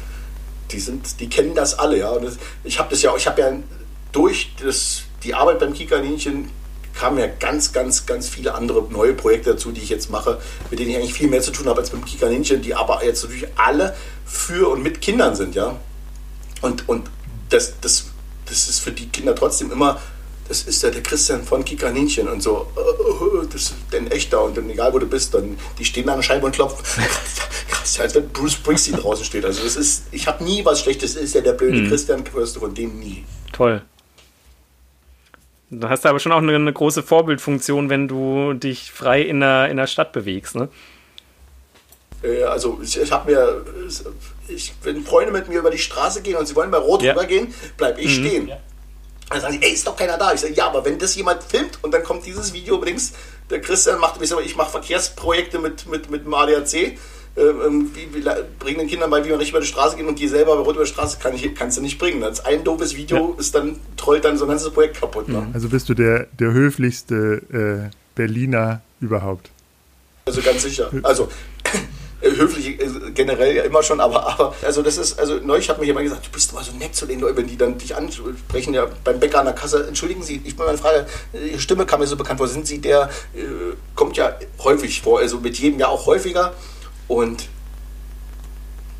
die 0.74 0.80
sind, 0.80 1.20
die 1.20 1.30
kennen 1.30 1.56
das 1.56 1.78
alle, 1.78 2.00
ja. 2.00 2.18
Das, 2.18 2.38
ich 2.64 2.80
habe 2.80 2.90
das 2.90 3.02
ja, 3.02 3.16
ich 3.16 3.28
habe 3.28 3.42
ja 3.42 3.54
durch 4.12 4.54
das, 4.62 5.04
die 5.24 5.34
Arbeit 5.34 5.60
beim 5.60 5.74
Kika-Ninchen 5.74 6.50
kamen 6.94 7.18
ja 7.18 7.28
ganz, 7.28 7.72
ganz, 7.72 8.06
ganz 8.06 8.30
viele 8.30 8.54
andere 8.54 8.84
neue 8.92 9.14
Projekte 9.14 9.52
dazu, 9.52 9.72
die 9.72 9.82
ich 9.82 9.90
jetzt 9.90 10.12
mache, 10.12 10.40
mit 10.70 10.80
denen 10.80 10.92
ich 10.92 10.98
eigentlich 10.98 11.14
viel 11.14 11.28
mehr 11.28 11.42
zu 11.42 11.52
tun 11.52 11.68
habe 11.68 11.80
als 11.80 11.90
beim 11.90 12.06
Kika-Ninchen, 12.06 12.62
die 12.62 12.76
aber 12.76 13.04
jetzt 13.04 13.24
natürlich 13.24 13.48
alle 13.56 13.96
für 14.26 14.70
und 14.70 14.84
mit 14.84 15.02
Kindern 15.02 15.36
sind, 15.36 15.56
ja. 15.56 15.80
Und, 16.62 16.88
und 16.88 17.10
das, 17.50 17.74
das, 17.82 18.06
das 18.46 18.70
ist 18.70 18.80
für 18.80 18.92
die 18.92 19.08
Kinder 19.08 19.36
trotzdem 19.36 19.72
immer 19.72 20.00
das 20.48 20.64
ist 20.64 20.84
ja 20.84 20.90
der 20.90 21.02
Christian 21.02 21.44
von 21.44 21.64
Kikaninchen 21.64 22.28
und 22.28 22.44
so, 22.44 22.68
äh, 22.76 23.48
das 23.52 23.62
ist 23.62 23.76
ein 23.94 24.12
echter 24.12 24.44
und 24.44 24.58
dann 24.58 24.70
egal 24.70 24.94
wo 24.94 25.00
du 25.00 25.08
bist, 25.08 25.34
dann 25.34 25.58
die 25.80 25.86
stehen 25.86 26.10
an 26.10 26.18
der 26.18 26.24
Scheibe 26.24 26.46
und 26.46 26.52
klopfen. 26.54 26.84
Krass, 27.70 28.00
als 28.00 28.14
wenn 28.16 28.30
Bruce 28.30 28.54
Springsteen 28.54 28.98
draußen 28.98 29.26
steht. 29.26 29.46
Also 29.46 29.64
das 29.64 29.76
ist, 29.76 30.06
ich 30.12 30.28
habe 30.28 30.44
nie 30.44 30.64
was 30.66 30.82
Schlechtes, 30.82 31.16
ist 31.16 31.34
ja 31.34 31.42
der 31.42 31.54
blöde 31.54 31.80
mhm. 31.80 31.88
Christian, 31.88 32.24
hörst 32.34 32.56
du 32.56 32.60
von 32.60 32.74
dem 32.74 33.00
nie. 33.00 33.24
Toll. 33.52 33.82
Du 35.70 35.90
hast 35.90 36.06
aber 36.06 36.20
schon 36.20 36.32
auch 36.32 36.38
eine, 36.38 36.54
eine, 36.54 36.74
große 36.74 37.02
Vorbildfunktion, 37.02 37.90
wenn 37.90 38.08
du 38.08 38.54
dich 38.54 38.92
frei 38.92 39.22
in 39.22 39.40
der, 39.40 39.70
in 39.70 39.78
der 39.78 39.88
Stadt 39.88 40.12
bewegst, 40.12 40.56
ne? 40.56 40.70
Äh, 42.24 42.44
also 42.44 42.80
ich, 42.82 43.00
ich 43.00 43.12
habe 43.12 43.32
mir, 43.32 43.66
ich, 44.48 44.74
wenn 44.84 45.04
Freunde 45.04 45.32
mit 45.32 45.50
mir 45.50 45.60
über 45.60 45.72
die 45.72 45.78
Straße 45.78 46.22
gehen 46.22 46.38
und 46.38 46.48
sie 46.48 46.56
wollen 46.56 46.72
bei 46.72 46.78
Rot 46.78 47.02
ja. 47.02 47.14
rübergehen, 47.14 47.54
bleibe 47.78 48.02
ich 48.02 48.18
mhm. 48.18 48.26
stehen. 48.26 48.48
Ja. 48.48 48.58
Dann 49.30 49.42
sagen 49.42 49.54
sie, 49.54 49.66
ey, 49.66 49.74
ist 49.74 49.88
doch 49.88 49.96
keiner 49.96 50.18
da. 50.18 50.34
Ich 50.34 50.42
sage, 50.42 50.54
ja, 50.54 50.68
aber 50.68 50.86
wenn 50.86 51.00
das 51.00 51.16
jemand 51.16 51.44
filmt 51.44 51.80
und 51.82 51.94
dann 51.94 52.04
kommt 52.04 52.26
dieses 52.26 52.54
Video 52.54 52.76
übrigens, 52.76 53.14
der 53.50 53.62
Christian 53.62 54.00
macht, 54.00 54.22
ich 54.22 54.56
mache 54.56 54.72
Verkehrsprojekte 54.72 55.60
mit, 55.60 55.88
mit, 55.88 56.10
mit 56.10 56.26
dem 56.26 56.34
ADAC, 56.34 56.98
ähm, 57.36 57.92
wie, 57.96 58.14
wie, 58.14 58.30
bring 58.60 58.78
den 58.78 58.88
Kindern 58.88 59.10
bei, 59.10 59.26
wie 59.26 59.30
man 59.30 59.40
richtig 59.40 59.54
über 59.54 59.62
die 59.62 59.68
Straße 59.68 59.98
geht 59.98 60.06
und 60.06 60.20
die 60.20 60.28
selber 60.28 60.56
rot 60.56 60.76
über 60.76 60.84
die 60.84 60.90
Straße 60.90 61.18
kann 61.20 61.34
ich, 61.34 61.56
kannst 61.56 61.78
du 61.78 61.82
nicht 61.82 61.98
bringen. 61.98 62.22
Das 62.22 62.46
ein 62.46 62.64
doofes 62.64 62.96
Video 62.96 63.32
ja. 63.32 63.40
ist 63.40 63.56
dann, 63.56 63.80
trollt 63.98 64.24
dann 64.24 64.38
so 64.38 64.46
ein 64.46 64.50
ganzes 64.50 64.70
Projekt 64.70 65.00
kaputt. 65.00 65.28
Ne? 65.28 65.48
Also 65.54 65.70
bist 65.70 65.90
du 65.90 65.96
der, 65.96 66.28
der 66.40 66.52
höflichste 66.52 67.90
äh, 67.90 67.96
Berliner 68.14 68.82
überhaupt. 69.00 69.50
Also 70.26 70.42
ganz 70.42 70.62
sicher. 70.62 70.92
Also 71.02 71.30
höflich 72.32 72.80
äh, 72.80 73.12
generell 73.14 73.56
ja 73.56 73.64
immer 73.64 73.84
schon, 73.84 74.00
aber, 74.00 74.28
aber 74.28 74.56
also 74.62 74.82
das 74.82 74.98
ist, 74.98 75.20
also 75.20 75.36
neulich 75.36 75.70
hat 75.70 75.80
mir 75.80 75.86
jemand 75.86 76.06
gesagt, 76.06 76.26
du 76.26 76.32
bist 76.32 76.52
immer 76.52 76.64
so 76.64 76.72
nett 76.74 76.96
zu 76.96 77.06
den 77.06 77.20
Leuten, 77.20 77.48
die 77.48 77.58
dann 77.58 77.78
dich 77.78 77.96
ansprechen, 77.96 78.74
ja 78.74 78.88
beim 79.04 79.20
Bäcker 79.20 79.40
an 79.40 79.46
der 79.46 79.56
Kasse, 79.56 79.86
entschuldigen 79.88 80.24
Sie, 80.24 80.42
ich 80.44 80.56
bin 80.56 80.66
meine 80.66 80.78
Frage, 80.78 81.06
Ihre 81.34 81.60
Stimme 81.60 81.86
kam 81.86 82.00
mir 82.00 82.08
so 82.08 82.16
bekannt 82.16 82.40
vor, 82.40 82.48
sind 82.48 82.66
Sie 82.68 82.80
der, 82.80 83.10
äh, 83.36 83.76
kommt 83.96 84.18
ja 84.18 84.36
häufig 84.64 85.02
vor, 85.02 85.20
also 85.20 85.40
mit 85.40 85.58
jedem 85.58 85.80
Jahr 85.80 85.90
auch 85.90 86.06
häufiger. 86.06 86.54
Und 87.08 87.50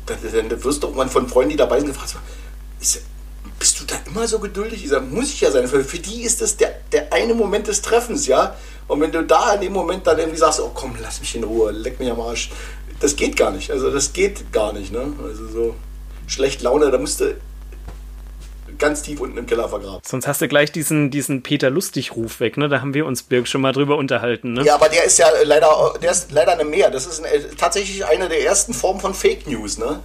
dann, 0.06 0.18
dann 0.22 0.64
wirst 0.64 0.82
du 0.82 0.88
mal 0.90 1.08
von 1.08 1.28
Freunden, 1.28 1.50
die 1.50 1.56
dabei 1.56 1.78
sind, 1.78 1.88
gefragt, 1.88 2.16
ist, 2.80 3.02
bist 3.58 3.80
du 3.80 3.84
da 3.84 3.94
immer 4.06 4.28
so 4.28 4.38
geduldig? 4.38 4.84
Ich 4.84 4.90
sage, 4.90 5.06
muss 5.06 5.30
ich 5.30 5.40
ja 5.40 5.50
sein, 5.50 5.66
für, 5.66 5.82
für 5.82 5.98
die 5.98 6.22
ist 6.22 6.42
das 6.42 6.56
der, 6.56 6.74
der 6.92 7.12
eine 7.12 7.34
Moment 7.34 7.66
des 7.66 7.80
Treffens, 7.80 8.26
ja, 8.26 8.54
und 8.86 9.00
wenn 9.00 9.12
du 9.12 9.22
da 9.22 9.54
in 9.54 9.62
dem 9.62 9.72
Moment 9.72 10.06
dann 10.06 10.18
irgendwie 10.18 10.38
sagst, 10.38 10.60
oh 10.60 10.70
komm, 10.74 10.94
lass 11.00 11.20
mich 11.20 11.34
in 11.34 11.44
Ruhe, 11.44 11.70
leck 11.72 11.98
mich 11.98 12.10
am 12.10 12.20
Arsch, 12.20 12.50
das 13.04 13.16
geht 13.16 13.36
gar 13.36 13.50
nicht. 13.50 13.70
Also 13.70 13.90
das 13.90 14.14
geht 14.14 14.50
gar 14.50 14.72
nicht. 14.72 14.90
Ne? 14.90 15.12
Also 15.22 15.46
so 15.46 15.76
schlecht 16.26 16.62
Laune, 16.62 16.90
da 16.90 16.96
musste 16.96 17.36
ganz 18.78 19.02
tief 19.02 19.20
unten 19.20 19.36
im 19.36 19.46
Keller 19.46 19.68
vergraben. 19.68 20.00
Sonst 20.04 20.26
hast 20.26 20.40
du 20.40 20.48
gleich 20.48 20.72
diesen, 20.72 21.10
diesen 21.10 21.42
Peter 21.42 21.68
Lustig-Ruf 21.68 22.40
weg, 22.40 22.56
ne? 22.56 22.68
Da 22.68 22.80
haben 22.80 22.94
wir 22.94 23.06
uns, 23.06 23.22
Birg, 23.22 23.46
schon 23.46 23.60
mal 23.60 23.72
drüber 23.72 23.98
unterhalten, 23.98 24.54
ne? 24.54 24.64
Ja, 24.64 24.74
aber 24.74 24.88
der 24.88 25.04
ist 25.04 25.18
ja 25.18 25.26
leider, 25.44 25.68
der 26.02 26.10
ist 26.10 26.32
leider 26.32 26.52
eine 26.52 26.64
mehr. 26.64 26.90
Das 26.90 27.06
ist 27.06 27.22
ein, 27.24 27.56
tatsächlich 27.56 28.04
eine 28.06 28.28
der 28.28 28.42
ersten 28.42 28.72
Formen 28.72 29.00
von 29.00 29.14
Fake 29.14 29.46
News, 29.46 29.78
ne? 29.78 30.00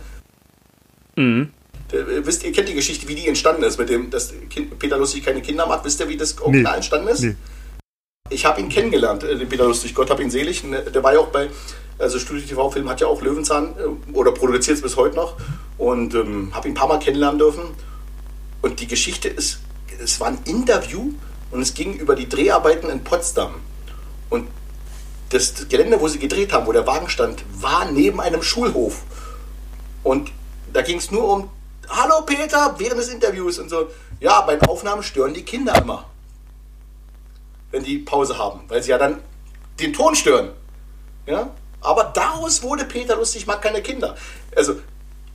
Mhm. 1.15 1.51
Wisst 1.91 2.43
ihr, 2.43 2.51
kennt 2.51 2.69
die 2.69 2.75
Geschichte, 2.75 3.07
wie 3.07 3.15
die 3.15 3.27
entstanden 3.27 3.63
ist, 3.63 3.79
mit 3.79 3.89
dem, 3.89 4.11
dass 4.11 4.33
kind, 4.49 4.77
Peter 4.77 4.97
Lustig 4.97 5.23
keine 5.25 5.41
Kinder 5.41 5.65
macht? 5.65 5.85
Wisst 5.85 6.01
ihr, 6.01 6.09
wie 6.09 6.17
das 6.17 6.39
original 6.39 6.73
nee. 6.73 6.77
entstanden 6.77 7.07
ist? 7.07 7.21
Nee. 7.21 7.35
Ich 8.29 8.45
habe 8.45 8.61
ihn 8.61 8.69
kennengelernt, 8.69 9.23
äh, 9.23 9.37
den 9.37 9.49
Peter 9.49 9.65
Lustig, 9.65 9.95
Gott 9.95 10.09
hab 10.11 10.19
ihn 10.19 10.29
selig. 10.29 10.63
Ne, 10.63 10.81
der 10.81 11.01
war 11.01 11.13
ja 11.13 11.19
auch 11.19 11.29
bei 11.29 11.49
also 11.99 12.17
Studio 12.17 12.45
TV 12.47 12.71
Film 12.71 12.89
hat 12.89 13.01
ja 13.01 13.07
auch 13.07 13.21
Löwenzahn 13.21 13.75
äh, 13.77 14.13
oder 14.13 14.31
produziert 14.31 14.77
es 14.77 14.81
bis 14.81 14.95
heute 14.95 15.15
noch 15.15 15.35
und 15.77 16.15
ähm, 16.15 16.51
habe 16.53 16.67
ihn 16.67 16.71
ein 16.71 16.75
paar 16.75 16.87
Mal 16.87 16.99
kennenlernen 16.99 17.37
dürfen. 17.37 17.63
Und 18.61 18.79
die 18.79 18.87
Geschichte 18.87 19.29
ist, 19.29 19.59
es 20.01 20.19
war 20.19 20.27
ein 20.27 20.39
Interview 20.45 21.11
und 21.51 21.61
es 21.61 21.73
ging 21.73 21.93
über 21.93 22.15
die 22.15 22.27
Dreharbeiten 22.27 22.89
in 22.89 23.03
Potsdam. 23.03 23.55
Und 24.29 24.47
das 25.29 25.67
Gelände, 25.69 26.01
wo 26.01 26.07
sie 26.07 26.19
gedreht 26.19 26.53
haben, 26.53 26.65
wo 26.67 26.71
der 26.71 26.87
Wagen 26.87 27.09
stand, 27.09 27.43
war 27.53 27.89
neben 27.91 28.19
einem 28.19 28.41
Schulhof. 28.41 29.03
Und 30.03 30.31
da 30.73 30.81
ging 30.81 30.97
es 30.97 31.11
nur 31.11 31.27
um, 31.27 31.49
hallo 31.87 32.21
Peter, 32.25 32.75
während 32.77 32.99
des 32.99 33.09
Interviews 33.09 33.59
und 33.59 33.69
so. 33.69 33.87
Ja, 34.19 34.41
bei 34.41 34.59
Aufnahmen 34.61 35.03
stören 35.03 35.33
die 35.33 35.43
Kinder 35.43 35.75
immer. 35.75 36.05
Wenn 37.71 37.83
die 37.83 37.99
Pause 37.99 38.37
haben, 38.37 38.61
weil 38.67 38.81
sie 38.81 38.89
ja 38.89 38.97
dann 38.97 39.21
den 39.79 39.93
Ton 39.93 40.15
stören. 40.15 40.49
Ja? 41.25 41.51
Aber 41.81 42.11
daraus 42.13 42.61
wurde 42.63 42.85
Peter 42.85 43.15
lustig, 43.15 43.47
mag 43.47 43.61
keine 43.61 43.81
Kinder. 43.81 44.15
Also 44.55 44.75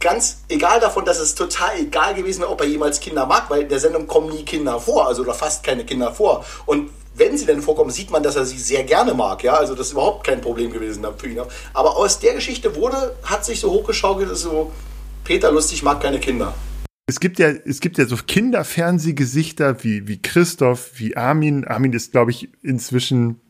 ganz 0.01 0.43
egal 0.49 0.81
davon, 0.81 1.05
dass 1.05 1.19
es 1.19 1.35
total 1.35 1.79
egal 1.81 2.15
gewesen 2.15 2.41
wäre, 2.41 2.51
ob 2.51 2.61
er 2.61 2.67
jemals 2.67 3.01
Kinder 3.01 3.27
mag, 3.27 3.49
weil 3.49 3.63
in 3.63 3.69
der 3.69 3.81
Sendung 3.81 4.07
kommen 4.07 4.29
nie 4.29 4.45
Kinder 4.45 4.79
vor, 4.79 5.09
also 5.09 5.23
oder 5.23 5.35
fast 5.35 5.65
keine 5.65 5.85
Kinder 5.85 6.13
vor. 6.13 6.45
Und 6.67 6.91
wenn 7.15 7.39
sie 7.39 7.47
denn 7.47 7.63
vorkommen, 7.63 7.91
sieht 7.91 8.11
man, 8.11 8.23
dass 8.23 8.37
er 8.37 8.45
sie 8.45 8.59
sehr 8.59 8.85
gerne 8.85 9.15
mag. 9.15 9.43
Ja, 9.43 9.55
also 9.55 9.75
das 9.75 9.87
ist 9.89 9.93
überhaupt 9.93 10.27
kein 10.27 10.41
Problem 10.41 10.73
gewesen 10.73 11.05
für 11.17 11.29
ihn. 11.29 11.41
Aber 11.73 11.97
aus 11.97 12.19
der 12.19 12.35
Geschichte 12.35 12.75
wurde, 12.75 13.17
hat 13.23 13.45
sich 13.45 13.61
so 13.61 13.71
hochgeschaukelt, 13.71 14.31
dass 14.31 14.41
so 14.41 14.73
Peter 15.23 15.51
lustig 15.51 15.83
mag 15.83 16.03
keine 16.03 16.19
Kinder. 16.19 16.55
Es 17.07 17.21
gibt 17.21 17.39
ja, 17.39 17.49
es 17.49 17.81
gibt 17.81 17.99
ja 17.99 18.07
so 18.07 18.17
Kinderfernsehgesichter 18.17 19.85
wie, 19.85 20.09
wie 20.09 20.21
Christoph, 20.21 20.93
wie 20.97 21.17
Armin. 21.17 21.65
Armin 21.65 21.93
ist, 21.93 22.13
glaube 22.13 22.31
ich, 22.31 22.49
inzwischen 22.63 23.41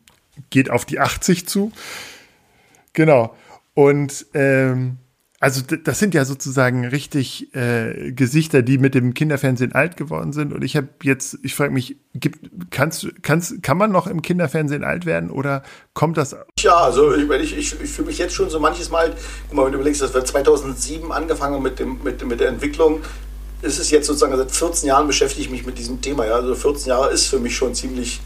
geht 0.49 0.69
auf 0.69 0.85
die 0.85 0.99
80 0.99 1.47
zu. 1.47 1.71
Genau. 2.95 3.35
Und 3.75 4.25
ähm, 4.33 4.97
also 5.41 5.61
das 5.61 5.99
sind 5.99 6.15
ja 6.15 6.23
sozusagen 6.23 6.85
richtig 6.85 7.53
äh, 7.53 8.13
Gesichter, 8.13 8.61
die 8.61 8.77
mit 8.77 8.95
dem 8.95 9.13
Kinderfernsehen 9.13 9.73
alt 9.73 9.97
geworden 9.97 10.31
sind. 10.31 10.53
Und 10.53 10.63
ich 10.63 10.75
habe 10.77 10.87
jetzt, 11.03 11.37
ich 11.43 11.53
frage 11.53 11.73
mich, 11.73 11.97
gibt, 12.13 12.49
kannst, 12.71 13.07
kannst, 13.21 13.61
kann 13.61 13.77
man 13.77 13.91
noch 13.91 14.07
im 14.07 14.21
Kinderfernsehen 14.21 14.83
alt 14.83 15.05
werden 15.05 15.29
oder 15.29 15.61
kommt 15.93 16.17
das? 16.17 16.35
Ja, 16.59 16.77
also 16.77 17.13
ich, 17.13 17.29
ich, 17.29 17.57
ich, 17.57 17.81
ich 17.81 17.89
fühle 17.91 18.07
mich 18.07 18.17
jetzt 18.17 18.33
schon 18.33 18.49
so 18.49 18.59
manches 18.59 18.89
Mal, 18.89 19.13
guck 19.47 19.57
mal, 19.57 19.65
wenn 19.65 19.73
du 19.73 19.77
überlegst, 19.77 20.01
dass 20.01 20.13
wir 20.13 20.23
2007 20.23 21.11
angefangen 21.11 21.61
mit, 21.61 21.79
dem, 21.79 22.01
mit, 22.01 22.25
mit 22.25 22.39
der 22.39 22.47
Entwicklung, 22.47 23.01
ist 23.61 23.77
es 23.77 23.91
jetzt 23.91 24.07
sozusagen 24.07 24.35
seit 24.37 24.51
14 24.51 24.87
Jahren 24.87 25.05
beschäftige 25.05 25.41
ich 25.41 25.51
mich 25.51 25.65
mit 25.65 25.77
diesem 25.77 26.01
Thema. 26.01 26.25
Ja? 26.25 26.35
Also 26.35 26.55
14 26.55 26.87
Jahre 26.87 27.11
ist 27.11 27.27
für 27.27 27.39
mich 27.39 27.55
schon 27.55 27.75
ziemlich 27.75 28.21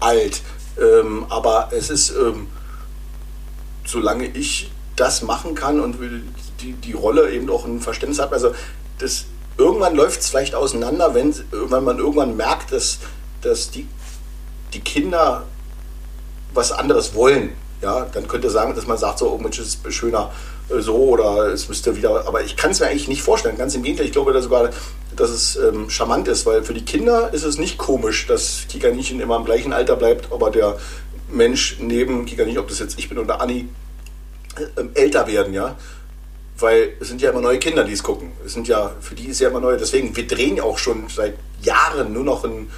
alt. 0.00 0.40
Ähm, 0.80 1.26
aber 1.28 1.68
es 1.72 1.90
ist... 1.90 2.10
Ähm, 2.10 2.46
solange 3.88 4.26
ich 4.26 4.70
das 4.96 5.22
machen 5.22 5.54
kann 5.54 5.80
und 5.80 5.96
die, 6.60 6.72
die 6.72 6.92
Rolle 6.92 7.30
eben 7.30 7.48
auch 7.50 7.64
ein 7.64 7.80
Verständnis 7.80 8.18
habe. 8.18 8.34
Also 8.34 8.54
das, 8.98 9.26
irgendwann 9.56 9.94
läuft 9.94 10.20
es 10.20 10.28
vielleicht 10.28 10.54
auseinander, 10.54 11.14
wenn, 11.14 11.34
wenn 11.50 11.84
man 11.84 11.98
irgendwann 11.98 12.36
merkt, 12.36 12.72
dass, 12.72 12.98
dass 13.42 13.70
die, 13.70 13.86
die 14.74 14.80
Kinder 14.80 15.44
was 16.52 16.72
anderes 16.72 17.14
wollen. 17.14 17.52
Ja, 17.80 18.06
dann 18.12 18.26
könnte 18.26 18.50
sagen, 18.50 18.74
dass 18.74 18.88
man 18.88 18.98
sagt, 18.98 19.20
so, 19.20 19.30
oh 19.30 19.38
Mensch, 19.38 19.60
ist 19.60 19.80
schöner 19.92 20.32
äh, 20.68 20.80
so 20.80 20.96
oder 20.96 21.46
es 21.52 21.68
müsste 21.68 21.96
wieder, 21.96 22.26
aber 22.26 22.42
ich 22.42 22.56
kann 22.56 22.72
es 22.72 22.80
mir 22.80 22.86
eigentlich 22.86 23.06
nicht 23.06 23.22
vorstellen. 23.22 23.56
Ganz 23.56 23.74
im 23.76 23.84
Gegenteil, 23.84 24.06
ich 24.06 24.12
glaube 24.12 24.32
da 24.32 24.42
sogar, 24.42 24.70
dass 25.14 25.30
es 25.30 25.56
ähm, 25.56 25.88
charmant 25.88 26.26
ist, 26.26 26.44
weil 26.44 26.64
für 26.64 26.74
die 26.74 26.84
Kinder 26.84 27.32
ist 27.32 27.44
es 27.44 27.56
nicht 27.56 27.78
komisch, 27.78 28.26
dass 28.26 28.66
Kikaninchen 28.68 29.20
immer 29.20 29.36
im 29.36 29.44
gleichen 29.44 29.72
Alter 29.72 29.94
bleibt, 29.94 30.32
aber 30.32 30.50
der 30.50 30.76
Mensch 31.30 31.78
neben 31.80 32.26
Kika 32.26 32.44
nicht, 32.44 32.58
ob 32.58 32.68
das 32.68 32.78
jetzt 32.78 32.98
ich 32.98 33.08
bin 33.08 33.18
oder 33.18 33.40
Anni, 33.40 33.68
äh, 34.56 35.00
älter 35.00 35.26
werden, 35.26 35.52
ja. 35.54 35.76
Weil 36.58 36.94
es 37.00 37.08
sind 37.08 37.20
ja 37.22 37.30
immer 37.30 37.40
neue 37.40 37.58
Kinder, 37.58 37.84
die 37.84 37.92
es 37.92 38.02
gucken. 38.02 38.32
Es 38.44 38.54
sind 38.54 38.66
ja, 38.66 38.92
für 39.00 39.14
die 39.14 39.26
ist 39.26 39.40
ja 39.40 39.48
immer 39.48 39.60
neu. 39.60 39.76
Deswegen, 39.76 40.16
wir 40.16 40.26
drehen 40.26 40.56
ja 40.56 40.64
auch 40.64 40.78
schon 40.78 41.08
seit 41.08 41.34
Jahren 41.62 42.12
nur 42.12 42.24
noch 42.24 42.44
ein, 42.44 42.68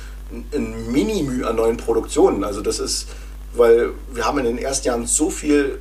ein 0.53 0.93
Minimü 0.93 1.45
an 1.45 1.57
neuen 1.57 1.79
Produktionen. 1.79 2.45
Also 2.45 2.61
das 2.61 2.79
ist, 2.79 3.09
weil 3.55 3.93
wir 4.13 4.27
haben 4.27 4.39
in 4.39 4.45
den 4.45 4.59
ersten 4.59 4.89
Jahren 4.89 5.07
so 5.07 5.31
viel 5.31 5.81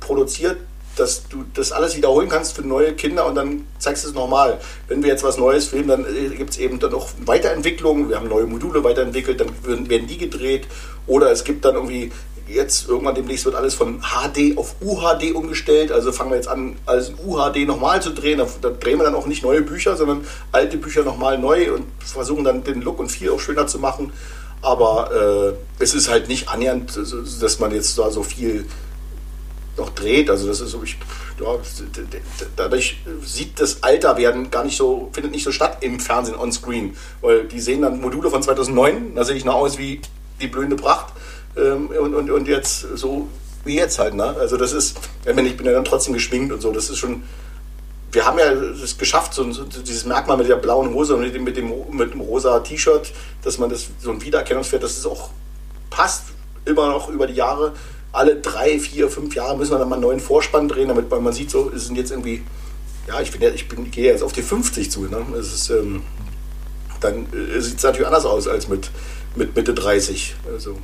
produziert, 0.00 0.58
dass 0.96 1.28
du 1.28 1.44
das 1.54 1.72
alles 1.72 1.96
wiederholen 1.96 2.28
kannst 2.28 2.56
für 2.56 2.62
neue 2.62 2.94
Kinder 2.94 3.26
und 3.26 3.34
dann 3.34 3.66
zeigst 3.78 4.04
du 4.04 4.08
es 4.08 4.14
nochmal. 4.14 4.60
Wenn 4.88 5.02
wir 5.02 5.10
jetzt 5.10 5.22
was 5.22 5.36
Neues 5.36 5.66
filmen, 5.66 5.88
dann 5.88 6.04
äh, 6.04 6.34
gibt 6.34 6.50
es 6.50 6.58
eben 6.58 6.78
dann 6.78 6.94
auch 6.94 7.08
Weiterentwicklungen. 7.24 8.08
Wir 8.08 8.16
haben 8.16 8.28
neue 8.28 8.46
Module 8.46 8.82
weiterentwickelt, 8.82 9.40
dann 9.40 9.88
werden 9.88 10.06
die 10.06 10.18
gedreht. 10.18 10.66
Oder 11.06 11.30
es 11.30 11.44
gibt 11.44 11.64
dann 11.64 11.74
irgendwie 11.74 12.10
jetzt 12.48 12.88
irgendwann 12.88 13.14
demnächst 13.14 13.44
wird 13.44 13.54
alles 13.54 13.74
von 13.74 14.00
HD 14.00 14.56
auf 14.56 14.76
UHD 14.80 15.34
umgestellt. 15.34 15.90
Also 15.90 16.12
fangen 16.12 16.30
wir 16.30 16.36
jetzt 16.36 16.48
an, 16.48 16.76
in 16.86 17.14
UHD 17.26 17.66
nochmal 17.66 18.00
zu 18.00 18.10
drehen. 18.10 18.40
Da, 18.60 18.70
drehen 18.70 18.98
wir 18.98 19.04
dann 19.04 19.14
auch 19.14 19.26
nicht 19.26 19.42
neue 19.42 19.62
Bücher, 19.62 19.96
sondern 19.96 20.26
alte 20.52 20.76
Bücher 20.76 21.02
nochmal 21.02 21.38
neu 21.38 21.72
und 21.72 21.84
versuchen 22.04 22.44
dann 22.44 22.64
den 22.64 22.82
Look 22.82 22.98
und 22.98 23.08
Feel 23.08 23.30
auch 23.30 23.40
schöner 23.40 23.66
zu 23.66 23.78
machen. 23.78 24.12
Aber 24.62 25.10
äh, 25.12 25.82
es 25.82 25.94
ist 25.94 26.08
halt 26.08 26.28
nicht 26.28 26.48
annähernd, 26.48 26.98
dass 27.40 27.58
man 27.58 27.72
jetzt 27.72 27.98
da 27.98 28.10
so 28.10 28.22
viel 28.22 28.66
noch 29.76 29.90
dreht. 29.90 30.30
Also 30.30 30.46
das 30.48 30.60
ist 30.60 30.70
so, 30.70 30.82
ich, 30.82 30.96
ja, 31.40 31.58
dadurch 32.56 32.98
sieht 33.24 33.60
das 33.60 33.82
Alterwerden 33.82 34.50
gar 34.50 34.64
nicht 34.64 34.76
so, 34.76 35.10
findet 35.12 35.32
nicht 35.32 35.44
so 35.44 35.52
statt 35.52 35.78
im 35.80 36.00
Fernsehen 36.00 36.36
on 36.36 36.52
Screen. 36.52 36.96
Weil 37.20 37.44
die 37.44 37.60
sehen 37.60 37.82
dann 37.82 38.00
Module 38.00 38.30
von 38.30 38.42
2009, 38.42 39.14
da 39.14 39.24
sehe 39.24 39.36
ich 39.36 39.44
noch 39.44 39.54
aus 39.54 39.78
wie 39.78 40.00
die 40.40 40.48
blühende 40.48 40.76
Pracht. 40.76 41.12
Ähm, 41.56 41.88
und, 41.88 42.14
und, 42.14 42.30
und 42.30 42.48
jetzt 42.48 42.80
so 42.94 43.28
wie 43.66 43.76
jetzt 43.76 43.98
halt. 43.98 44.14
Ne? 44.14 44.24
Also 44.38 44.56
das 44.56 44.72
ist, 44.72 44.98
ich 45.24 45.34
bin 45.56 45.66
ja 45.66 45.72
dann 45.72 45.84
trotzdem 45.84 46.14
geschminkt 46.14 46.52
und 46.52 46.60
so, 46.60 46.72
das 46.72 46.88
ist 46.88 46.98
schon, 46.98 47.24
wir 48.12 48.24
haben 48.24 48.38
ja 48.38 48.52
es 48.52 48.96
geschafft, 48.96 49.34
so, 49.34 49.50
so, 49.52 49.64
dieses 49.64 50.06
Merkmal 50.06 50.36
mit 50.36 50.48
der 50.48 50.56
blauen 50.56 50.94
Hose 50.94 51.14
und 51.14 51.20
mit 51.20 51.34
dem, 51.34 51.44
mit 51.44 51.56
dem, 51.56 51.72
mit 51.90 52.14
dem 52.14 52.20
rosa 52.20 52.60
T-Shirt, 52.60 53.12
dass 53.42 53.58
man 53.58 53.68
das 53.68 53.88
so 54.00 54.10
ein 54.10 54.22
Wiedererkennungswert, 54.22 54.82
dass 54.82 54.96
es 54.96 55.04
auch 55.04 55.30
passt, 55.90 56.24
immer 56.64 56.88
noch 56.88 57.08
über 57.08 57.26
die 57.26 57.34
Jahre. 57.34 57.74
Alle 58.12 58.36
drei, 58.36 58.78
vier, 58.78 59.10
fünf 59.10 59.34
Jahre 59.34 59.56
müssen 59.56 59.72
wir 59.72 59.78
dann 59.78 59.88
mal 59.88 59.96
einen 59.96 60.02
neuen 60.02 60.20
Vorspann 60.20 60.68
drehen, 60.68 60.88
damit 60.88 61.10
man 61.10 61.32
sieht, 61.32 61.50
so, 61.50 61.70
es 61.74 61.86
sind 61.86 61.96
jetzt 61.96 62.10
irgendwie, 62.10 62.42
ja, 63.06 63.20
ich 63.20 63.30
bin 63.30 63.42
ja, 63.42 63.50
ich 63.50 63.68
bin, 63.68 63.90
gehe 63.90 64.04
jetzt 64.04 64.22
auf 64.22 64.32
die 64.32 64.42
50 64.42 64.90
zu. 64.90 65.02
Ne? 65.02 65.24
Das 65.32 65.52
ist, 65.52 65.70
ähm, 65.70 66.02
dann 67.00 67.26
äh, 67.32 67.60
sieht 67.60 67.78
es 67.78 67.82
natürlich 67.82 68.06
anders 68.06 68.24
aus 68.24 68.48
als 68.48 68.68
mit, 68.68 68.90
mit 69.34 69.54
Mitte 69.54 69.74
30. 69.74 70.36
Also. 70.50 70.76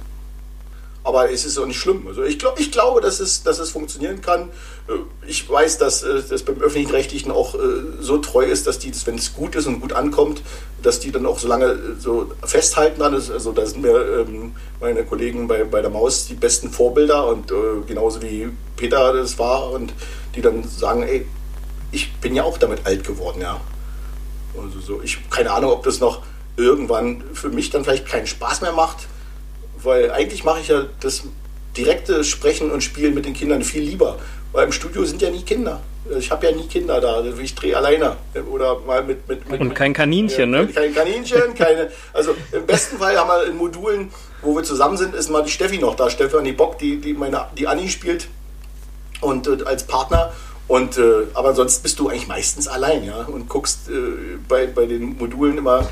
Aber 1.04 1.32
es 1.32 1.44
ist 1.44 1.58
auch 1.58 1.66
nicht 1.66 1.80
schlimm. 1.80 2.06
Also 2.06 2.22
ich, 2.22 2.38
glaub, 2.38 2.60
ich 2.60 2.70
glaube, 2.70 3.00
dass 3.00 3.18
es, 3.18 3.42
dass 3.42 3.58
es 3.58 3.70
funktionieren 3.70 4.20
kann. 4.20 4.50
Äh, 4.88 4.92
ich 5.26 5.48
weiß, 5.48 5.78
dass 5.78 6.04
äh, 6.04 6.22
das 6.28 6.44
beim 6.44 6.60
Öffentlich-Rechtlichen 6.60 7.32
auch 7.32 7.56
äh, 7.56 7.58
so 8.00 8.18
treu 8.18 8.44
ist, 8.44 8.68
dass 8.68 8.78
die, 8.78 8.92
wenn 9.06 9.16
es 9.16 9.34
gut 9.34 9.56
ist 9.56 9.66
und 9.66 9.80
gut 9.80 9.92
ankommt, 9.92 10.42
dass 10.80 11.00
die 11.00 11.10
dann 11.10 11.26
auch 11.26 11.40
so 11.40 11.48
lange 11.48 11.96
so 11.98 12.30
festhalten 12.44 13.00
dran. 13.00 13.14
Also 13.14 13.52
da 13.52 13.66
sind 13.66 13.82
mir 13.82 14.26
ähm, 14.28 14.54
meine 14.80 15.04
Kollegen 15.04 15.48
bei, 15.48 15.64
bei 15.64 15.80
der 15.80 15.90
Maus 15.90 16.26
die 16.26 16.34
besten 16.34 16.70
Vorbilder 16.70 17.26
und 17.26 17.52
genauso 17.86 18.22
wie 18.22 18.48
Peter 18.76 19.12
das 19.12 19.38
war. 19.38 19.70
Und 19.70 19.92
die 20.34 20.42
dann 20.42 20.64
sagen, 20.64 21.02
ey, 21.02 21.26
ich 21.92 22.12
bin 22.14 22.34
ja 22.34 22.42
auch 22.42 22.58
damit 22.58 22.86
alt 22.86 23.04
geworden, 23.06 23.40
ja. 23.40 23.60
Also 24.60 24.80
so, 24.80 25.02
ich 25.02 25.18
keine 25.30 25.52
Ahnung, 25.52 25.70
ob 25.70 25.84
das 25.84 26.00
noch 26.00 26.22
irgendwann 26.56 27.22
für 27.32 27.48
mich 27.48 27.70
dann 27.70 27.84
vielleicht 27.84 28.06
keinen 28.06 28.26
Spaß 28.26 28.60
mehr 28.60 28.72
macht, 28.72 29.06
weil 29.84 30.10
eigentlich 30.10 30.44
mache 30.44 30.60
ich 30.60 30.68
ja 30.68 30.84
das 31.00 31.24
direkte 31.76 32.24
Sprechen 32.24 32.70
und 32.70 32.82
Spielen 32.82 33.14
mit 33.14 33.24
den 33.24 33.34
Kindern 33.34 33.62
viel 33.62 33.82
lieber, 33.82 34.18
weil 34.52 34.66
im 34.66 34.72
Studio 34.72 35.04
sind 35.04 35.22
ja 35.22 35.30
nie 35.30 35.42
Kinder. 35.42 35.80
Ich 36.18 36.30
habe 36.30 36.46
ja 36.46 36.52
nie 36.54 36.66
Kinder 36.66 37.00
da, 37.00 37.14
also 37.14 37.40
ich 37.40 37.54
drehe 37.54 37.76
alleine 37.76 38.16
oder 38.50 38.80
mal 38.80 39.04
mit, 39.04 39.28
mit, 39.28 39.48
mit 39.48 39.60
und 39.60 39.72
kein 39.74 39.92
Kaninchen, 39.92 40.52
äh, 40.52 40.64
ne? 40.64 40.66
Kein 40.66 40.92
Kaninchen, 40.92 41.54
keine. 41.54 41.90
Also 42.12 42.34
im 42.50 42.66
besten 42.66 42.98
Fall 42.98 43.16
haben 43.16 43.28
wir 43.28 43.46
in 43.46 43.56
Modulen, 43.56 44.10
wo 44.42 44.54
wir 44.56 44.64
zusammen 44.64 44.96
sind, 44.96 45.14
ist 45.14 45.30
mal 45.30 45.44
die 45.44 45.50
Steffi 45.50 45.78
noch 45.78 45.94
da, 45.94 46.10
Stefanie 46.10 46.52
Bock, 46.52 46.78
die 46.78 47.00
die 47.00 47.14
meine 47.14 47.46
die 47.56 47.68
Anni 47.68 47.88
spielt 47.88 48.26
und 49.20 49.46
äh, 49.46 49.64
als 49.64 49.86
Partner 49.86 50.32
und 50.68 50.98
äh, 50.98 51.26
aber 51.34 51.54
sonst 51.54 51.82
bist 51.82 51.98
du 51.98 52.08
eigentlich 52.08 52.28
meistens 52.28 52.66
allein, 52.66 53.04
ja, 53.04 53.24
und 53.24 53.48
guckst 53.48 53.88
äh, 53.88 54.38
bei, 54.48 54.66
bei 54.66 54.86
den 54.86 55.18
Modulen 55.18 55.58
immer 55.58 55.88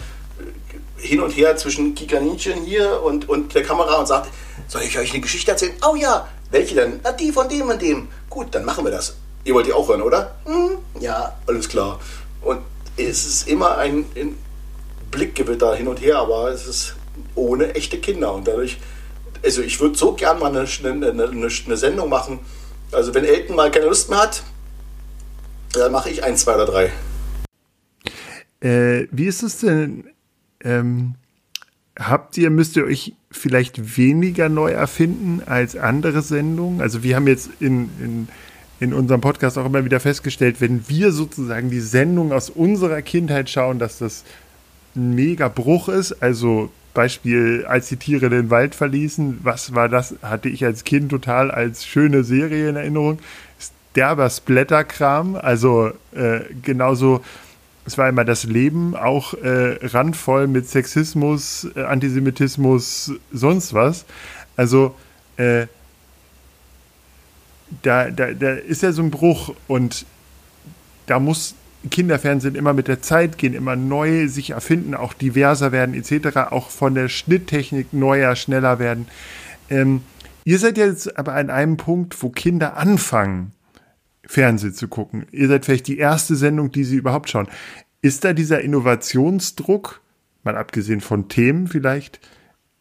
hin 1.00 1.20
und 1.20 1.30
her 1.30 1.56
zwischen 1.56 1.94
Kikaninchen 1.94 2.62
hier 2.62 3.02
und, 3.02 3.28
und 3.28 3.54
der 3.54 3.62
Kamera 3.62 3.96
und 3.96 4.06
sagt, 4.06 4.30
soll 4.68 4.82
ich 4.82 4.98
euch 4.98 5.12
eine 5.12 5.20
Geschichte 5.20 5.50
erzählen? 5.50 5.72
Oh 5.88 5.96
ja, 5.96 6.28
welche 6.50 6.74
denn? 6.74 7.00
Na, 7.02 7.12
die 7.12 7.32
von 7.32 7.48
dem 7.48 7.68
und 7.68 7.80
dem. 7.80 8.08
Gut, 8.28 8.54
dann 8.54 8.64
machen 8.64 8.84
wir 8.84 8.92
das. 8.92 9.16
Ihr 9.44 9.54
wollt 9.54 9.66
die 9.66 9.72
auch 9.72 9.88
hören, 9.88 10.02
oder? 10.02 10.36
Hm, 10.44 10.78
ja, 11.00 11.36
alles 11.46 11.68
klar. 11.68 11.98
Und 12.42 12.60
es 12.96 13.24
ist 13.24 13.48
immer 13.48 13.78
ein, 13.78 14.04
ein 14.14 14.36
Blickgewitter 15.10 15.74
hin 15.74 15.88
und 15.88 16.00
her, 16.00 16.18
aber 16.18 16.50
es 16.50 16.66
ist 16.66 16.96
ohne 17.34 17.74
echte 17.74 17.98
Kinder. 17.98 18.34
Und 18.34 18.46
dadurch, 18.46 18.78
also 19.42 19.62
ich 19.62 19.80
würde 19.80 19.96
so 19.96 20.12
gern 20.12 20.38
mal 20.38 20.54
eine, 20.54 20.66
eine, 20.84 21.28
eine, 21.28 21.76
Sendung 21.76 22.08
machen. 22.08 22.40
Also 22.92 23.14
wenn 23.14 23.24
Elton 23.24 23.56
mal 23.56 23.70
keine 23.70 23.86
Lust 23.86 24.10
mehr 24.10 24.18
hat, 24.18 24.42
dann 25.72 25.92
mache 25.92 26.10
ich 26.10 26.22
ein, 26.22 26.36
zwei 26.36 26.54
oder 26.54 26.66
drei. 26.66 26.92
Äh, 28.60 29.06
wie 29.10 29.26
ist 29.26 29.42
es 29.42 29.58
denn? 29.58 30.10
Ähm, 30.62 31.14
habt 31.98 32.36
ihr, 32.36 32.50
müsst 32.50 32.76
ihr 32.76 32.84
euch 32.84 33.14
vielleicht 33.30 33.96
weniger 33.96 34.48
neu 34.48 34.70
erfinden 34.70 35.42
als 35.46 35.76
andere 35.76 36.22
Sendungen? 36.22 36.80
Also 36.80 37.02
wir 37.02 37.16
haben 37.16 37.26
jetzt 37.26 37.50
in, 37.60 37.90
in, 38.00 38.28
in 38.80 38.94
unserem 38.94 39.20
Podcast 39.20 39.58
auch 39.58 39.66
immer 39.66 39.84
wieder 39.84 40.00
festgestellt, 40.00 40.60
wenn 40.60 40.88
wir 40.88 41.12
sozusagen 41.12 41.70
die 41.70 41.80
Sendung 41.80 42.32
aus 42.32 42.50
unserer 42.50 43.02
Kindheit 43.02 43.50
schauen, 43.50 43.78
dass 43.78 43.98
das 43.98 44.24
ein 44.96 45.14
mega 45.14 45.48
Bruch 45.48 45.88
ist. 45.88 46.22
Also 46.22 46.70
Beispiel, 46.94 47.64
als 47.68 47.88
die 47.88 47.96
Tiere 47.96 48.30
den 48.30 48.50
Wald 48.50 48.74
verließen, 48.74 49.40
was 49.42 49.74
war 49.74 49.88
das? 49.88 50.16
Hatte 50.22 50.48
ich 50.48 50.64
als 50.64 50.84
Kind 50.84 51.10
total 51.10 51.50
als 51.50 51.86
schöne 51.86 52.24
Serie 52.24 52.68
in 52.68 52.76
Erinnerung 52.76 53.18
derber 53.94 54.28
Splatterkram. 54.30 55.36
Also 55.36 55.92
äh, 56.12 56.40
genauso, 56.62 57.22
es 57.86 57.98
war 57.98 58.08
immer 58.08 58.24
das 58.24 58.44
Leben 58.44 58.94
auch 58.94 59.34
äh, 59.34 59.78
randvoll 59.86 60.46
mit 60.46 60.68
Sexismus, 60.68 61.66
äh, 61.74 61.82
Antisemitismus, 61.82 63.12
sonst 63.32 63.74
was. 63.74 64.04
Also 64.56 64.94
äh, 65.36 65.66
da, 67.82 68.10
da, 68.10 68.32
da 68.32 68.52
ist 68.52 68.82
ja 68.82 68.92
so 68.92 69.02
ein 69.02 69.10
Bruch 69.10 69.54
und 69.68 70.04
da 71.06 71.18
muss 71.18 71.54
Kinderfernsehen 71.90 72.54
immer 72.54 72.74
mit 72.74 72.88
der 72.88 73.00
Zeit 73.00 73.38
gehen, 73.38 73.54
immer 73.54 73.74
neu 73.74 74.28
sich 74.28 74.50
erfinden, 74.50 74.94
auch 74.94 75.14
diverser 75.14 75.72
werden 75.72 75.94
etc., 75.94 76.36
auch 76.50 76.68
von 76.68 76.94
der 76.94 77.08
Schnitttechnik 77.08 77.92
neuer, 77.92 78.36
schneller 78.36 78.78
werden. 78.78 79.08
Ähm, 79.70 80.02
ihr 80.44 80.58
seid 80.58 80.76
jetzt 80.76 81.18
aber 81.18 81.34
an 81.34 81.48
einem 81.48 81.78
Punkt, 81.78 82.22
wo 82.22 82.28
Kinder 82.28 82.76
anfangen, 82.76 83.52
Fernsehen 84.30 84.72
zu 84.72 84.86
gucken. 84.86 85.26
Ihr 85.32 85.48
seid 85.48 85.64
vielleicht 85.64 85.88
die 85.88 85.98
erste 85.98 86.36
Sendung, 86.36 86.70
die 86.70 86.84
sie 86.84 86.94
überhaupt 86.94 87.28
schauen. 87.28 87.48
Ist 88.00 88.24
da 88.24 88.32
dieser 88.32 88.60
Innovationsdruck, 88.60 90.00
mal 90.44 90.56
abgesehen 90.56 91.00
von 91.00 91.28
Themen 91.28 91.66
vielleicht, 91.66 92.20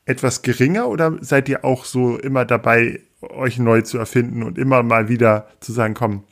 etwas 0.05 0.43
geringer 0.43 0.87
oder 0.87 1.17
seid 1.21 1.49
ihr 1.49 1.65
auch 1.65 1.85
so 1.85 2.17
immer 2.17 2.45
dabei, 2.45 3.01
euch 3.21 3.57
neu 3.57 3.81
zu 3.81 3.97
erfinden 3.97 4.43
und 4.43 4.59
immer 4.59 4.83
mal 4.83 5.09
wieder 5.09 5.47
zu 5.59 5.73
sagen, 5.73 5.95
komm? 5.95 6.23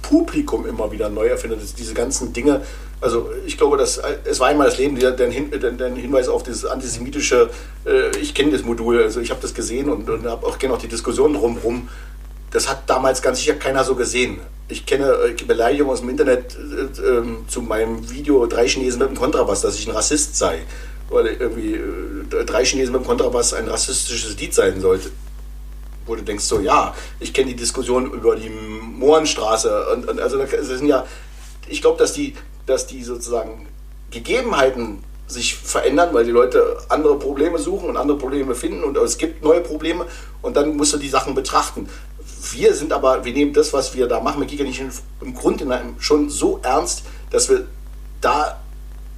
Publikum 0.00 0.66
immer 0.66 0.90
wieder 0.90 1.10
neu 1.10 1.26
erfindet, 1.26 1.60
diese 1.78 1.92
ganzen 1.92 2.32
Dinge. 2.32 2.62
Also 3.02 3.30
ich 3.46 3.58
glaube, 3.58 3.76
dass 3.76 4.00
es 4.24 4.40
war 4.40 4.48
einmal 4.48 4.66
das 4.66 4.78
Leben, 4.78 4.98
der, 4.98 5.10
der, 5.10 5.30
Hinweis 5.30 6.28
auf 6.28 6.42
dieses 6.42 6.64
antisemitische, 6.64 7.50
äh, 7.84 8.16
ich 8.18 8.34
kenne 8.34 8.52
das 8.52 8.62
Modul, 8.62 9.02
also 9.02 9.20
ich 9.20 9.30
habe 9.30 9.42
das 9.42 9.52
gesehen 9.52 9.90
und, 9.90 10.08
und 10.08 10.24
habe 10.24 10.46
auch 10.46 10.58
gerne 10.58 10.74
auch 10.74 10.80
die 10.80 10.88
Diskussion 10.88 11.34
drumherum 11.34 11.88
das 12.52 12.68
hat 12.68 12.88
damals 12.88 13.22
ganz 13.22 13.38
sicher 13.38 13.54
keiner 13.54 13.82
so 13.82 13.94
gesehen. 13.94 14.40
Ich 14.68 14.86
kenne 14.86 15.12
äh, 15.12 15.44
Beleidigungen 15.44 15.92
aus 15.92 16.00
dem 16.00 16.10
Internet 16.10 16.56
äh, 16.56 17.02
äh, 17.02 17.24
zu 17.48 17.62
meinem 17.62 18.08
Video 18.10 18.46
Drei 18.46 18.68
Chinesen 18.68 19.00
mit 19.00 19.08
dem 19.08 19.16
Kontrabass, 19.16 19.62
dass 19.62 19.74
ich 19.76 19.88
ein 19.88 19.94
Rassist 19.94 20.36
sei. 20.36 20.60
Weil 21.08 21.26
irgendwie 21.26 21.74
äh, 21.74 22.44
Drei 22.44 22.64
Chinesen 22.64 22.92
mit 22.92 23.02
dem 23.02 23.06
Kontrabass 23.06 23.54
ein 23.54 23.68
rassistisches 23.68 24.38
Lied 24.38 24.54
sein 24.54 24.80
sollte. 24.80 25.10
Wo 26.06 26.14
du 26.14 26.22
denkst, 26.22 26.44
so 26.44 26.60
ja, 26.60 26.94
ich 27.20 27.32
kenne 27.32 27.48
die 27.50 27.56
Diskussion 27.56 28.12
über 28.12 28.36
die 28.36 28.50
Mohrenstraße. 28.50 29.88
Und, 29.88 30.08
und 30.08 30.20
also 30.20 30.38
das 30.38 30.50
sind 30.50 30.86
ja, 30.86 31.06
ich 31.68 31.80
glaube, 31.80 31.98
dass 31.98 32.12
die, 32.12 32.34
dass 32.66 32.86
die 32.86 33.02
sozusagen 33.02 33.66
Gegebenheiten 34.10 35.04
sich 35.26 35.54
verändern, 35.54 36.10
weil 36.12 36.24
die 36.24 36.30
Leute 36.30 36.76
andere 36.88 37.18
Probleme 37.18 37.58
suchen 37.58 37.88
und 37.88 37.96
andere 37.96 38.18
Probleme 38.18 38.54
finden 38.54 38.84
und 38.84 38.96
es 38.98 39.16
gibt 39.16 39.42
neue 39.42 39.60
Probleme 39.60 40.06
und 40.42 40.56
dann 40.56 40.76
musst 40.76 40.92
du 40.92 40.98
die 40.98 41.08
Sachen 41.08 41.34
betrachten. 41.34 41.88
Wir 42.50 42.74
sind 42.74 42.92
aber, 42.92 43.24
wir 43.24 43.32
nehmen 43.32 43.52
das, 43.52 43.72
was 43.72 43.94
wir 43.94 44.08
da 44.08 44.20
machen 44.20 44.40
mit 44.40 44.48
Giga 44.48 44.64
nicht 44.64 44.82
im 45.20 45.34
Grund 45.34 45.64
schon 45.98 46.28
so 46.28 46.58
ernst, 46.62 47.04
dass 47.30 47.48
wir 47.48 47.66
da 48.20 48.60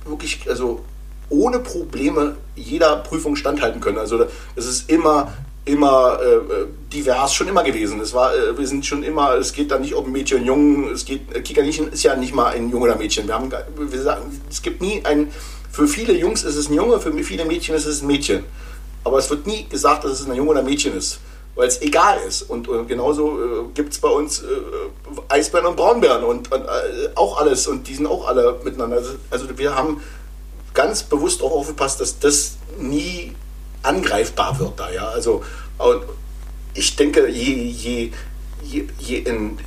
wirklich, 0.04 0.40
also 0.48 0.84
ohne 1.30 1.60
Probleme 1.60 2.36
jeder 2.54 2.96
Prüfung 2.96 3.34
standhalten 3.34 3.80
können. 3.80 3.98
Also 3.98 4.26
es 4.56 4.66
ist 4.66 4.90
immer 4.90 5.32
immer 5.64 6.18
äh, 6.20 6.66
divers 6.92 7.32
schon 7.32 7.48
immer 7.48 7.62
gewesen. 7.64 7.98
Es 8.00 8.12
war, 8.12 8.34
äh, 8.34 8.58
wir 8.58 8.66
sind 8.66 8.84
schon 8.84 9.02
immer, 9.02 9.34
es 9.34 9.52
geht 9.52 9.70
da 9.70 9.78
nicht 9.78 9.94
um 9.94 10.12
Mädchen 10.12 10.40
und 10.40 10.46
Jungen, 10.46 10.92
es 10.92 11.06
geht, 11.06 11.34
äh, 11.34 11.40
Kikaninchen 11.40 11.90
ist 11.90 12.02
ja 12.02 12.14
nicht 12.16 12.34
mal 12.34 12.52
ein 12.52 12.68
Junge 12.68 12.84
oder 12.84 12.96
Mädchen. 12.96 13.26
Wir 13.26 13.34
haben, 13.34 13.50
wir 13.50 14.02
sagen, 14.02 14.40
es 14.50 14.60
gibt 14.60 14.82
nie 14.82 15.00
ein, 15.04 15.32
für 15.72 15.88
viele 15.88 16.12
Jungs 16.12 16.44
ist 16.44 16.56
es 16.56 16.68
ein 16.68 16.74
Junge, 16.74 17.00
für 17.00 17.12
viele 17.24 17.46
Mädchen 17.46 17.74
ist 17.74 17.86
es 17.86 18.02
ein 18.02 18.06
Mädchen. 18.06 18.44
Aber 19.04 19.18
es 19.18 19.30
wird 19.30 19.46
nie 19.46 19.66
gesagt, 19.66 20.04
dass 20.04 20.20
es 20.20 20.26
ein 20.26 20.34
Junge 20.34 20.50
oder 20.50 20.60
ein 20.60 20.66
Mädchen 20.66 20.94
ist 20.94 21.20
weil 21.54 21.68
es 21.68 21.80
egal 21.82 22.18
ist. 22.26 22.42
Und, 22.42 22.68
und 22.68 22.88
genauso 22.88 23.38
äh, 23.38 23.64
gibt 23.74 23.92
es 23.92 23.98
bei 23.98 24.08
uns 24.08 24.40
äh, 24.40 24.44
Eisbären 25.28 25.66
und 25.66 25.76
Braunbären 25.76 26.24
und, 26.24 26.50
und 26.52 26.62
äh, 26.62 27.08
auch 27.14 27.38
alles 27.38 27.66
und 27.66 27.86
die 27.88 27.94
sind 27.94 28.06
auch 28.06 28.26
alle 28.26 28.58
miteinander. 28.64 28.96
Also, 28.96 29.12
also 29.30 29.58
wir 29.58 29.74
haben 29.74 30.00
ganz 30.72 31.02
bewusst 31.04 31.42
auch 31.42 31.52
aufgepasst, 31.52 32.00
dass 32.00 32.18
das 32.18 32.56
nie 32.78 33.32
angreifbar 33.82 34.58
wird 34.58 34.80
da. 34.80 34.90
Ja? 34.90 35.08
Also 35.08 35.42
ich 36.74 36.96
denke, 36.96 37.28
je, 37.28 37.54
je, 37.54 38.10
je, 38.62 38.84
je 38.98 39.18
in, 39.18 39.58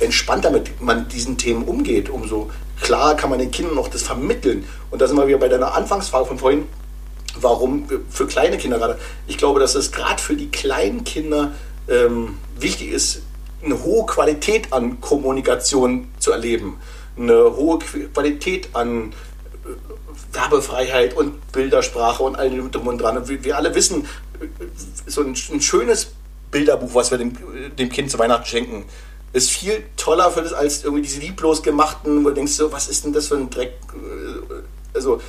entspannter 0.00 0.50
mit 0.50 0.80
man 0.80 1.08
diesen 1.08 1.36
Themen 1.36 1.64
umgeht, 1.64 2.08
umso 2.08 2.50
klarer 2.80 3.14
kann 3.14 3.30
man 3.30 3.38
den 3.38 3.50
Kindern 3.50 3.74
noch 3.74 3.88
das 3.88 4.02
vermitteln. 4.02 4.66
Und 4.90 5.00
da 5.00 5.06
sind 5.06 5.16
wir 5.16 5.26
wieder 5.26 5.38
bei 5.38 5.48
deiner 5.48 5.74
Anfangsfrage 5.74 6.26
von 6.26 6.38
vorhin, 6.38 6.66
warum 7.40 7.86
für 8.10 8.26
kleine 8.26 8.58
Kinder 8.58 8.78
gerade. 8.78 8.98
Ich 9.26 9.38
glaube, 9.38 9.60
dass 9.60 9.74
es 9.74 9.92
gerade 9.92 10.20
für 10.20 10.34
die 10.34 10.50
kleinen 10.50 11.04
Kinder 11.04 11.52
ähm, 11.88 12.38
wichtig 12.58 12.90
ist, 12.90 13.22
eine 13.64 13.82
hohe 13.82 14.06
Qualität 14.06 14.72
an 14.72 15.00
Kommunikation 15.00 16.08
zu 16.18 16.32
erleben, 16.32 16.78
eine 17.16 17.56
hohe 17.56 17.78
Qualität 17.78 18.70
an 18.74 19.12
äh, 19.12 20.34
Werbefreiheit 20.34 21.14
und 21.14 21.52
Bildersprache 21.52 22.22
und 22.22 22.36
all 22.36 22.50
dem 22.50 22.70
drum 22.70 22.86
und 22.86 22.98
dran. 22.98 23.16
Und 23.16 23.28
wir, 23.28 23.56
alle 23.56 23.74
wissen, 23.74 24.04
äh, 24.40 24.46
so 25.06 25.22
ein, 25.22 25.36
ein, 25.52 25.60
schönes 25.60 26.12
Bilderbuch, 26.50 26.94
was 26.94 27.10
wir 27.10 27.18
dem, 27.18 27.36
dem 27.78 27.88
Kind 27.88 28.10
zu 28.10 28.18
Weihnachten 28.18 28.46
schenken, 28.46 28.84
ist 29.32 29.50
viel 29.50 29.84
toller 29.96 30.30
für 30.30 30.42
das 30.42 30.52
als 30.52 30.84
irgendwie 30.84 31.02
diese 31.02 31.20
lieblos 31.20 31.62
gemachten, 31.62 32.24
wo 32.24 32.28
du 32.28 32.34
denkst, 32.34 32.52
so, 32.52 32.72
was 32.72 32.88
ist 32.88 33.04
denn 33.04 33.12
das 33.12 33.28
für 33.28 33.36
ein 33.36 33.50
Dreck? 33.50 33.72
Äh, 33.92 34.54
also, 34.94 35.20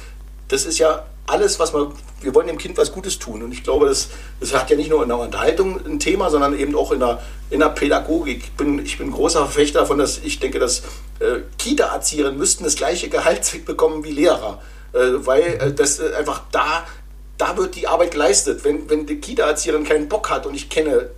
das 0.47 0.65
ist 0.65 0.77
ja 0.77 1.05
alles, 1.27 1.59
was 1.59 1.73
man, 1.73 1.91
wir 2.21 2.33
wollen 2.33 2.47
dem 2.47 2.57
Kind 2.57 2.77
was 2.77 2.91
Gutes 2.91 3.19
tun. 3.19 3.43
Und 3.43 3.51
ich 3.51 3.63
glaube, 3.63 3.85
das, 3.85 4.07
das 4.39 4.53
hat 4.53 4.69
ja 4.69 4.77
nicht 4.77 4.89
nur 4.89 5.03
in 5.03 5.09
der 5.09 5.19
Unterhaltung 5.19 5.85
ein 5.85 5.99
Thema, 5.99 6.29
sondern 6.29 6.57
eben 6.57 6.75
auch 6.75 6.91
in 6.91 6.99
der, 6.99 7.21
in 7.49 7.59
der 7.59 7.69
Pädagogik. 7.69 8.43
Ich 8.45 8.51
bin, 8.53 8.83
ich 8.83 8.97
bin 8.97 9.11
großer 9.11 9.39
Verfechter 9.41 9.81
davon, 9.81 9.99
dass 9.99 10.19
ich 10.23 10.39
denke, 10.39 10.57
dass 10.57 10.79
äh, 11.19 11.41
Kita-Erzieherinnen 11.57 12.37
müssten 12.37 12.63
das 12.63 12.75
gleiche 12.75 13.09
Gehalt 13.09 13.65
bekommen 13.65 14.03
wie 14.03 14.11
Lehrer. 14.11 14.61
Äh, 14.93 15.25
weil 15.25 15.41
äh, 15.41 15.73
das 15.73 15.99
äh, 15.99 16.13
einfach 16.17 16.43
da, 16.51 16.85
da 17.37 17.57
wird 17.57 17.75
die 17.75 17.87
Arbeit 17.87 18.11
geleistet. 18.11 18.63
Wenn, 18.63 18.89
wenn 18.89 19.05
die 19.05 19.19
Kita-Erzieherin 19.19 19.83
keinen 19.83 20.07
Bock 20.07 20.29
hat 20.29 20.45
und 20.45 20.55
ich 20.55 20.69
kenne 20.69 21.09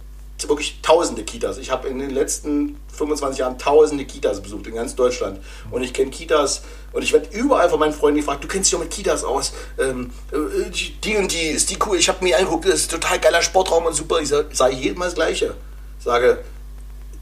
wirklich 0.47 0.79
tausende 0.81 1.23
Kitas. 1.23 1.57
Ich 1.57 1.71
habe 1.71 1.89
in 1.89 1.99
den 1.99 2.11
letzten 2.11 2.77
25 2.93 3.39
Jahren 3.39 3.57
tausende 3.57 4.05
Kitas 4.05 4.41
besucht 4.41 4.67
in 4.67 4.75
ganz 4.75 4.95
Deutschland. 4.95 5.39
Und 5.71 5.83
ich 5.83 5.93
kenne 5.93 6.11
Kitas 6.11 6.61
und 6.93 7.01
ich 7.03 7.11
werde 7.11 7.29
überall 7.35 7.69
von 7.69 7.79
meinen 7.79 7.93
Freunden 7.93 8.19
gefragt, 8.19 8.43
du 8.43 8.47
kennst 8.47 8.71
dich 8.71 8.77
auch 8.77 8.81
mit 8.83 8.91
Kitas 8.91 9.23
aus. 9.23 9.51
Ähm, 9.77 10.11
äh, 10.31 10.71
die 11.03 11.17
und 11.17 11.33
die, 11.33 11.47
ist 11.47 11.69
die 11.69 11.77
cool? 11.85 11.97
Ich 11.97 12.07
habe 12.07 12.23
mir 12.23 12.37
angeguckt, 12.37 12.65
das 12.65 12.75
ist 12.75 12.91
total 12.91 13.19
geiler 13.19 13.41
Sportraum 13.41 13.85
und 13.85 13.93
super. 13.93 14.21
Ich 14.21 14.29
sage 14.29 14.75
jedem 14.75 14.99
Mal 14.99 15.05
das 15.05 15.15
Gleiche. 15.15 15.55
Sage, 15.99 16.43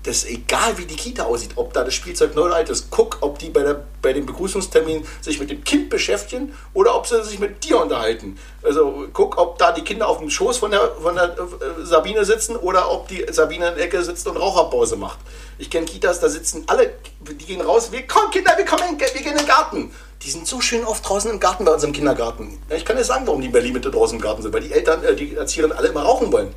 das 0.07 0.25
egal, 0.25 0.77
wie 0.77 0.85
die 0.85 0.95
Kita 0.95 1.23
aussieht, 1.23 1.51
ob 1.55 1.73
da 1.73 1.83
das 1.83 1.93
Spielzeug 1.93 2.35
neu 2.35 2.43
oder 2.43 2.55
alt 2.55 2.69
ist. 2.69 2.89
Guck, 2.89 3.17
ob 3.21 3.39
die 3.39 3.49
bei, 3.49 3.61
der, 3.61 3.83
bei 4.01 4.13
dem 4.13 4.25
Begrüßungstermin 4.25 5.05
sich 5.21 5.39
mit 5.39 5.49
dem 5.49 5.63
Kind 5.63 5.89
beschäftigen 5.89 6.53
oder 6.73 6.95
ob 6.95 7.05
sie 7.07 7.23
sich 7.23 7.39
mit 7.39 7.63
dir 7.63 7.81
unterhalten. 7.81 8.39
Also 8.63 9.07
guck, 9.11 9.37
ob 9.37 9.57
da 9.57 9.71
die 9.71 9.83
Kinder 9.83 10.07
auf 10.07 10.19
dem 10.19 10.29
Schoß 10.29 10.57
von 10.57 10.71
der, 10.71 10.93
von 11.01 11.15
der 11.15 11.35
äh, 11.35 11.85
Sabine 11.85 12.23
sitzen 12.25 12.55
oder 12.55 12.89
ob 12.91 13.07
die 13.07 13.25
Sabine 13.29 13.69
in 13.69 13.75
der 13.75 13.85
Ecke 13.85 14.01
sitzt 14.03 14.27
und 14.27 14.37
Raucherpause 14.37 14.95
macht. 14.95 15.19
Ich 15.57 15.69
kenne 15.69 15.85
Kitas, 15.85 16.19
da 16.19 16.29
sitzen 16.29 16.63
alle, 16.67 16.93
die 17.19 17.45
gehen 17.45 17.61
raus, 17.61 17.91
wir 17.91 18.07
kommen 18.07 18.31
Kinder, 18.31 18.53
wir 18.55 18.65
kommen, 18.65 18.99
wir 18.99 19.07
gehen 19.07 19.31
in 19.31 19.37
den 19.37 19.47
Garten. 19.47 19.91
Die 20.23 20.31
sind 20.31 20.47
so 20.47 20.61
schön 20.61 20.83
oft 20.83 21.07
draußen 21.07 21.29
im 21.29 21.39
Garten 21.39 21.65
bei 21.65 21.73
uns 21.73 21.83
im 21.83 21.93
Kindergarten. 21.93 22.59
Ja, 22.69 22.75
ich 22.75 22.85
kann 22.85 22.97
dir 22.97 23.03
sagen, 23.03 23.27
warum 23.27 23.41
die 23.41 23.47
in 23.47 23.53
Berlin 23.53 23.73
mit 23.73 23.85
draußen 23.85 24.17
im 24.17 24.21
Garten 24.21 24.41
sind, 24.41 24.53
weil 24.53 24.61
die 24.61 24.71
Eltern, 24.71 25.03
äh, 25.03 25.15
die 25.15 25.35
Erzieherinnen 25.35 25.77
alle 25.77 25.89
immer 25.89 26.03
rauchen 26.03 26.31
wollen. 26.31 26.53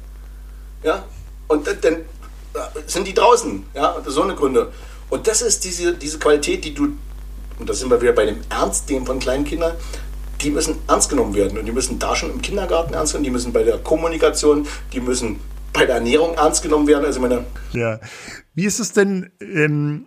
Ja, 0.82 1.04
und 1.48 1.66
dann 1.66 2.04
sind 2.86 3.06
die 3.06 3.14
draußen. 3.14 3.64
Ja, 3.74 3.96
so 4.06 4.22
eine 4.22 4.34
Gründe. 4.34 4.72
Und 5.08 5.26
das 5.26 5.42
ist 5.42 5.64
diese, 5.64 5.94
diese 5.94 6.18
Qualität, 6.18 6.64
die 6.64 6.74
du, 6.74 6.96
und 7.58 7.68
da 7.68 7.74
sind 7.74 7.90
wir 7.90 8.00
wieder 8.00 8.12
bei 8.12 8.26
dem 8.26 8.38
Ernst 8.48 8.88
dem 8.88 9.06
von 9.06 9.18
kleinen 9.18 9.44
Kindern, 9.44 9.74
die 10.40 10.50
müssen 10.50 10.76
ernst 10.88 11.10
genommen 11.10 11.34
werden. 11.34 11.58
Und 11.58 11.66
die 11.66 11.72
müssen 11.72 11.98
da 11.98 12.16
schon 12.16 12.30
im 12.30 12.42
Kindergarten 12.42 12.94
ernst 12.94 13.12
genommen, 13.12 13.24
die 13.24 13.30
müssen 13.30 13.52
bei 13.52 13.62
der 13.62 13.78
Kommunikation, 13.78 14.66
die 14.92 15.00
müssen 15.00 15.40
bei 15.72 15.86
der 15.86 15.96
Ernährung 15.96 16.34
ernst 16.34 16.62
genommen 16.62 16.86
werden. 16.86 17.04
Also 17.04 17.20
meine 17.20 17.44
ja. 17.72 18.00
Wie 18.54 18.64
ist 18.64 18.80
es 18.80 18.92
denn 18.92 19.30
ähm, 19.40 20.06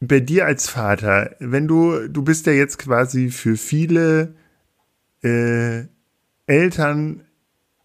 bei 0.00 0.20
dir 0.20 0.46
als 0.46 0.68
Vater, 0.68 1.34
wenn 1.38 1.68
du, 1.68 2.08
du 2.08 2.22
bist 2.22 2.46
ja 2.46 2.52
jetzt 2.52 2.78
quasi 2.78 3.30
für 3.30 3.56
viele 3.56 4.34
äh, 5.22 5.84
Eltern 6.46 7.24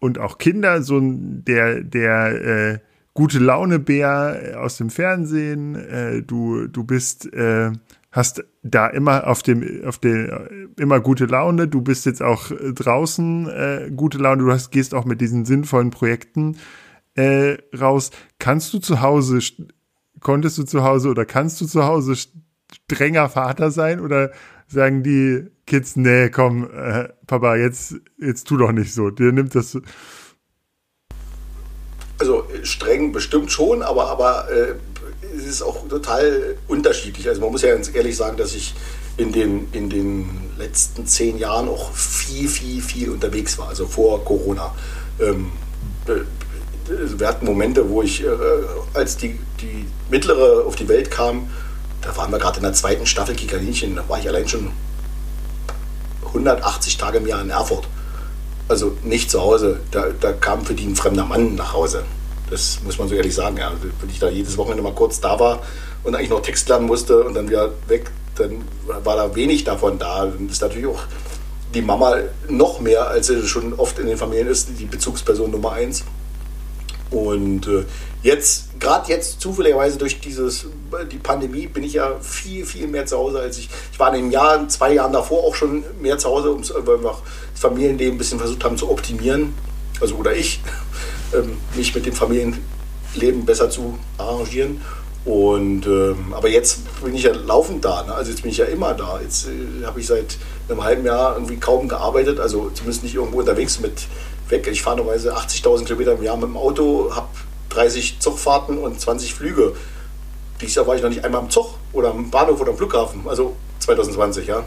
und 0.00 0.18
auch 0.18 0.38
Kinder 0.38 0.82
so 0.82 1.00
der, 1.02 1.82
der 1.82 2.26
äh, 2.28 2.78
gute 3.16 3.38
Laune 3.40 3.80
Bär 3.80 4.60
aus 4.60 4.76
dem 4.76 4.90
Fernsehen. 4.90 5.74
Äh, 5.74 6.22
du, 6.22 6.68
du 6.68 6.84
bist, 6.84 7.32
äh, 7.32 7.72
hast 8.12 8.44
da 8.62 8.86
immer 8.86 9.26
auf 9.26 9.42
dem, 9.42 9.84
auf 9.84 9.98
den, 9.98 10.74
immer 10.78 11.00
gute 11.00 11.26
Laune. 11.26 11.66
Du 11.66 11.80
bist 11.80 12.06
jetzt 12.06 12.22
auch 12.22 12.52
draußen 12.52 13.48
äh, 13.48 13.90
gute 13.94 14.18
Laune. 14.18 14.44
Du 14.44 14.52
hast, 14.52 14.70
gehst 14.70 14.94
auch 14.94 15.04
mit 15.04 15.20
diesen 15.20 15.44
sinnvollen 15.44 15.90
Projekten 15.90 16.56
äh, 17.16 17.56
raus. 17.76 18.10
Kannst 18.38 18.72
du 18.72 18.78
zu 18.78 19.00
Hause, 19.00 19.40
konntest 20.20 20.58
du 20.58 20.64
zu 20.64 20.84
Hause 20.84 21.08
oder 21.08 21.24
kannst 21.24 21.60
du 21.60 21.66
zu 21.66 21.84
Hause 21.84 22.14
strenger 22.16 23.28
Vater 23.28 23.70
sein 23.70 24.00
oder 24.00 24.30
sagen 24.68 25.02
die 25.02 25.46
Kids, 25.66 25.96
nee, 25.96 26.28
komm, 26.28 26.68
äh, 26.70 27.08
Papa, 27.26 27.56
jetzt, 27.56 27.96
jetzt 28.18 28.46
tu 28.46 28.56
doch 28.56 28.72
nicht 28.72 28.92
so. 28.92 29.10
Dir 29.10 29.32
nimmt 29.32 29.54
das 29.54 29.78
also 32.18 32.44
streng 32.62 33.12
bestimmt 33.12 33.50
schon, 33.52 33.82
aber, 33.82 34.08
aber 34.08 34.50
äh, 34.50 34.74
es 35.36 35.46
ist 35.46 35.62
auch 35.62 35.86
total 35.88 36.56
unterschiedlich. 36.68 37.28
Also 37.28 37.40
man 37.40 37.50
muss 37.50 37.62
ja 37.62 37.74
ganz 37.74 37.94
ehrlich 37.94 38.16
sagen, 38.16 38.36
dass 38.36 38.54
ich 38.54 38.74
in 39.16 39.32
den, 39.32 39.68
in 39.72 39.90
den 39.90 40.50
letzten 40.58 41.06
zehn 41.06 41.38
Jahren 41.38 41.68
auch 41.68 41.92
viel, 41.92 42.48
viel, 42.48 42.82
viel 42.82 43.10
unterwegs 43.10 43.58
war, 43.58 43.68
also 43.68 43.86
vor 43.86 44.24
Corona. 44.24 44.74
Ähm, 45.20 45.52
äh, 46.06 46.20
wir 46.88 47.26
hatten 47.26 47.46
Momente, 47.46 47.88
wo 47.90 48.02
ich, 48.02 48.22
äh, 48.22 48.28
als 48.94 49.16
die, 49.16 49.38
die 49.60 49.86
mittlere 50.10 50.64
auf 50.64 50.76
die 50.76 50.88
Welt 50.88 51.10
kam, 51.10 51.50
da 52.02 52.16
waren 52.16 52.30
wir 52.30 52.38
gerade 52.38 52.58
in 52.58 52.62
der 52.62 52.74
zweiten 52.74 53.06
Staffel 53.06 53.34
Kikaninchen, 53.34 53.96
da 53.96 54.08
war 54.08 54.18
ich 54.18 54.28
allein 54.28 54.46
schon 54.46 54.70
180 56.26 56.96
Tage 56.98 57.18
im 57.18 57.26
Jahr 57.26 57.40
in 57.40 57.50
Erfurt 57.50 57.88
also 58.68 58.96
nicht 59.02 59.30
zu 59.30 59.40
Hause. 59.40 59.80
Da, 59.90 60.06
da 60.20 60.32
kam 60.32 60.64
für 60.64 60.74
die 60.74 60.86
ein 60.86 60.96
fremder 60.96 61.24
Mann 61.24 61.54
nach 61.54 61.72
Hause. 61.72 62.04
Das 62.50 62.80
muss 62.84 62.98
man 62.98 63.08
so 63.08 63.14
ehrlich 63.14 63.34
sagen. 63.34 63.56
Ja. 63.56 63.72
Wenn 64.00 64.10
ich 64.10 64.18
da 64.18 64.28
jedes 64.28 64.56
Wochenende 64.56 64.82
mal 64.82 64.94
kurz 64.94 65.20
da 65.20 65.38
war 65.38 65.62
und 66.04 66.14
eigentlich 66.14 66.30
noch 66.30 66.42
Text 66.42 66.68
lernen 66.68 66.86
musste 66.86 67.24
und 67.24 67.34
dann 67.34 67.48
wieder 67.48 67.70
weg, 67.88 68.10
dann 68.36 68.64
war 68.86 69.16
da 69.16 69.34
wenig 69.34 69.64
davon 69.64 69.98
da. 69.98 70.26
Dann 70.26 70.48
ist 70.48 70.62
natürlich 70.62 70.86
auch 70.86 71.00
die 71.74 71.82
Mama 71.82 72.16
noch 72.48 72.80
mehr, 72.80 73.08
als 73.08 73.26
sie 73.26 73.46
schon 73.46 73.74
oft 73.74 73.98
in 73.98 74.06
den 74.06 74.16
Familien 74.16 74.48
ist, 74.48 74.68
die 74.78 74.84
Bezugsperson 74.84 75.50
Nummer 75.50 75.72
eins. 75.72 76.04
Und 77.10 77.68
äh, 77.68 77.84
jetzt, 78.22 78.80
gerade 78.80 79.08
jetzt 79.10 79.40
zufälligerweise 79.40 79.96
durch 79.96 80.20
dieses, 80.20 80.66
die 81.10 81.18
Pandemie, 81.18 81.66
bin 81.66 81.84
ich 81.84 81.94
ja 81.94 82.18
viel, 82.20 82.66
viel 82.66 82.88
mehr 82.88 83.06
zu 83.06 83.16
Hause 83.16 83.40
als 83.40 83.58
ich. 83.58 83.68
Ich 83.92 83.98
war 83.98 84.12
in 84.14 84.22
den 84.22 84.30
Jahren, 84.32 84.68
zwei 84.68 84.94
Jahren 84.94 85.12
davor 85.12 85.44
auch 85.44 85.54
schon 85.54 85.84
mehr 86.00 86.18
zu 86.18 86.28
Hause, 86.28 86.56
weil 86.84 87.02
wir 87.02 87.10
das 87.10 87.18
Familienleben 87.56 88.14
ein 88.14 88.18
bisschen 88.18 88.38
versucht 88.38 88.62
haben 88.64 88.76
zu 88.76 88.90
optimieren. 88.90 89.54
Also 90.00 90.16
oder 90.16 90.34
ich, 90.34 90.60
ähm, 91.34 91.56
mich 91.74 91.94
mit 91.94 92.06
dem 92.06 92.14
Familienleben 92.14 93.44
besser 93.44 93.70
zu 93.70 93.98
arrangieren. 94.18 94.80
Und 95.24 95.86
ähm, 95.86 96.32
aber 96.32 96.48
jetzt 96.48 97.02
bin 97.02 97.12
ich 97.14 97.24
ja 97.24 97.32
laufend 97.32 97.84
da. 97.84 98.04
Ne? 98.04 98.14
Also 98.14 98.30
jetzt 98.30 98.42
bin 98.42 98.52
ich 98.52 98.58
ja 98.58 98.66
immer 98.66 98.94
da. 98.94 99.20
Jetzt 99.20 99.48
äh, 99.48 99.84
habe 99.84 99.98
ich 99.98 100.06
seit 100.06 100.36
einem 100.68 100.84
halben 100.84 101.04
Jahr 101.04 101.34
irgendwie 101.34 101.56
kaum 101.56 101.88
gearbeitet, 101.88 102.38
also 102.38 102.70
zumindest 102.72 103.02
nicht 103.02 103.16
irgendwo 103.16 103.40
unterwegs 103.40 103.80
mit 103.80 104.06
weg. 104.48 104.68
Ich 104.70 104.82
fahre 104.82 104.98
normalerweise 104.98 105.34
80.000 105.36 105.84
Kilometer 105.84 106.12
im 106.12 106.22
Jahr 106.22 106.36
mit 106.36 106.44
dem 106.44 106.56
Auto, 106.56 107.10
habe 107.12 107.26
30 107.70 108.20
Zugfahrten 108.20 108.78
und 108.78 109.00
20 109.00 109.34
Flüge. 109.34 109.74
Dieses 110.60 110.76
Jahr 110.76 110.86
war 110.86 110.94
ich 110.94 111.02
noch 111.02 111.10
nicht 111.10 111.24
einmal 111.24 111.42
im 111.42 111.50
Zug 111.50 111.74
oder 111.92 112.10
am 112.10 112.30
Bahnhof 112.30 112.60
oder 112.60 112.70
am 112.70 112.76
Flughafen, 112.76 113.22
also 113.26 113.56
2020, 113.80 114.46
ja. 114.46 114.64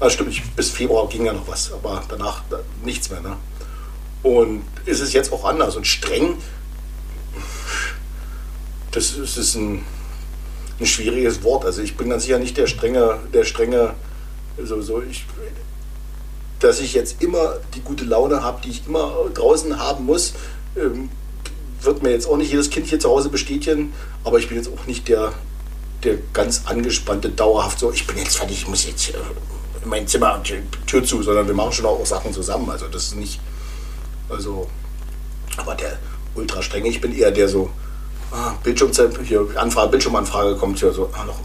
Also 0.00 0.14
stimmt, 0.14 0.30
ich, 0.30 0.42
bis 0.52 0.70
Februar 0.70 1.06
ging 1.08 1.26
ja 1.26 1.34
noch 1.34 1.46
was, 1.46 1.70
aber 1.72 2.02
danach 2.08 2.42
nichts 2.82 3.10
mehr. 3.10 3.20
Ne? 3.20 3.36
Und 4.22 4.64
ist 4.86 5.00
es 5.00 5.12
jetzt 5.12 5.30
auch 5.30 5.44
anders 5.44 5.76
und 5.76 5.86
streng, 5.86 6.38
das, 8.92 9.16
das 9.16 9.36
ist 9.36 9.54
ein, 9.54 9.84
ein 10.80 10.86
schwieriges 10.86 11.42
Wort. 11.42 11.66
Also 11.66 11.82
ich 11.82 11.96
bin 11.98 12.08
ganz 12.08 12.24
sicher 12.24 12.38
nicht 12.38 12.56
der 12.56 12.66
strenge, 12.66 13.18
der 13.32 13.44
strenge, 13.44 13.94
also 14.58 14.80
so 14.80 15.02
ich, 15.02 15.26
dass 16.60 16.80
ich 16.80 16.94
jetzt 16.94 17.22
immer 17.22 17.56
die 17.74 17.80
gute 17.80 18.04
Laune 18.04 18.42
habe, 18.42 18.62
die 18.62 18.70
ich 18.70 18.86
immer 18.86 19.12
draußen 19.34 19.78
haben 19.78 20.06
muss, 20.06 20.32
ähm, 20.76 21.10
wird 21.82 22.02
mir 22.02 22.10
jetzt 22.10 22.26
auch 22.26 22.36
nicht 22.36 22.50
jedes 22.50 22.70
Kind 22.70 22.86
hier 22.86 23.00
zu 23.00 23.08
Hause 23.10 23.28
bestätigen, 23.28 23.92
aber 24.24 24.38
ich 24.38 24.48
bin 24.48 24.56
jetzt 24.56 24.68
auch 24.68 24.86
nicht 24.86 25.08
der, 25.08 25.32
der 26.04 26.16
ganz 26.32 26.62
angespannte, 26.66 27.28
dauerhaft 27.28 27.78
so, 27.78 27.92
ich 27.92 28.06
bin 28.06 28.16
jetzt 28.18 28.38
fertig, 28.38 28.62
ich 28.62 28.68
muss 28.68 28.86
jetzt 28.86 29.12
mein 29.84 30.06
Zimmer 30.06 30.42
Tür 30.86 31.04
zu, 31.04 31.22
sondern 31.22 31.46
wir 31.46 31.54
machen 31.54 31.72
schon 31.72 31.86
auch 31.86 32.04
Sachen 32.04 32.32
zusammen. 32.32 32.68
Also 32.70 32.88
das 32.88 33.04
ist 33.04 33.16
nicht, 33.16 33.40
also, 34.28 34.68
aber 35.56 35.74
der 35.74 35.98
ultra 36.34 36.62
strenge, 36.62 36.88
ich 36.88 37.00
bin 37.00 37.16
eher 37.16 37.30
der 37.30 37.48
so, 37.48 37.70
ah, 38.30 38.54
Bildschirmzeit, 38.62 39.18
hier, 39.24 39.46
Anfrage, 39.56 39.90
Bildschirmanfrage 39.90 40.56
kommt 40.56 40.78
hier 40.78 40.92
so, 40.92 41.10
ah, 41.12 41.24
noch, 41.24 41.40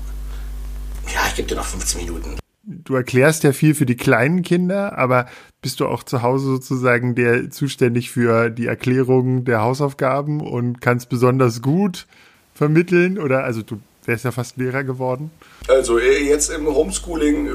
ja, 1.14 1.22
ich 1.28 1.36
gebe 1.36 1.48
dir 1.48 1.56
noch 1.56 1.66
15 1.66 2.02
Minuten 2.02 2.38
du 2.66 2.96
erklärst 2.96 3.44
ja 3.44 3.54
viel 3.54 3.76
für 3.76 3.86
die 3.86 3.96
kleinen 3.96 4.42
Kinder, 4.42 4.98
aber 4.98 5.28
bist 5.62 5.80
du 5.80 5.88
auch 5.88 6.04
zu 6.04 6.22
Hause 6.22 6.48
sozusagen 6.48 7.16
der 7.16 7.50
zuständig 7.52 8.12
für 8.12 8.50
die 8.50 8.68
Erklärung 8.68 9.46
der 9.46 9.62
Hausaufgaben 9.62 10.42
und 10.42 10.82
kannst 10.82 11.10
besonders 11.10 11.62
gut 11.62 12.08
vermitteln? 12.54 13.20
Oder 13.20 13.44
also 13.44 13.62
du 13.62 13.80
wärst 14.06 14.26
ja 14.26 14.32
fast 14.32 14.58
Lehrer 14.58 14.84
geworden? 14.84 15.32
Also 15.68 15.98
äh, 15.98 16.24
jetzt 16.24 16.50
im 16.50 16.68
Homeschooling 16.68 17.48
äh, 17.48 17.52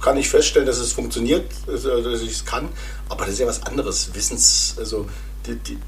kann 0.00 0.16
ich 0.16 0.28
feststellen, 0.28 0.66
dass 0.66 0.78
es 0.78 0.92
funktioniert, 0.92 1.46
also, 1.66 2.00
dass 2.02 2.20
ich 2.22 2.30
es 2.30 2.44
kann, 2.44 2.68
aber 3.08 3.24
das 3.24 3.34
ist 3.34 3.40
ja 3.40 3.46
was 3.46 3.62
anderes. 3.64 4.10
Wissens, 4.14 4.76
also 4.78 5.06
die, 5.46 5.56
die, 5.56 5.78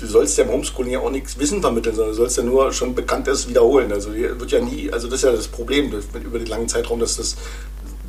du 0.00 0.06
sollst 0.06 0.36
ja 0.38 0.44
im 0.44 0.50
Homeschooling 0.50 0.92
ja 0.92 1.00
auch 1.00 1.10
nichts 1.10 1.38
Wissen 1.38 1.60
vermitteln, 1.60 1.94
sondern 1.94 2.12
du 2.12 2.16
sollst 2.16 2.36
ja 2.36 2.42
nur 2.42 2.72
schon 2.72 2.94
Bekanntes 2.94 3.48
wiederholen. 3.48 3.92
Also 3.92 4.12
wird 4.12 4.50
ja 4.50 4.60
nie, 4.60 4.90
also 4.92 5.08
das 5.08 5.20
ist 5.20 5.24
ja 5.24 5.32
das 5.32 5.48
Problem 5.48 5.92
über 6.24 6.38
den 6.38 6.48
langen 6.48 6.68
Zeitraum, 6.68 7.00
dass 7.00 7.16
das 7.16 7.36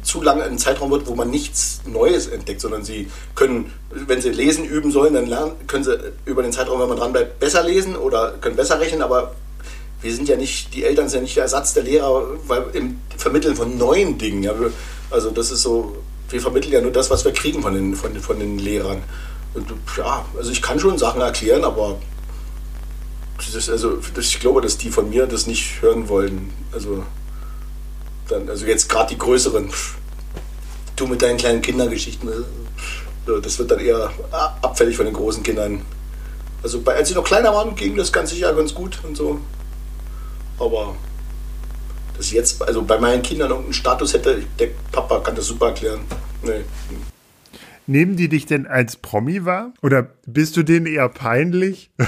zu 0.04 0.22
lange 0.22 0.44
ein 0.44 0.60
Zeitraum 0.60 0.92
wird, 0.92 1.08
wo 1.08 1.16
man 1.16 1.32
nichts 1.32 1.82
Neues 1.86 2.28
entdeckt, 2.28 2.62
sondern 2.62 2.84
sie 2.84 3.10
können, 3.34 3.72
wenn 3.90 4.22
sie 4.22 4.30
lesen 4.30 4.64
üben 4.66 4.92
sollen, 4.92 5.16
dann 5.16 5.26
lernen, 5.26 5.54
können 5.68 5.84
sie 5.84 5.98
über 6.26 6.44
den 6.44 6.52
Zeitraum, 6.52 6.80
wenn 6.80 6.90
man 6.90 6.98
dran 6.98 7.12
bleibt, 7.12 7.40
besser 7.40 7.64
lesen 7.64 7.96
oder 7.96 8.34
können 8.40 8.56
besser 8.56 8.80
rechnen, 8.80 9.02
aber 9.02 9.36
wir 10.02 10.14
sind 10.14 10.30
ja 10.30 10.38
nicht, 10.38 10.74
die 10.76 10.84
Eltern 10.84 11.10
sind 11.10 11.20
ja 11.20 11.24
nicht 11.24 11.36
der 11.36 11.44
Ersatz 11.44 11.74
der 11.74 11.84
Lehrer 11.84 12.28
weil 12.48 12.66
im 12.74 13.00
Vermitteln 13.18 13.56
von 13.56 13.78
neuen 13.78 14.20
Dingen. 14.20 14.44
Ja, 14.44 14.54
also 15.16 15.32
das 15.32 15.52
ist 15.52 15.64
so, 15.64 15.98
wir 16.30 16.42
vermitteln 16.42 16.74
ja 16.74 16.82
nur 16.82 16.92
das, 16.92 17.10
was 17.10 17.26
wir 17.26 17.34
kriegen 17.34 17.62
von 17.62 17.74
den, 17.74 17.96
von, 17.96 18.16
von 18.20 18.40
den 18.40 18.60
Lehrern 18.60 19.02
ja, 19.98 20.26
also 20.38 20.52
ich 20.52 20.62
kann 20.62 20.80
schon 20.80 20.98
Sachen 20.98 21.22
erklären, 21.22 21.64
aber 21.64 21.98
das, 23.54 23.70
also, 23.70 23.98
das, 24.14 24.28
ich 24.28 24.40
glaube, 24.40 24.62
dass 24.62 24.78
die 24.78 24.90
von 24.90 25.10
mir 25.10 25.28
das 25.28 25.48
nicht 25.48 25.82
hören 25.82 26.10
wollen. 26.10 26.52
Also, 26.72 27.04
dann, 28.28 28.50
also 28.50 28.66
jetzt 28.66 28.90
gerade 28.90 29.14
die 29.14 29.18
größeren, 29.18 29.70
du 30.96 31.08
mit 31.08 31.22
deinen 31.22 31.38
kleinen 31.38 31.62
Kindergeschichten, 31.62 32.30
äh, 32.30 33.42
das 33.42 33.60
wird 33.60 33.72
dann 33.72 33.80
eher 33.80 34.12
abfällig 34.62 34.98
von 34.98 35.06
den 35.06 35.16
großen 35.16 35.44
Kindern. 35.44 35.82
Also 36.64 36.82
bei, 36.82 36.96
als 36.96 37.10
sie 37.10 37.16
noch 37.16 37.24
kleiner 37.24 37.54
waren, 37.54 37.76
ging 37.76 37.96
das 37.96 38.12
ganz 38.12 38.32
sicher 38.32 38.54
ganz 38.54 38.74
gut 38.74 39.00
und 39.04 39.16
so. 39.16 39.40
Aber 40.58 40.96
dass 42.18 42.32
jetzt, 42.32 42.62
also 42.62 42.82
bei 42.82 43.00
meinen 43.00 43.22
Kindern 43.22 43.50
irgendeinen 43.50 43.74
Status 43.74 44.14
hätte, 44.14 44.44
der 44.60 44.70
Papa 44.92 45.20
kann 45.20 45.36
das 45.36 45.48
super 45.48 45.68
erklären. 45.68 46.02
Nee. 46.44 46.62
Nehmen 47.88 48.16
die 48.16 48.30
dich 48.30 48.46
denn 48.46 48.66
als 48.66 48.96
Promi 48.96 49.46
wahr? 49.46 49.74
Oder 49.82 50.08
bist 50.26 50.58
du 50.58 50.64
denen 50.64 50.86
eher 50.88 51.10
peinlich? 51.10 51.92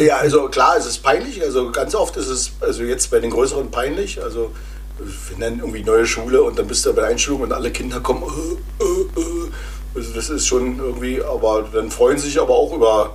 Ja, 0.00 0.16
also 0.16 0.48
klar, 0.48 0.76
es 0.76 0.86
ist 0.86 1.02
peinlich. 1.02 1.42
Also 1.42 1.70
ganz 1.70 1.94
oft 1.94 2.16
ist 2.16 2.28
es, 2.28 2.52
also 2.60 2.82
jetzt 2.82 3.10
bei 3.10 3.20
den 3.20 3.30
größeren 3.30 3.70
peinlich. 3.70 4.22
Also 4.22 4.52
wir 4.98 5.38
nennen 5.38 5.60
irgendwie 5.60 5.82
neue 5.82 6.06
Schule 6.06 6.42
und 6.42 6.58
dann 6.58 6.66
bist 6.66 6.84
du 6.84 6.92
bei 6.92 7.02
der 7.02 7.10
Einschulung 7.10 7.42
und 7.42 7.52
alle 7.52 7.70
Kinder 7.70 8.00
kommen. 8.00 8.22
Äh, 8.22 8.84
äh, 8.84 9.20
äh. 9.20 9.50
Also 9.94 10.12
das 10.14 10.30
ist 10.30 10.46
schon 10.46 10.78
irgendwie, 10.78 11.22
aber 11.22 11.68
dann 11.72 11.90
freuen 11.90 12.18
sie 12.18 12.28
sich 12.28 12.40
aber 12.40 12.54
auch 12.54 12.72
über, 12.72 13.14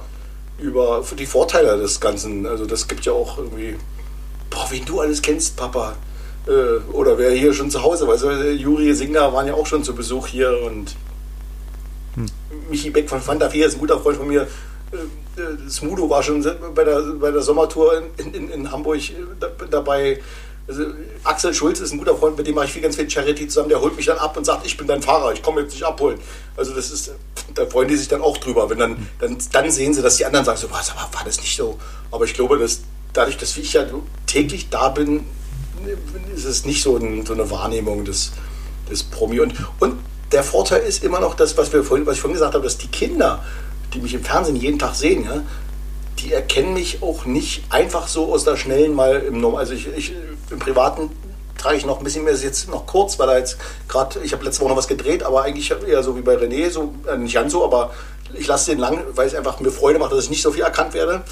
über 0.60 1.04
die 1.18 1.26
Vorteile 1.26 1.78
des 1.78 2.00
Ganzen. 2.00 2.46
Also 2.46 2.66
das 2.66 2.88
gibt 2.88 3.06
ja 3.06 3.14
auch 3.14 3.38
irgendwie, 3.38 3.76
boah, 4.50 4.68
wen 4.70 4.86
du 4.86 5.00
alles 5.00 5.22
kennst, 5.22 5.56
Papa. 5.56 5.96
Äh, 6.48 6.80
oder 6.94 7.18
wer 7.18 7.32
hier 7.32 7.54
schon 7.54 7.70
zu 7.70 7.84
Hause 7.84 8.06
war. 8.08 8.14
Also 8.14 8.32
Juri 8.32 8.94
Singer 8.94 9.34
waren 9.34 9.48
ja 9.48 9.54
auch 9.54 9.66
schon 9.66 9.84
zu 9.84 9.94
Besuch 9.94 10.28
hier 10.28 10.62
und 10.64 10.96
hm. 12.16 12.26
Michi 12.70 12.90
Beck 12.90 13.10
von 13.10 13.22
Fanta 13.22 13.50
4 13.50 13.68
ist 13.68 13.74
ein 13.76 13.80
guter 13.80 14.00
Freund 14.00 14.18
von 14.18 14.28
mir. 14.28 14.48
Äh, 14.92 15.42
äh, 15.42 15.70
Smudo 15.70 16.10
war 16.10 16.24
schon 16.24 16.46
bei 16.74 16.84
der, 16.84 17.02
bei 17.02 17.32
der 17.32 17.42
Sommertour 17.42 18.04
in, 18.18 18.34
in, 18.34 18.50
in 18.50 18.72
Hamburg 18.72 19.02
dabei. 19.70 20.20
Also 20.68 20.84
Axel 21.24 21.54
Schulz 21.54 21.80
ist 21.80 21.94
ein 21.94 21.98
guter 21.98 22.16
Freund, 22.16 22.38
mit 22.38 22.46
dem 22.46 22.56
mache 22.56 22.66
ich 22.66 22.74
viel 22.74 22.82
ganz 22.82 22.96
viel 22.96 23.10
Charity 23.10 23.48
zusammen. 23.48 23.70
Der 23.70 23.80
holt 23.80 23.96
mich 23.96 24.06
dann 24.06 24.18
ab 24.18 24.36
und 24.36 24.46
sagt, 24.46 24.66
ich 24.66 24.76
bin 24.76 24.88
dein 24.88 25.02
Fahrer, 25.02 25.32
ich 25.32 25.42
komme 25.42 25.62
jetzt 25.62 25.74
dich 25.74 25.86
abholen. 25.86 26.20
Also 26.58 26.74
das 26.74 26.92
ist, 26.92 27.12
da 27.54 27.66
freuen 27.66 27.88
die 27.88 27.96
sich 27.96 28.08
dann 28.08 28.22
auch 28.22 28.38
drüber. 28.38 28.70
Wenn 28.70 28.80
dann, 28.80 29.08
dann, 29.20 29.38
dann 29.52 29.72
sehen 29.72 29.94
sie, 29.94 30.02
dass 30.02 30.18
die 30.18 30.26
anderen 30.26 30.46
sagen, 30.46 30.58
so 30.58 30.72
was, 30.72 30.92
aber 30.92 31.10
war 31.14 31.24
das 31.24 31.40
nicht 31.40 31.56
so? 31.56 31.78
Aber 32.12 32.26
ich 32.26 32.34
glaube, 32.34 32.58
dass 32.58 32.82
dadurch, 33.18 33.38
dass 33.38 33.58
ich 33.58 33.74
ja 33.74 33.86
täglich 34.26 34.70
da 34.70 34.90
bin, 34.90 35.26
ist 36.36 36.46
es 36.46 36.66
nicht 36.66 36.84
so, 36.84 36.98
ein, 36.98 37.26
so 37.26 37.34
eine 37.34 37.50
Wahrnehmung 37.50 38.06
des, 38.06 38.32
des 38.90 39.04
Promi. 39.04 39.40
Und, 39.40 39.54
und 39.80 40.00
der 40.32 40.44
Vorteil 40.44 40.82
ist 40.82 41.04
immer 41.04 41.20
noch 41.20 41.36
das, 41.36 41.58
was, 41.58 41.74
wir 41.74 41.84
vorhin, 41.84 42.06
was 42.06 42.16
ich 42.16 42.22
vorhin 42.22 42.36
gesagt 42.36 42.54
habe, 42.54 42.64
dass 42.64 42.78
die 42.78 42.88
Kinder, 42.88 43.44
die 43.94 44.00
mich 44.00 44.14
im 44.14 44.24
Fernsehen 44.24 44.56
jeden 44.56 44.80
Tag 44.80 44.96
sehen, 44.96 45.24
ja, 45.24 45.42
die 46.20 46.34
erkennen 46.34 46.74
mich 46.74 47.02
auch 47.02 47.26
nicht 47.26 47.64
einfach 47.70 48.08
so 48.08 48.34
aus 48.34 48.44
der 48.44 48.58
schnellen 48.58 48.94
mal 48.94 49.20
im 49.20 49.40
Norm. 49.40 49.56
Also 49.56 49.74
ich, 49.74 49.88
ich 49.96 50.14
im 50.50 50.60
Privaten 50.60 51.12
trage 51.58 51.78
ich 51.78 51.86
noch 51.86 52.00
ein 52.00 52.04
bisschen 52.04 52.24
mehr, 52.24 52.34
ist 52.34 52.44
jetzt 52.44 52.70
noch 52.70 52.86
kurz, 52.86 53.18
weil 53.20 53.30
er 53.30 53.40
jetzt 53.40 53.58
gerade, 53.88 54.20
ich 54.24 54.34
habe 54.34 54.44
letzte 54.44 54.62
Woche 54.62 54.70
noch 54.70 54.78
was 54.78 54.88
gedreht, 54.88 55.24
aber 55.24 55.44
eigentlich 55.44 55.72
eher 55.88 56.04
so 56.04 56.16
wie 56.16 56.22
bei 56.22 56.36
René, 56.36 56.70
so, 56.70 56.94
äh, 57.08 57.18
nicht 57.18 57.34
ganz 57.34 57.52
so, 57.52 57.64
aber 57.64 57.94
ich 58.34 58.48
lasse 58.48 58.72
den 58.72 58.80
lang, 58.80 59.04
weil 59.14 59.28
es 59.28 59.36
einfach 59.36 59.60
mir 59.60 59.72
Freude 59.72 60.00
macht, 60.00 60.12
dass 60.12 60.26
ich 60.26 60.30
nicht 60.30 60.42
so 60.42 60.52
viel 60.52 60.64
erkannt 60.64 60.94
werde. 60.94 61.24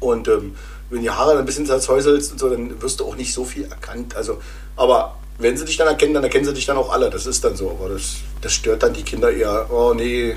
Und 0.00 0.28
ähm, 0.28 0.56
wenn 0.90 1.02
die 1.02 1.10
Haare 1.10 1.38
ein 1.38 1.44
bisschen 1.44 1.66
zersäuselst 1.66 2.32
und 2.32 2.38
so, 2.38 2.48
dann 2.50 2.80
wirst 2.82 3.00
du 3.00 3.06
auch 3.06 3.16
nicht 3.16 3.32
so 3.32 3.44
viel 3.44 3.64
erkannt. 3.64 4.16
Also, 4.16 4.40
aber 4.76 5.16
wenn 5.38 5.56
sie 5.56 5.64
dich 5.64 5.76
dann 5.76 5.88
erkennen, 5.88 6.14
dann 6.14 6.24
erkennen 6.24 6.44
sie 6.44 6.54
dich 6.54 6.66
dann 6.66 6.76
auch 6.76 6.92
alle. 6.92 7.10
Das 7.10 7.26
ist 7.26 7.44
dann 7.44 7.56
so. 7.56 7.70
Aber 7.70 7.90
das, 7.90 8.16
das 8.40 8.52
stört 8.52 8.82
dann 8.82 8.92
die 8.92 9.02
Kinder 9.02 9.30
eher. 9.30 9.70
Oh 9.70 9.94
nee, 9.94 10.36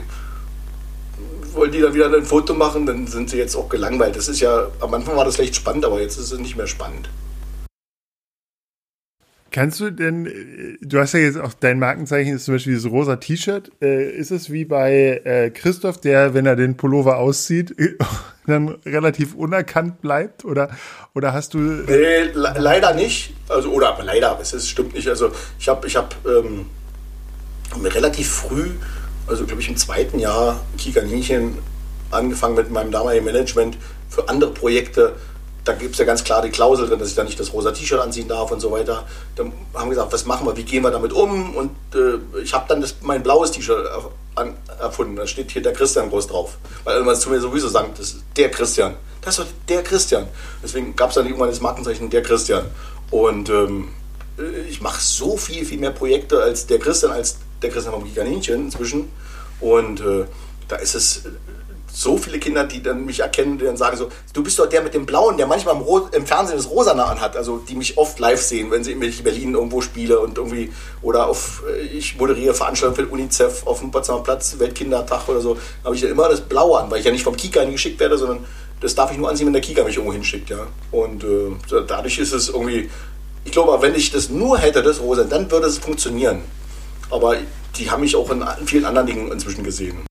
wollen 1.54 1.72
die 1.72 1.82
dann 1.82 1.94
wieder 1.94 2.14
ein 2.14 2.26
Foto 2.26 2.54
machen, 2.54 2.86
dann 2.86 3.08
sind 3.08 3.30
sie 3.30 3.38
jetzt 3.38 3.56
auch 3.56 3.70
gelangweilt. 3.70 4.16
Das 4.16 4.28
ist 4.28 4.40
ja, 4.40 4.68
am 4.80 4.94
Anfang 4.94 5.16
war 5.16 5.26
das 5.26 5.36
vielleicht 5.36 5.56
spannend, 5.56 5.86
aber 5.86 6.02
jetzt 6.02 6.18
ist 6.18 6.32
es 6.32 6.40
nicht 6.40 6.56
mehr 6.56 6.68
spannend. 6.68 7.10
Kannst 9.54 9.80
du 9.80 9.92
denn, 9.92 10.26
äh, 10.26 10.78
du 10.82 11.00
hast 11.00 11.14
ja 11.14 11.20
jetzt 11.20 11.38
auch 11.38 11.54
dein 11.54 11.78
Markenzeichen 11.78 12.36
ist 12.36 12.46
zum 12.46 12.56
Beispiel 12.56 12.74
dieses 12.74 12.90
rosa 12.90 13.18
T-Shirt. 13.18 13.72
Äh, 13.82 14.10
ist 14.10 14.32
es 14.32 14.52
wie 14.52 14.66
bei 14.66 15.22
äh, 15.24 15.52
Christoph, 15.52 16.02
der, 16.02 16.34
wenn 16.34 16.48
er 16.48 16.56
den 16.56 16.76
Pullover 16.76 17.20
auszieht, 17.20 17.76
dann 18.48 18.70
relativ 18.84 19.36
unerkannt 19.36 20.02
bleibt? 20.02 20.44
Oder, 20.44 20.72
oder 21.14 21.34
hast 21.34 21.54
du. 21.54 21.60
Nee, 21.60 22.24
le 22.34 22.56
leider 22.58 22.96
nicht. 22.96 23.36
Also, 23.48 23.72
oder 23.72 23.96
leider, 24.04 24.40
es 24.42 24.54
ist, 24.54 24.68
stimmt 24.68 24.96
nicht. 24.96 25.08
Also 25.08 25.32
ich 25.60 25.70
habe 25.70 25.86
ich 25.86 25.96
hab, 25.96 26.16
ähm, 26.26 26.66
relativ 27.84 28.30
früh, 28.30 28.72
also 29.28 29.46
glaube 29.46 29.62
ich 29.62 29.70
im 29.70 29.78
zweiten 29.78 30.18
Jahr 30.18 30.64
Kika 30.80 31.04
Nienchen 31.04 31.60
angefangen 32.10 32.56
mit 32.56 32.72
meinem 32.72 32.92
damaligen 32.92 33.26
Management 33.26 33.78
für 34.10 34.28
andere 34.30 34.52
Projekte 34.52 35.16
da 35.66 35.74
gibt 35.74 35.94
es 35.94 36.00
ja 36.00 36.06
ganz 36.06 36.24
klar 36.24 36.42
die 36.42 36.50
Klausel 36.50 36.88
drin, 36.88 37.00
dass 37.00 37.10
ich 37.10 37.16
da 37.16 37.24
nicht 37.24 37.40
das 37.40 37.54
rosa 37.54 37.72
T-Shirt 37.72 38.00
anziehen 38.00 38.28
darf 38.28 38.52
und 38.52 38.60
so 38.60 38.72
weiter. 38.72 39.06
Dann 39.36 39.54
haben 39.74 39.86
wir 39.86 39.96
gesagt, 39.96 40.12
was 40.12 40.26
machen 40.26 40.46
wir, 40.46 40.58
wie 40.58 40.64
gehen 40.64 40.84
wir 40.84 40.92
damit 40.92 41.14
um? 41.14 41.56
Und 41.56 41.72
äh, 41.96 42.42
ich 42.42 42.54
habe 42.54 42.66
dann 42.68 42.82
das, 42.82 42.96
mein 43.02 43.24
blaues 43.24 43.52
T-Shirt 43.52 43.88
erfunden. 44.80 45.16
Da 45.16 45.26
steht 45.26 45.52
hier 45.52 45.62
der 45.62 45.74
Christian 45.74 46.10
groß 46.10 46.28
drauf. 46.28 46.58
Weil 46.84 47.02
man 47.04 47.16
zu 47.16 47.30
mir 47.30 47.40
sowieso 47.40 47.70
sagt, 47.70 47.98
das 47.98 48.08
ist 48.08 48.24
der 48.36 48.52
Christian. 48.52 48.96
Das 49.22 49.40
ist 49.40 49.48
der 49.70 49.84
Christian. 49.84 50.28
Deswegen 50.62 50.96
gab 50.98 51.10
es 51.10 51.16
dann 51.16 51.26
irgendwann 51.26 51.50
das 51.50 51.62
Markenzeichen 51.62 52.10
der 52.10 52.24
Christian. 52.24 52.66
Und 53.10 53.50
ähm, 53.50 53.90
ich 54.70 54.82
mache 54.82 55.02
so 55.02 55.38
viel, 55.38 55.66
viel 55.66 55.80
mehr 55.80 55.92
Projekte 55.92 56.42
als 56.42 56.68
der 56.68 56.80
Christian, 56.80 57.14
als 57.14 57.38
der 57.62 57.70
Christian 57.70 57.94
vom 57.94 58.04
Giganinchen 58.04 58.66
inzwischen. 58.66 59.10
Und 59.62 60.02
äh, 60.02 60.26
da 60.68 60.76
ist 60.76 60.96
es 60.96 61.22
so 61.96 62.18
viele 62.18 62.40
Kinder, 62.40 62.64
die 62.64 62.82
dann 62.82 63.06
mich 63.06 63.20
erkennen, 63.20 63.60
die 63.60 63.66
dann 63.66 63.78
sagen 63.78 63.96
so, 63.98 64.10
du 64.34 64.44
bist 64.44 64.58
doch 64.58 64.68
der 64.68 64.82
mit 64.82 64.96
dem 64.96 65.06
Blauen, 65.06 65.38
der 65.38 65.46
manchmal 65.46 65.76
im, 65.76 65.84
im 66.12 66.26
Fernsehen 66.26 66.58
das 66.58 66.68
Rosane 66.68 67.06
anhat, 67.06 67.38
also 67.38 67.58
die 67.60 67.76
mich 67.76 67.98
oft 68.00 68.20
live 68.20 68.42
sehen, 68.42 68.72
wenn 68.72 68.84
sie 68.84 68.94
in 68.94 69.00
Berlin 69.00 69.54
irgendwo 69.54 69.80
spiele 69.80 70.20
und 70.20 70.36
irgendwie, 70.40 70.74
oder 71.04 71.28
auf, 71.28 71.62
äh, 71.70 71.82
ich 71.82 72.18
moderiere 72.18 72.56
Veranstaltungen 72.56 73.08
für 73.08 73.14
UNICEF 73.14 73.68
auf 73.68 73.80
dem 73.80 73.92
Potsdamer 73.92 74.24
Platz, 74.24 74.56
Weltkindertag 74.58 75.30
oder 75.30 75.40
so, 75.40 75.56
habe 75.86 75.96
ich 75.96 76.02
ja 76.02 76.10
immer 76.10 76.28
das 76.30 76.42
Blaue 76.42 76.80
an, 76.80 76.90
weil 76.90 77.00
ich 77.00 77.06
ja 77.06 77.12
nicht 77.12 77.24
vom 77.24 77.38
Kika 77.38 77.64
geschickt 77.66 78.00
werde, 78.00 78.18
sondern 78.18 78.44
das 78.82 78.96
darf 78.96 79.12
ich 79.12 79.18
nur 79.18 79.30
ansehen, 79.30 79.46
wenn 79.46 79.54
der 79.54 79.62
Kika 79.62 79.84
mich 79.84 79.96
irgendwo 79.96 80.14
hinschickt, 80.14 80.50
ja. 80.50 80.66
Und 80.92 81.24
äh, 81.24 81.52
dadurch 81.88 82.18
ist 82.18 82.34
es 82.34 82.50
irgendwie, 82.50 82.90
ich 83.46 83.52
glaube, 83.52 83.80
wenn 83.82 83.94
ich 83.94 84.12
das 84.12 84.30
nur 84.30 84.58
hätte, 84.58 84.82
das 84.82 85.00
Rosa, 85.00 85.26
dann 85.26 85.50
würde 85.52 85.68
es 85.68 85.78
funktionieren. 85.78 86.42
Aber 87.12 87.36
die 87.78 87.92
haben 87.92 88.02
mich 88.02 88.16
auch 88.16 88.32
in 88.32 88.44
vielen 88.66 88.86
anderen 88.86 89.06
Dingen 89.06 89.32
inzwischen 89.32 89.64
gesehen. 89.64 90.06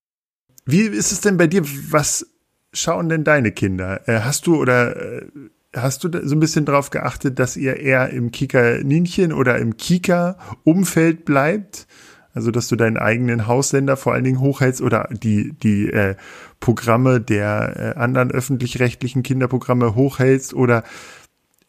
Wie 0.64 0.82
ist 0.82 1.12
es 1.12 1.20
denn 1.20 1.36
bei 1.36 1.46
dir? 1.46 1.62
Was 1.90 2.26
schauen 2.72 3.08
denn 3.08 3.24
deine 3.24 3.52
Kinder? 3.52 4.08
Äh, 4.08 4.20
hast 4.20 4.46
du 4.46 4.56
oder 4.56 4.96
äh, 4.96 5.26
hast 5.74 6.04
du 6.04 6.26
so 6.26 6.36
ein 6.36 6.40
bisschen 6.40 6.64
darauf 6.64 6.90
geachtet, 6.90 7.38
dass 7.38 7.56
ihr 7.56 7.78
eher 7.78 8.10
im 8.10 8.30
Kika-Ninchen 8.30 9.32
oder 9.32 9.58
im 9.58 9.76
Kika-Umfeld 9.76 11.24
bleibt? 11.24 11.86
Also, 12.34 12.50
dass 12.50 12.68
du 12.68 12.76
deinen 12.76 12.96
eigenen 12.96 13.46
Haussender 13.46 13.96
vor 13.96 14.14
allen 14.14 14.24
Dingen 14.24 14.40
hochhältst 14.40 14.80
oder 14.80 15.08
die, 15.10 15.52
die 15.52 15.90
äh, 15.90 16.14
Programme 16.60 17.20
der 17.20 17.94
äh, 17.96 17.98
anderen 17.98 18.30
öffentlich-rechtlichen 18.30 19.22
Kinderprogramme 19.22 19.94
hochhältst 19.94 20.54
oder 20.54 20.82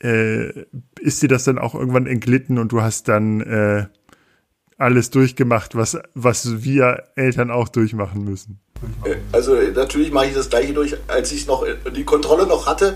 äh, 0.01 0.63
ist 1.01 1.21
dir 1.21 1.27
das 1.27 1.43
dann 1.43 1.57
auch 1.57 1.75
irgendwann 1.75 2.07
entglitten 2.07 2.59
und 2.59 2.71
du 2.71 2.81
hast 2.81 3.09
dann 3.09 3.41
äh, 3.41 3.87
alles 4.77 5.09
durchgemacht, 5.09 5.75
was, 5.75 5.97
was 6.13 6.63
wir 6.63 7.03
Eltern 7.15 7.51
auch 7.51 7.67
durchmachen 7.67 8.23
müssen? 8.23 8.59
Äh, 9.05 9.15
also 9.31 9.55
natürlich 9.55 10.11
mache 10.11 10.27
ich 10.27 10.33
das 10.33 10.49
gleiche 10.49 10.73
durch, 10.73 10.95
als 11.07 11.31
ich 11.31 11.47
noch 11.47 11.65
äh, 11.65 11.75
die 11.95 12.03
Kontrolle 12.03 12.45
noch 12.45 12.65
hatte, 12.65 12.95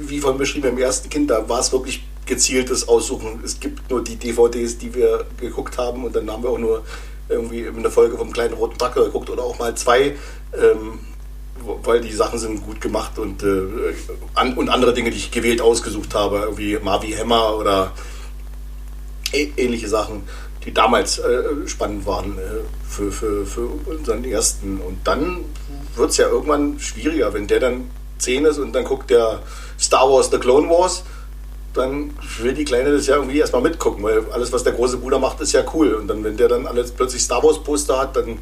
wie 0.00 0.20
von 0.20 0.38
beschrieben 0.38 0.68
im 0.68 0.78
ersten 0.78 1.08
Kind, 1.08 1.30
da 1.30 1.48
war 1.48 1.60
es 1.60 1.72
wirklich 1.72 2.02
gezieltes 2.26 2.88
Aussuchen. 2.88 3.40
Es 3.44 3.58
gibt 3.58 3.90
nur 3.90 4.04
die 4.04 4.16
DVDs, 4.16 4.78
die 4.78 4.94
wir 4.94 5.24
geguckt 5.40 5.78
haben 5.78 6.04
und 6.04 6.14
dann 6.14 6.30
haben 6.30 6.42
wir 6.42 6.50
auch 6.50 6.58
nur 6.58 6.84
irgendwie 7.28 7.66
eine 7.66 7.90
Folge 7.90 8.16
vom 8.16 8.32
kleinen 8.32 8.54
roten 8.54 8.78
Tracker 8.78 9.04
geguckt 9.04 9.30
oder 9.30 9.42
auch 9.42 9.58
mal 9.58 9.74
zwei, 9.74 10.16
ähm, 10.56 11.00
weil 11.82 12.00
die 12.00 12.12
Sachen 12.12 12.38
sind 12.38 12.64
gut 12.64 12.80
gemacht 12.80 13.18
und, 13.18 13.42
äh, 13.42 13.94
an, 14.34 14.54
und 14.54 14.68
andere 14.68 14.94
Dinge, 14.94 15.10
die 15.10 15.16
ich 15.16 15.30
gewählt 15.30 15.60
ausgesucht 15.60 16.14
habe, 16.14 16.38
irgendwie 16.38 16.78
Marvi 16.82 17.12
Hammer 17.12 17.56
oder 17.56 17.92
ähnliche 19.32 19.88
Sachen 19.88 20.22
die 20.68 20.74
damals 20.74 21.18
äh, 21.18 21.66
spannend 21.66 22.04
waren 22.04 22.36
äh, 22.36 22.60
für, 22.86 23.10
für, 23.10 23.46
für 23.46 23.68
unseren 23.86 24.22
ersten. 24.22 24.82
Und 24.82 24.98
dann 25.04 25.46
wird 25.96 26.10
es 26.10 26.18
ja 26.18 26.28
irgendwann 26.28 26.78
schwieriger, 26.78 27.32
wenn 27.32 27.46
der 27.46 27.60
dann 27.60 27.90
10 28.18 28.44
ist 28.44 28.58
und 28.58 28.74
dann 28.74 28.84
guckt 28.84 29.08
der 29.08 29.40
Star 29.80 30.10
Wars 30.10 30.30
The 30.30 30.36
Clone 30.36 30.68
Wars, 30.68 31.04
dann 31.72 32.10
will 32.40 32.52
die 32.52 32.66
Kleine 32.66 32.92
das 32.92 33.06
ja 33.06 33.16
irgendwie 33.16 33.38
erstmal 33.38 33.62
mitgucken, 33.62 34.02
weil 34.02 34.30
alles, 34.30 34.52
was 34.52 34.62
der 34.62 34.74
große 34.74 34.98
Bruder 34.98 35.18
macht, 35.18 35.40
ist 35.40 35.52
ja 35.52 35.64
cool. 35.72 35.94
Und 35.94 36.06
dann, 36.08 36.22
wenn 36.22 36.36
der 36.36 36.48
dann 36.48 36.66
alles 36.66 36.92
plötzlich 36.92 37.22
Star 37.22 37.42
Wars 37.42 37.62
Poster 37.64 37.98
hat, 37.98 38.16
dann, 38.16 38.38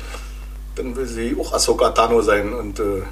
dann 0.74 0.96
will 0.96 1.06
sie 1.06 1.36
auch 1.38 1.52
Ahsoka 1.52 1.90
Tano 1.90 2.22
sein 2.22 2.52
und 2.52 2.80
äh, 2.80 3.02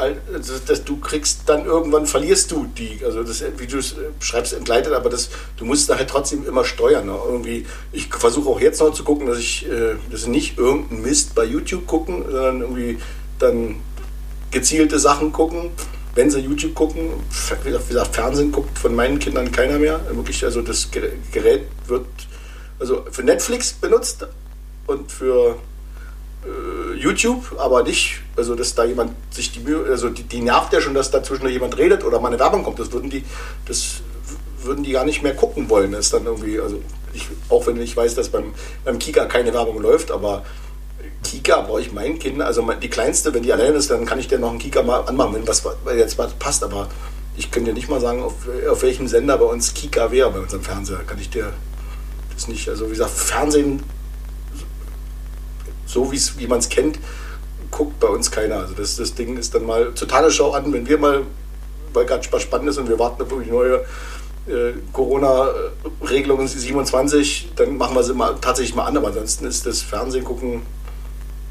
also 0.00 0.54
das, 0.66 0.84
du 0.84 0.98
kriegst 0.98 1.42
dann 1.46 1.64
irgendwann 1.64 2.06
verlierst 2.06 2.50
du 2.50 2.66
die, 2.66 3.00
also 3.04 3.22
das, 3.22 3.42
wie 3.58 3.66
du 3.66 3.78
es 3.78 3.94
schreibst, 4.20 4.52
entgleitet, 4.52 4.92
aber 4.92 5.10
das, 5.10 5.30
du 5.56 5.64
musst 5.64 5.88
halt 5.90 6.08
trotzdem 6.08 6.46
immer 6.46 6.64
steuern. 6.64 7.06
Ne? 7.06 7.18
Irgendwie, 7.26 7.66
ich 7.92 8.06
versuche 8.06 8.48
auch 8.48 8.60
jetzt 8.60 8.80
noch 8.80 8.92
zu 8.92 9.04
gucken, 9.04 9.26
dass 9.26 9.38
ich, 9.38 9.66
äh, 9.70 9.94
dass 10.10 10.26
nicht 10.26 10.58
irgendein 10.58 11.02
Mist 11.02 11.34
bei 11.34 11.44
YouTube 11.44 11.86
gucken, 11.86 12.24
sondern 12.30 12.60
irgendwie 12.60 12.98
dann 13.38 13.76
gezielte 14.50 14.98
Sachen 14.98 15.32
gucken. 15.32 15.70
Wenn 16.14 16.30
sie 16.30 16.40
YouTube 16.40 16.74
gucken, 16.74 17.10
wie 17.62 17.70
gesagt, 17.70 18.14
Fernsehen 18.14 18.50
guckt 18.50 18.76
von 18.78 18.94
meinen 18.94 19.20
Kindern 19.20 19.52
keiner 19.52 19.78
mehr. 19.78 20.00
Wirklich, 20.12 20.44
also 20.44 20.60
das 20.60 20.88
Gerät 20.90 21.66
wird 21.86 22.06
also 22.80 23.04
für 23.10 23.22
Netflix 23.22 23.72
benutzt 23.74 24.26
und 24.86 25.12
für 25.12 25.56
äh, 26.44 26.48
YouTube, 27.00 27.56
aber 27.58 27.82
nicht, 27.82 28.20
also 28.36 28.54
dass 28.54 28.74
da 28.74 28.84
jemand 28.84 29.12
sich 29.30 29.52
die 29.52 29.60
Mühe, 29.60 29.84
also 29.88 30.08
die, 30.08 30.22
die 30.22 30.40
nervt 30.40 30.72
ja 30.72 30.80
schon, 30.80 30.94
dass 30.94 31.10
dazwischen 31.10 31.48
jemand 31.48 31.76
redet 31.78 32.04
oder 32.04 32.20
mal 32.20 32.28
eine 32.28 32.38
Werbung 32.38 32.62
kommt. 32.62 32.78
Das 32.78 32.92
würden 32.92 33.10
die, 33.10 33.24
das 33.66 34.02
würden 34.62 34.84
die 34.84 34.92
gar 34.92 35.04
nicht 35.04 35.22
mehr 35.22 35.34
gucken 35.34 35.68
wollen. 35.70 35.92
Das 35.92 36.06
ist 36.06 36.14
dann 36.14 36.26
irgendwie, 36.26 36.60
also 36.60 36.80
ich, 37.12 37.26
auch 37.48 37.66
wenn 37.66 37.80
ich 37.80 37.96
weiß, 37.96 38.14
dass 38.14 38.28
beim, 38.28 38.52
beim 38.84 38.98
Kika 38.98 39.24
keine 39.24 39.52
Werbung 39.52 39.80
läuft, 39.80 40.10
aber 40.10 40.44
Kika 41.24 41.62
brauche 41.62 41.80
ich 41.80 41.92
meinen 41.92 42.18
Kindern, 42.18 42.46
also 42.46 42.66
die 42.80 42.88
kleinste, 42.88 43.34
wenn 43.34 43.42
die 43.42 43.52
alleine 43.52 43.76
ist, 43.76 43.90
dann 43.90 44.06
kann 44.06 44.18
ich 44.18 44.28
dir 44.28 44.38
noch 44.38 44.50
einen 44.50 44.58
Kika 44.58 44.82
mal 44.82 45.00
anmachen, 45.00 45.34
wenn 45.34 45.48
was 45.48 45.62
jetzt 45.96 46.18
was 46.18 46.32
passt, 46.34 46.62
aber 46.64 46.88
ich 47.36 47.50
könnte 47.50 47.70
dir 47.70 47.74
nicht 47.74 47.88
mal 47.88 48.00
sagen, 48.00 48.22
auf, 48.22 48.34
auf 48.68 48.82
welchem 48.82 49.06
Sender 49.08 49.38
bei 49.38 49.44
uns 49.44 49.74
Kika 49.74 50.10
wäre 50.10 50.30
bei 50.30 50.40
unserem 50.40 50.62
Fernseher. 50.62 51.00
Kann 51.06 51.18
ich 51.18 51.30
dir 51.30 51.52
das 52.34 52.48
nicht, 52.48 52.68
also 52.68 52.86
wie 52.86 52.90
gesagt, 52.90 53.10
Fernsehen, 53.10 53.82
so 55.92 56.12
wie 56.12 56.46
man 56.46 56.58
es 56.58 56.68
kennt, 56.68 56.98
guckt 57.70 57.98
bei 58.00 58.08
uns 58.08 58.30
keiner. 58.30 58.56
Also 58.56 58.74
das, 58.74 58.96
das 58.96 59.14
Ding 59.14 59.36
ist 59.36 59.54
dann 59.54 59.66
mal 59.66 59.94
zur 59.94 60.08
Tagesschau 60.08 60.52
an, 60.52 60.72
wenn 60.72 60.86
wir 60.86 60.98
mal, 60.98 61.22
weil 61.92 62.06
gerade 62.06 62.26
was 62.30 62.42
spannend 62.42 62.68
ist 62.68 62.78
und 62.78 62.88
wir 62.88 62.98
warten 62.98 63.22
auf 63.22 63.28
die 63.28 63.50
neue 63.50 63.84
äh, 64.46 64.72
Corona-Regelung 64.92 66.46
27, 66.46 67.52
dann 67.56 67.76
machen 67.76 67.94
wir 67.94 68.02
sie 68.02 68.14
mal 68.14 68.36
tatsächlich 68.40 68.74
mal 68.74 68.86
an, 68.86 68.96
aber 68.96 69.08
ansonsten 69.08 69.46
ist 69.46 69.66
das 69.66 69.82
Fernsehen 69.82 70.24
gucken, 70.24 70.62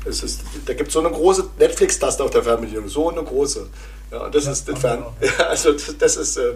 es 0.05 0.23
ist, 0.23 0.41
da 0.65 0.73
gibt 0.73 0.87
es 0.87 0.93
so 0.93 0.99
eine 0.99 1.11
große 1.11 1.49
Netflix-Taste 1.59 2.23
auf 2.23 2.31
der 2.31 2.43
Fernbedienung, 2.43 2.87
so 2.87 3.09
eine 3.09 3.23
große. 3.23 3.67
Ja, 4.11 4.29
das 4.29 4.45
ja, 4.45 4.51
ist 4.51 4.67
das 4.67 4.79
Fern. 4.79 5.05
Ja, 5.21 5.45
also 5.49 5.73
das, 5.73 5.97
das 5.97 6.17
ist 6.17 6.37
ähm, 6.37 6.43
äh, 6.43 6.55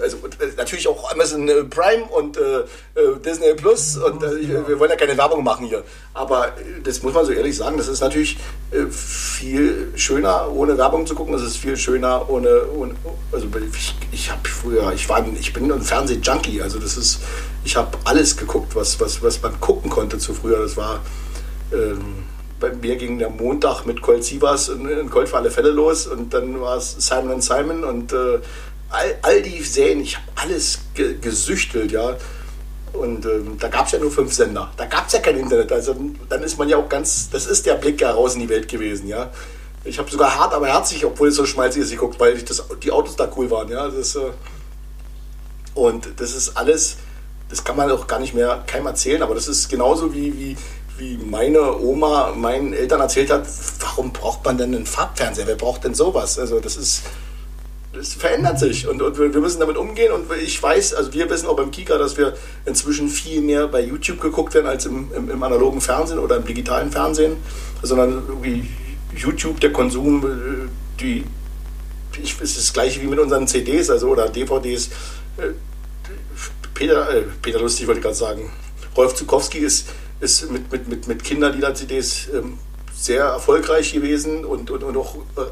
also 0.00 0.16
äh, 0.16 0.48
natürlich 0.56 0.88
auch 0.88 1.10
Amazon 1.12 1.48
äh, 1.48 1.64
Prime 1.64 2.04
und 2.04 2.36
äh, 2.36 2.64
Disney 3.24 3.54
Plus 3.54 3.96
und 3.96 4.22
äh, 4.22 4.68
wir 4.68 4.78
wollen 4.78 4.90
ja 4.90 4.96
keine 4.96 5.16
Werbung 5.16 5.44
machen 5.44 5.66
hier. 5.66 5.82
Aber 6.12 6.52
das 6.82 7.02
muss 7.02 7.14
man 7.14 7.24
so 7.24 7.32
ehrlich 7.32 7.56
sagen, 7.56 7.76
das 7.76 7.88
ist 7.88 8.00
natürlich 8.00 8.38
äh, 8.70 8.86
viel 8.90 9.92
schöner, 9.96 10.50
ohne 10.52 10.78
Werbung 10.78 11.06
zu 11.06 11.14
gucken. 11.14 11.34
Es 11.34 11.42
ist 11.42 11.56
viel 11.56 11.76
schöner 11.76 12.28
ohne, 12.30 12.66
ohne 12.74 12.94
also 13.32 13.46
ich, 13.76 13.94
ich 14.12 14.30
habe 14.30 14.48
früher, 14.48 14.92
ich 14.92 15.08
war, 15.08 15.24
ich 15.38 15.52
bin 15.52 15.70
ein 15.70 15.82
Fernsehjunkie. 15.82 16.62
Also 16.62 16.78
das 16.78 16.96
ist, 16.96 17.20
ich 17.64 17.76
habe 17.76 17.96
alles 18.04 18.36
geguckt, 18.36 18.74
was, 18.74 19.00
was, 19.00 19.22
was 19.22 19.42
man 19.42 19.60
gucken 19.60 19.90
konnte 19.90 20.18
zu 20.18 20.34
früher. 20.34 20.58
Das 20.58 20.76
war 20.76 21.00
ähm, 21.72 22.24
bei 22.60 22.72
mir 22.72 22.96
ging 22.96 23.18
der 23.18 23.30
Montag 23.30 23.84
mit 23.84 24.00
Colt 24.00 24.24
Sievers 24.24 24.68
in, 24.68 24.88
in 24.88 25.10
Colt 25.10 25.28
für 25.28 25.36
alle 25.36 25.50
Fälle 25.50 25.70
los 25.70 26.06
und 26.06 26.32
dann 26.32 26.60
war 26.60 26.78
es 26.78 26.96
Simon 26.98 27.40
Simon 27.40 27.84
und 27.84 28.12
äh, 28.12 28.38
all, 28.94 29.18
all 29.22 29.42
die 29.42 29.62
Serien, 29.62 30.00
ich 30.00 30.16
habe 30.16 30.26
alles 30.36 30.78
ge 30.94 31.18
gesüchtelt, 31.20 31.92
ja. 31.92 32.16
Und 32.92 33.26
ähm, 33.26 33.56
da 33.58 33.68
gab 33.68 33.86
es 33.86 33.92
ja 33.92 33.98
nur 33.98 34.10
fünf 34.10 34.32
Sender. 34.32 34.70
Da 34.76 34.86
gab 34.86 35.08
es 35.08 35.14
ja 35.14 35.18
kein 35.18 35.36
Internet. 35.36 35.72
Also 35.72 35.96
dann 36.28 36.42
ist 36.44 36.58
man 36.58 36.68
ja 36.68 36.76
auch 36.76 36.88
ganz, 36.88 37.28
das 37.28 37.46
ist 37.46 37.66
der 37.66 37.74
Blick 37.74 38.00
heraus 38.00 38.34
in 38.34 38.40
die 38.40 38.48
Welt 38.48 38.68
gewesen, 38.68 39.08
ja. 39.08 39.30
Ich 39.84 39.98
habe 39.98 40.10
sogar 40.10 40.38
hart, 40.38 40.54
aber 40.54 40.68
herzlich, 40.68 41.04
obwohl 41.04 41.28
es 41.28 41.34
so 41.34 41.44
schmalzig 41.44 41.82
ist, 41.82 41.90
geguckt, 41.90 42.18
weil 42.18 42.40
das, 42.40 42.64
die 42.82 42.90
Autos 42.90 43.16
da 43.16 43.30
cool 43.36 43.50
waren, 43.50 43.68
ja. 43.68 43.88
Das, 43.88 44.14
äh, 44.14 44.30
und 45.74 46.08
das 46.16 46.34
ist 46.34 46.56
alles, 46.56 46.96
das 47.50 47.64
kann 47.64 47.76
man 47.76 47.90
auch 47.90 48.06
gar 48.06 48.20
nicht 48.20 48.32
mehr 48.32 48.62
keinem 48.66 48.86
erzählen, 48.86 49.22
aber 49.22 49.34
das 49.34 49.48
ist 49.48 49.68
genauso 49.68 50.14
wie, 50.14 50.32
wie, 50.38 50.56
wie 50.96 51.18
meine 51.18 51.80
Oma 51.80 52.32
meinen 52.36 52.72
Eltern 52.72 53.00
erzählt 53.00 53.30
hat, 53.30 53.44
warum 53.80 54.12
braucht 54.12 54.44
man 54.44 54.56
denn 54.56 54.74
einen 54.74 54.86
Farbfernseher? 54.86 55.48
Wer 55.48 55.56
braucht 55.56 55.82
denn 55.82 55.94
sowas? 55.94 56.38
Also 56.38 56.60
das 56.60 56.76
ist, 56.76 57.02
es 57.96 58.14
verändert 58.14 58.58
sich 58.58 58.86
und, 58.88 59.02
und, 59.02 59.18
wir 59.18 59.40
müssen 59.40 59.60
damit 59.60 59.76
umgehen. 59.76 60.12
Und 60.12 60.26
ich 60.42 60.62
weiß, 60.62 60.94
also 60.94 61.12
wir 61.12 61.28
wissen 61.30 61.46
auch 61.46 61.56
beim 61.56 61.70
Kika, 61.70 61.98
dass 61.98 62.16
wir 62.16 62.34
inzwischen 62.66 63.08
viel 63.08 63.40
mehr 63.40 63.68
bei 63.68 63.82
YouTube 63.82 64.20
geguckt 64.20 64.54
werden 64.54 64.66
als 64.66 64.86
im, 64.86 65.10
im, 65.14 65.30
im 65.30 65.42
analogen 65.42 65.80
Fernsehen 65.80 66.18
oder 66.18 66.36
im 66.36 66.44
digitalen 66.44 66.90
Fernsehen, 66.90 67.36
sondern 67.82 68.22
irgendwie 68.28 68.68
YouTube, 69.16 69.60
der 69.60 69.72
Konsum, 69.72 70.24
äh, 70.24 71.00
die, 71.00 71.24
ich, 72.22 72.34
es 72.40 72.50
ist 72.50 72.58
das 72.58 72.72
gleiche 72.72 73.00
wie 73.02 73.06
mit 73.06 73.18
unseren 73.18 73.46
CDs 73.46 73.90
also, 73.90 74.08
oder 74.08 74.28
DVDs. 74.28 74.88
Äh, 75.36 75.52
Peter, 76.74 77.14
äh, 77.14 77.22
Peter 77.42 77.60
Lustig 77.60 77.86
wollte 77.86 78.00
gerade 78.00 78.14
sagen, 78.14 78.50
Rolf 78.96 79.14
Zukowski 79.14 79.58
ist, 79.58 79.88
ist 80.20 80.50
mit, 80.50 80.70
mit, 80.70 80.88
mit, 80.88 81.08
mit 81.08 81.24
Kinderlieder-CDs 81.24 82.28
ähm, 82.34 82.58
sehr 82.94 83.24
erfolgreich 83.24 83.92
gewesen 83.92 84.44
und, 84.44 84.70
und, 84.70 84.82
und 84.82 84.96
auch 84.96 85.16
äh, 85.36 85.42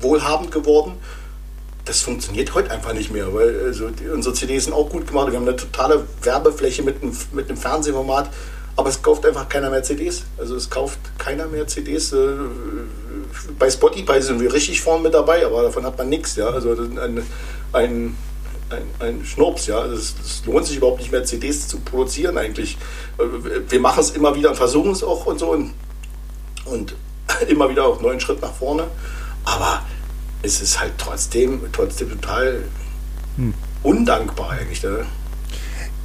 wohlhabend 0.00 0.52
geworden 0.52 0.96
das 1.88 2.02
funktioniert 2.02 2.54
heute 2.54 2.70
einfach 2.70 2.92
nicht 2.92 3.10
mehr, 3.10 3.32
weil 3.32 3.64
also 3.64 3.88
die, 3.88 4.08
unsere 4.08 4.34
CDs 4.34 4.64
sind 4.64 4.74
auch 4.74 4.90
gut 4.90 5.06
gemacht. 5.06 5.32
Wir 5.32 5.38
haben 5.38 5.48
eine 5.48 5.56
totale 5.56 6.04
Werbefläche 6.22 6.82
mit 6.82 7.02
einem, 7.02 7.16
mit 7.32 7.48
einem 7.48 7.56
Fernsehformat, 7.56 8.28
aber 8.76 8.90
es 8.90 9.00
kauft 9.00 9.24
einfach 9.24 9.48
keiner 9.48 9.70
mehr 9.70 9.82
CDs. 9.82 10.24
Also 10.36 10.54
es 10.54 10.68
kauft 10.68 10.98
keiner 11.16 11.46
mehr 11.46 11.66
CDs. 11.66 12.12
Äh, 12.12 12.28
bei 13.58 13.70
Spotify 13.70 14.20
sind 14.20 14.38
wir 14.38 14.52
richtig 14.52 14.82
vorne 14.82 15.02
mit 15.02 15.14
dabei, 15.14 15.46
aber 15.46 15.62
davon 15.62 15.84
hat 15.86 15.96
man 15.96 16.10
nichts. 16.10 16.36
Ja? 16.36 16.50
Also 16.50 16.72
ein, 16.72 16.98
ein, 16.98 17.24
ein, 17.72 18.16
ein 19.00 19.24
Schnurps. 19.24 19.66
Ja? 19.66 19.86
Es 19.86 20.14
lohnt 20.44 20.66
sich 20.66 20.76
überhaupt 20.76 20.98
nicht 20.98 21.10
mehr, 21.10 21.24
CDs 21.24 21.68
zu 21.68 21.80
produzieren 21.80 22.36
eigentlich. 22.36 22.76
Wir 23.70 23.80
machen 23.80 24.00
es 24.00 24.10
immer 24.10 24.34
wieder 24.34 24.50
und 24.50 24.56
versuchen 24.56 24.92
es 24.92 25.02
auch 25.02 25.24
und 25.24 25.38
so 25.38 25.52
und, 25.52 25.72
und 26.66 26.94
immer 27.48 27.70
wieder 27.70 27.86
auf 27.86 28.02
neuen 28.02 28.20
Schritt 28.20 28.42
nach 28.42 28.52
vorne. 28.52 28.88
Aber 29.44 29.82
es 30.42 30.60
ist 30.60 30.80
halt 30.80 30.94
trotzdem, 30.98 31.60
trotzdem 31.72 32.10
total 32.10 32.64
hm. 33.36 33.54
undankbar 33.82 34.50
eigentlich. 34.50 34.82
Ne? 34.82 35.04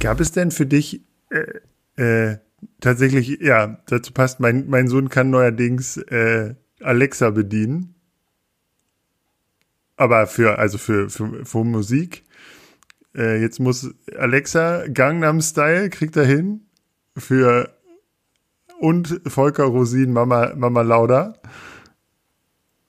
Gab 0.00 0.20
es 0.20 0.32
denn 0.32 0.50
für 0.50 0.66
dich 0.66 1.02
äh, 1.30 2.00
äh, 2.02 2.38
tatsächlich, 2.80 3.38
ja, 3.40 3.78
dazu 3.86 4.12
passt, 4.12 4.40
mein, 4.40 4.68
mein 4.68 4.88
Sohn 4.88 5.08
kann 5.08 5.30
neuerdings 5.30 5.96
äh, 5.96 6.54
Alexa 6.80 7.30
bedienen. 7.30 7.94
Aber 9.96 10.26
für, 10.26 10.58
also 10.58 10.78
für, 10.78 11.08
für, 11.08 11.44
für 11.44 11.64
Musik. 11.64 12.24
Äh, 13.14 13.40
jetzt 13.40 13.60
muss 13.60 13.94
Alexa 14.18 14.88
Gangnam 14.88 15.40
Style 15.40 15.88
kriegt 15.90 16.16
er 16.16 16.24
hin. 16.24 16.62
Für 17.16 17.72
und 18.80 19.20
Volker 19.24 19.64
Rosin 19.64 20.12
Mama, 20.12 20.52
Mama 20.56 20.82
Lauda 20.82 21.34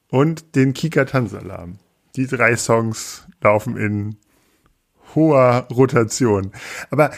und 0.10 0.56
den 0.56 0.74
Kika 0.74 1.06
Tanzalarm. 1.06 1.80
Die 2.16 2.28
drei 2.28 2.56
Songs 2.56 3.26
laufen 3.42 3.78
in 3.78 4.16
hoher 5.14 5.68
Rotation. 5.72 6.52
Aber 6.90 7.12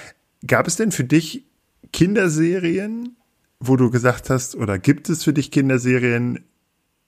gab 0.45 0.67
es 0.67 0.75
denn 0.75 0.91
für 0.91 1.03
dich 1.03 1.45
Kinderserien, 1.93 3.15
wo 3.59 3.75
du 3.75 3.89
gesagt 3.89 4.29
hast, 4.29 4.55
oder 4.55 4.79
gibt 4.79 5.09
es 5.09 5.23
für 5.23 5.33
dich 5.33 5.51
Kinderserien, 5.51 6.45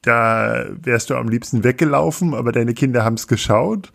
da 0.01 0.65
wärst 0.69 1.09
du 1.09 1.15
am 1.15 1.29
liebsten 1.29 1.63
weggelaufen, 1.63 2.33
aber 2.33 2.51
deine 2.51 2.73
Kinder 2.73 3.03
haben 3.03 3.15
es 3.15 3.27
geschaut? 3.27 3.91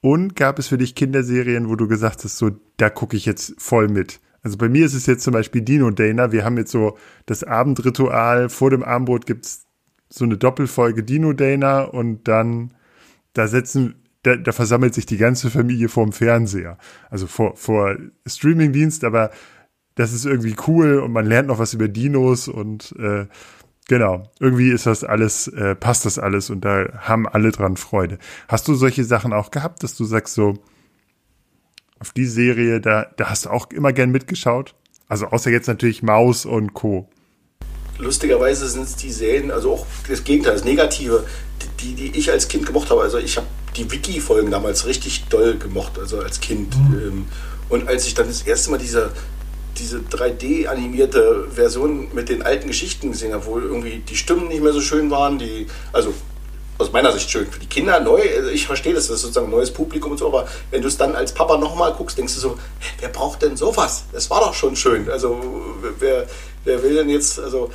Und 0.00 0.34
gab 0.34 0.58
es 0.58 0.66
für 0.66 0.78
dich 0.78 0.96
Kinderserien, 0.96 1.68
wo 1.68 1.76
du 1.76 1.86
gesagt 1.86 2.24
hast, 2.24 2.38
so, 2.38 2.50
da 2.76 2.90
gucke 2.90 3.16
ich 3.16 3.24
jetzt 3.24 3.54
voll 3.58 3.88
mit? 3.88 4.20
Also 4.42 4.56
bei 4.56 4.68
mir 4.68 4.84
ist 4.84 4.94
es 4.94 5.06
jetzt 5.06 5.22
zum 5.22 5.32
Beispiel 5.32 5.62
Dino 5.62 5.90
Dana. 5.90 6.32
Wir 6.32 6.44
haben 6.44 6.56
jetzt 6.56 6.72
so 6.72 6.98
das 7.26 7.44
Abendritual. 7.44 8.48
Vor 8.48 8.70
dem 8.70 8.82
Abendbrot 8.82 9.26
gibt's 9.26 9.66
so 10.12 10.24
eine 10.24 10.36
Doppelfolge 10.36 11.02
Dino 11.02 11.32
Dana 11.32 11.82
und 11.82 12.28
dann 12.28 12.74
da 13.32 13.48
setzen, 13.48 13.94
da, 14.22 14.36
da 14.36 14.52
versammelt 14.52 14.94
sich 14.94 15.06
die 15.06 15.16
ganze 15.16 15.50
Familie 15.50 15.88
vorm 15.88 16.12
Fernseher. 16.12 16.76
Also 17.08 17.26
vor, 17.26 17.56
vor 17.56 17.96
Streamingdienst, 18.26 19.04
aber 19.04 19.30
das 19.94 20.12
ist 20.12 20.26
irgendwie 20.26 20.54
cool 20.66 20.98
und 20.98 21.12
man 21.12 21.24
lernt 21.24 21.48
noch 21.48 21.58
was 21.58 21.72
über 21.72 21.88
Dinos 21.88 22.46
und 22.46 22.94
äh, 22.98 23.26
genau, 23.88 24.30
irgendwie 24.38 24.70
ist 24.70 24.84
das 24.84 25.02
alles, 25.02 25.48
äh, 25.48 25.74
passt 25.74 26.04
das 26.04 26.18
alles 26.18 26.50
und 26.50 26.62
da 26.62 26.88
haben 26.98 27.26
alle 27.26 27.50
dran 27.50 27.78
Freude. 27.78 28.18
Hast 28.48 28.68
du 28.68 28.74
solche 28.74 29.04
Sachen 29.04 29.32
auch 29.32 29.50
gehabt, 29.50 29.82
dass 29.82 29.96
du 29.96 30.04
sagst 30.04 30.34
so, 30.34 30.54
auf 32.00 32.10
die 32.10 32.26
Serie, 32.26 32.80
da, 32.80 33.06
da 33.16 33.30
hast 33.30 33.46
du 33.46 33.50
auch 33.50 33.70
immer 33.70 33.92
gern 33.92 34.10
mitgeschaut? 34.10 34.74
Also 35.08 35.26
außer 35.28 35.50
jetzt 35.50 35.68
natürlich 35.68 36.02
Maus 36.02 36.44
und 36.44 36.74
Co 36.74 37.08
lustigerweise 37.98 38.68
sind 38.68 38.82
es 38.82 38.96
die 38.96 39.10
Serien, 39.10 39.50
also 39.50 39.72
auch 39.72 39.86
das 40.08 40.24
Gegenteil, 40.24 40.54
das 40.54 40.64
Negative, 40.64 41.24
die, 41.80 41.94
die 41.94 42.18
ich 42.18 42.30
als 42.30 42.48
Kind 42.48 42.66
gemocht 42.66 42.90
habe. 42.90 43.02
Also 43.02 43.18
ich 43.18 43.36
habe 43.36 43.46
die 43.76 43.90
Wiki-Folgen 43.90 44.50
damals 44.50 44.86
richtig 44.86 45.24
doll 45.28 45.56
gemocht, 45.56 45.98
also 45.98 46.20
als 46.20 46.40
Kind. 46.40 46.76
Mhm. 46.76 46.94
Ähm, 46.94 47.26
und 47.68 47.88
als 47.88 48.06
ich 48.06 48.14
dann 48.14 48.26
das 48.26 48.42
erste 48.42 48.70
Mal 48.70 48.78
diese, 48.78 49.10
diese 49.78 49.98
3D-animierte 49.98 51.48
Version 51.54 52.08
mit 52.12 52.28
den 52.28 52.42
alten 52.42 52.66
Geschichten 52.66 53.12
gesehen 53.12 53.32
habe, 53.32 53.46
wo 53.46 53.58
irgendwie 53.58 54.02
die 54.06 54.16
Stimmen 54.16 54.48
nicht 54.48 54.62
mehr 54.62 54.72
so 54.72 54.80
schön 54.80 55.10
waren, 55.10 55.38
die, 55.38 55.66
also 55.92 56.12
aus 56.78 56.92
meiner 56.92 57.12
Sicht 57.12 57.30
schön. 57.30 57.46
Für 57.46 57.60
die 57.60 57.66
Kinder 57.66 58.00
neu, 58.00 58.20
also 58.36 58.50
ich 58.50 58.66
verstehe 58.66 58.92
das, 58.92 59.06
das 59.06 59.16
ist 59.16 59.22
sozusagen 59.22 59.46
ein 59.46 59.52
neues 59.52 59.70
Publikum 59.70 60.12
und 60.12 60.18
so, 60.18 60.26
aber 60.26 60.48
wenn 60.70 60.82
du 60.82 60.88
es 60.88 60.96
dann 60.96 61.14
als 61.14 61.32
Papa 61.32 61.56
nochmal 61.56 61.92
guckst, 61.92 62.18
denkst 62.18 62.34
du 62.34 62.40
so, 62.40 62.58
wer 63.00 63.08
braucht 63.08 63.42
denn 63.42 63.56
sowas? 63.56 64.04
Das 64.12 64.28
war 64.30 64.40
doch 64.40 64.54
schon 64.54 64.76
schön. 64.76 65.08
Also 65.08 65.40
wer, 65.98 66.26
wer 66.64 66.82
will 66.82 66.94
denn 66.94 67.08
jetzt, 67.08 67.38
also 67.38 67.70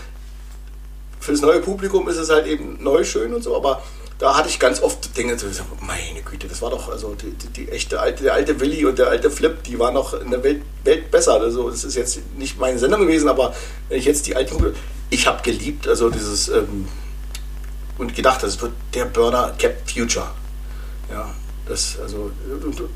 für 1.19 1.31
das 1.31 1.41
neue 1.41 1.59
Publikum 1.59 2.07
ist 2.07 2.17
es 2.17 2.29
halt 2.29 2.47
eben 2.47 2.81
neu 2.81 3.03
schön 3.03 3.33
und 3.33 3.43
so, 3.43 3.55
aber 3.55 3.83
da 4.19 4.35
hatte 4.35 4.49
ich 4.49 4.59
ganz 4.59 4.81
oft 4.81 5.15
Dinge, 5.15 5.37
so, 5.37 5.47
meine 5.81 6.21
Güte, 6.23 6.47
das 6.47 6.61
war 6.61 6.71
doch, 6.71 6.89
also 6.89 7.13
die, 7.13 7.31
die, 7.31 7.47
die, 7.49 7.69
echte 7.69 7.99
alte, 7.99 8.23
der 8.23 8.33
alte 8.33 8.59
Willi 8.59 8.83
und 8.85 8.97
der 8.97 9.09
alte 9.09 9.29
Flip, 9.29 9.61
die 9.63 9.77
waren 9.77 9.93
noch 9.93 10.13
in 10.19 10.31
der 10.31 10.43
Welt, 10.43 10.63
Welt 10.83 11.11
besser. 11.11 11.33
Also 11.33 11.69
das 11.69 11.83
ist 11.83 11.95
jetzt 11.95 12.19
nicht 12.35 12.59
meine 12.59 12.79
Sendung 12.79 13.01
gewesen, 13.01 13.29
aber 13.29 13.53
wenn 13.89 13.99
ich 13.99 14.05
jetzt 14.05 14.25
die 14.25 14.35
alten, 14.35 14.73
ich 15.11 15.27
habe 15.27 15.43
geliebt, 15.43 15.87
also 15.87 16.09
dieses 16.09 16.49
ähm, 16.49 16.87
und 17.99 18.15
gedacht, 18.15 18.41
das 18.41 18.59
wird 18.61 18.73
der 18.93 19.05
Burner 19.05 19.53
Cap 19.57 19.75
Future. 19.89 20.27
Ja, 21.11 21.33
das, 21.67 21.99
also 21.99 22.31
und, 22.51 22.65
und, 22.65 22.89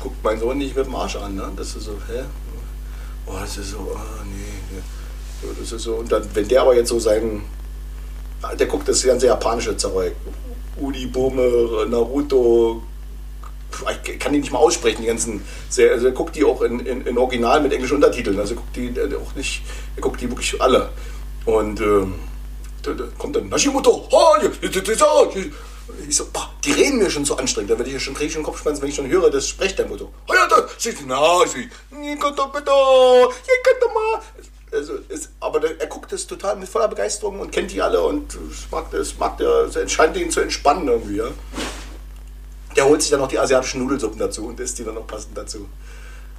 guckt 0.00 0.22
mein 0.22 0.38
Sohn 0.38 0.58
nicht 0.58 0.76
mit 0.76 0.86
dem 0.86 0.94
Arsch 0.94 1.16
an, 1.16 1.34
ne? 1.34 1.50
Das 1.56 1.74
ist 1.74 1.84
so, 1.84 1.98
hä? 2.08 2.22
Oh, 3.28 3.36
das 3.40 3.58
ist 3.58 3.72
so, 3.72 3.78
oh, 3.78 3.98
nee. 4.24 4.80
Das 5.60 5.72
ist 5.72 5.82
so, 5.82 5.96
und 5.96 6.10
dann, 6.10 6.28
wenn 6.34 6.48
der 6.48 6.62
aber 6.62 6.74
jetzt 6.74 6.88
so 6.88 6.98
seinen, 6.98 7.42
der 8.58 8.66
guckt 8.66 8.88
das 8.88 9.02
ganze 9.02 9.26
japanische 9.26 9.76
Zeug, 9.76 10.14
Udi 10.80 11.06
Bome, 11.06 11.86
Naruto, 11.88 12.82
ich 14.04 14.18
kann 14.18 14.32
die 14.32 14.40
nicht 14.40 14.52
mal 14.52 14.58
aussprechen, 14.58 15.02
die 15.02 15.08
ganzen, 15.08 15.42
sehr, 15.68 15.92
also 15.92 16.06
er 16.06 16.12
guckt 16.12 16.34
die 16.36 16.44
auch 16.44 16.62
in, 16.62 16.80
in, 16.80 17.06
in 17.06 17.18
Original 17.18 17.60
mit 17.60 17.72
englischen 17.72 17.96
Untertiteln, 17.96 18.38
also 18.40 18.54
guckt 18.54 18.74
die 18.76 18.92
auch 19.14 19.34
nicht, 19.34 19.62
er 19.96 20.02
guckt 20.02 20.20
die 20.20 20.28
wirklich 20.28 20.60
alle. 20.60 20.88
Und 21.44 21.80
ähm, 21.80 22.14
da 22.82 22.92
kommt 23.18 23.36
dann 23.36 23.48
Nashimoto, 23.48 24.08
ich 26.08 26.16
so, 26.16 26.26
boah, 26.32 26.50
die 26.64 26.72
reden 26.72 26.98
mir 26.98 27.10
schon 27.10 27.24
so 27.24 27.36
anstrengend, 27.36 27.70
da 27.70 27.78
werde 27.78 27.90
ich 27.90 27.94
ja 27.94 28.00
schon 28.00 28.14
kriege 28.14 28.32
schon 28.32 28.42
Kopfschmerzen, 28.42 28.82
wenn 28.82 28.88
ich 28.88 28.96
schon 28.96 29.08
höre, 29.08 29.30
das 29.30 29.48
spricht 29.48 29.78
der 29.78 29.86
Motto. 29.86 30.12
Also, 34.70 34.94
ist, 35.08 35.30
aber 35.40 35.60
der, 35.60 35.80
er 35.80 35.86
guckt 35.86 36.12
das 36.12 36.26
total 36.26 36.56
mit 36.56 36.68
voller 36.68 36.88
Begeisterung 36.88 37.40
und 37.40 37.50
kennt 37.50 37.72
die 37.72 37.80
alle 37.80 38.02
und 38.02 38.36
mag 38.70 38.90
das, 38.90 39.16
mag 39.18 39.38
der, 39.38 39.68
es 39.74 39.92
scheint 39.92 40.16
ihn 40.16 40.30
zu 40.30 40.40
entspannen 40.40 40.88
irgendwie, 40.88 41.16
ja. 41.16 41.28
Der 42.76 42.84
holt 42.84 43.00
sich 43.00 43.10
dann 43.10 43.20
noch 43.20 43.28
die 43.28 43.38
asiatischen 43.38 43.82
Nudelsuppen 43.82 44.18
dazu 44.18 44.46
und 44.46 44.60
isst 44.60 44.78
die 44.78 44.84
dann 44.84 44.94
noch 44.94 45.06
passend 45.06 45.36
dazu. 45.36 45.68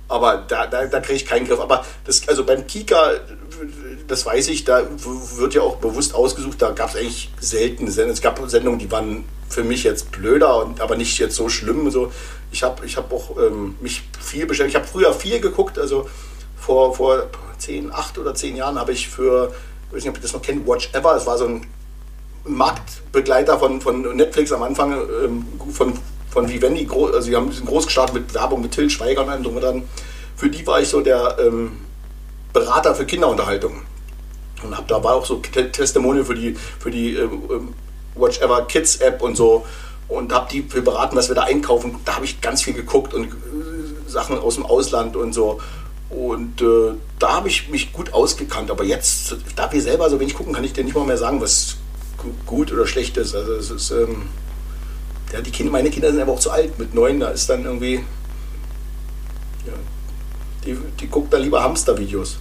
Aber 0.08 0.38
da, 0.48 0.66
da, 0.68 0.86
da 0.88 1.00
kriege 1.00 1.16
ich 1.16 1.26
keinen 1.26 1.48
Griff. 1.48 1.60
Aber 1.60 1.86
das, 2.06 2.28
also 2.28 2.44
beim 2.44 2.66
Kika, 2.66 3.12
das 4.08 4.26
weiß 4.26 4.48
ich, 4.48 4.64
da 4.64 4.84
wird 5.36 5.54
ja 5.54 5.62
auch 5.62 5.78
bewusst 5.78 6.16
ausgesucht, 6.16 6.62
da 6.62 6.72
gab 6.72 6.90
es 6.90 6.96
eigentlich 6.96 7.30
selten 7.40 7.88
Sendungen. 7.90 8.14
Es 8.14 8.22
gab 8.22 8.40
Sendungen, 8.50 8.80
die 8.80 8.92
waren 8.92 9.24
für 9.50 9.64
mich 9.64 9.84
jetzt 9.84 10.12
blöder, 10.12 10.74
aber 10.80 10.96
nicht 10.96 11.18
jetzt 11.20 11.36
so 11.36 11.50
schlimm. 11.50 11.90
So. 11.92 12.12
Ich 12.52 12.64
habe 12.64 12.86
ich 12.86 12.98
hab 12.98 13.12
auch 13.12 13.38
ähm, 13.38 13.76
mich 13.82 14.04
viel 14.20 14.46
beschäftigt. 14.46 14.76
Ich 14.76 14.82
habe 14.82 14.92
früher 14.92 15.14
viel 15.14 15.40
geguckt, 15.40 15.78
also 15.78 16.10
vor, 16.58 16.96
vor 16.96 17.28
zehn, 17.58 17.92
acht 17.92 18.18
oder 18.18 18.36
zehn 18.36 18.56
Jahren 18.56 18.80
habe 18.80 18.92
ich 18.92 19.10
für, 19.10 19.54
ich 19.90 19.96
weiß 19.96 20.04
nicht, 20.04 20.10
ob 20.10 20.18
ihr 20.18 20.22
das 20.22 20.34
noch 20.34 20.42
kennt, 20.42 20.68
Watch 20.68 20.90
Ever, 20.94 21.16
es 21.16 21.26
war 21.26 21.38
so 21.38 21.46
ein 21.46 21.66
Marktbegleiter 22.46 23.60
von, 23.60 23.82
von 23.82 24.16
Netflix 24.16 24.52
am 24.52 24.64
Anfang, 24.64 24.94
ähm, 25.24 25.46
von 25.72 25.94
von 26.30 26.48
Vivendi, 26.48 26.88
also 26.92 27.22
sie 27.22 27.36
haben 27.36 27.52
groß 27.66 27.86
gestartet 27.86 28.14
mit 28.16 28.34
Werbung 28.34 28.62
mit 28.62 28.72
Till 28.72 28.90
Schweiger 28.90 29.24
und 29.24 29.30
allem 29.30 29.44
drum 29.44 29.56
und 29.56 29.64
dann. 29.64 29.84
Für 30.36 30.50
die 30.50 30.66
war 30.66 30.80
ich 30.80 30.88
so 30.88 31.02
der 31.02 31.38
ähm, 31.40 31.72
Berater 32.54 32.96
für 32.96 33.06
Kinderunterhaltung. 33.06 33.82
Und 34.64 34.76
da 34.88 35.04
war 35.04 35.16
auch 35.16 35.26
so 35.26 35.36
Testimonial 35.38 36.26
für 36.26 36.36
die, 36.36 36.54
für 36.54 36.92
die 36.92 37.16
ähm, 37.16 37.74
Watch 38.20 38.40
Ever 38.42 38.64
Kids 38.64 38.98
App 38.98 39.22
und 39.22 39.36
so. 39.36 39.66
Und 40.08 40.34
habe 40.34 40.48
die 40.52 40.64
für 40.64 40.82
beraten, 40.82 41.16
was 41.16 41.28
wir 41.28 41.36
da 41.36 41.44
einkaufen. 41.44 41.96
Da 42.06 42.16
habe 42.16 42.26
ich 42.26 42.42
ganz 42.42 42.64
viel 42.64 42.74
geguckt 42.74 43.14
und 43.14 43.26
äh, 43.26 44.10
Sachen 44.10 44.40
aus 44.40 44.56
dem 44.56 44.66
Ausland 44.66 45.16
und 45.16 45.34
so. 45.34 45.60
Und 46.10 46.62
äh, 46.62 46.94
da 47.20 47.36
habe 47.36 47.48
ich 47.48 47.70
mich 47.70 47.94
gut 47.94 48.14
ausgekannt. 48.14 48.72
Aber 48.72 48.84
jetzt, 48.84 49.36
da 49.56 49.72
wir 49.72 49.82
selber 49.82 50.10
so 50.10 50.20
wenig 50.20 50.34
gucken, 50.34 50.54
kann 50.54 50.64
ich 50.64 50.74
dir 50.74 50.84
nicht 50.84 50.96
mal 50.96 51.06
mehr 51.06 51.18
sagen, 51.18 51.40
was 51.42 51.78
gut 52.46 52.72
oder 52.72 52.88
schlecht 52.88 53.18
ist. 53.18 53.36
Also 53.36 53.54
es 53.54 53.70
ist. 53.70 53.92
Ähm, 53.92 54.24
ja, 55.32 55.42
die 55.42 55.52
Kinder, 55.52 55.72
meine 55.72 55.92
Kinder 55.92 56.12
sind 56.12 56.22
aber 56.22 56.34
auch 56.34 56.40
zu 56.40 56.50
alt. 56.50 56.80
Mit 56.80 56.96
neun, 56.96 57.20
da 57.20 57.30
ist 57.30 57.50
dann 57.50 57.64
irgendwie. 57.66 57.96
Ja, 59.68 59.74
die, 60.66 60.78
die 61.00 61.08
guckt 61.08 61.32
dann 61.32 61.44
lieber 61.44 61.62
Hamster-Videos. 61.62 62.38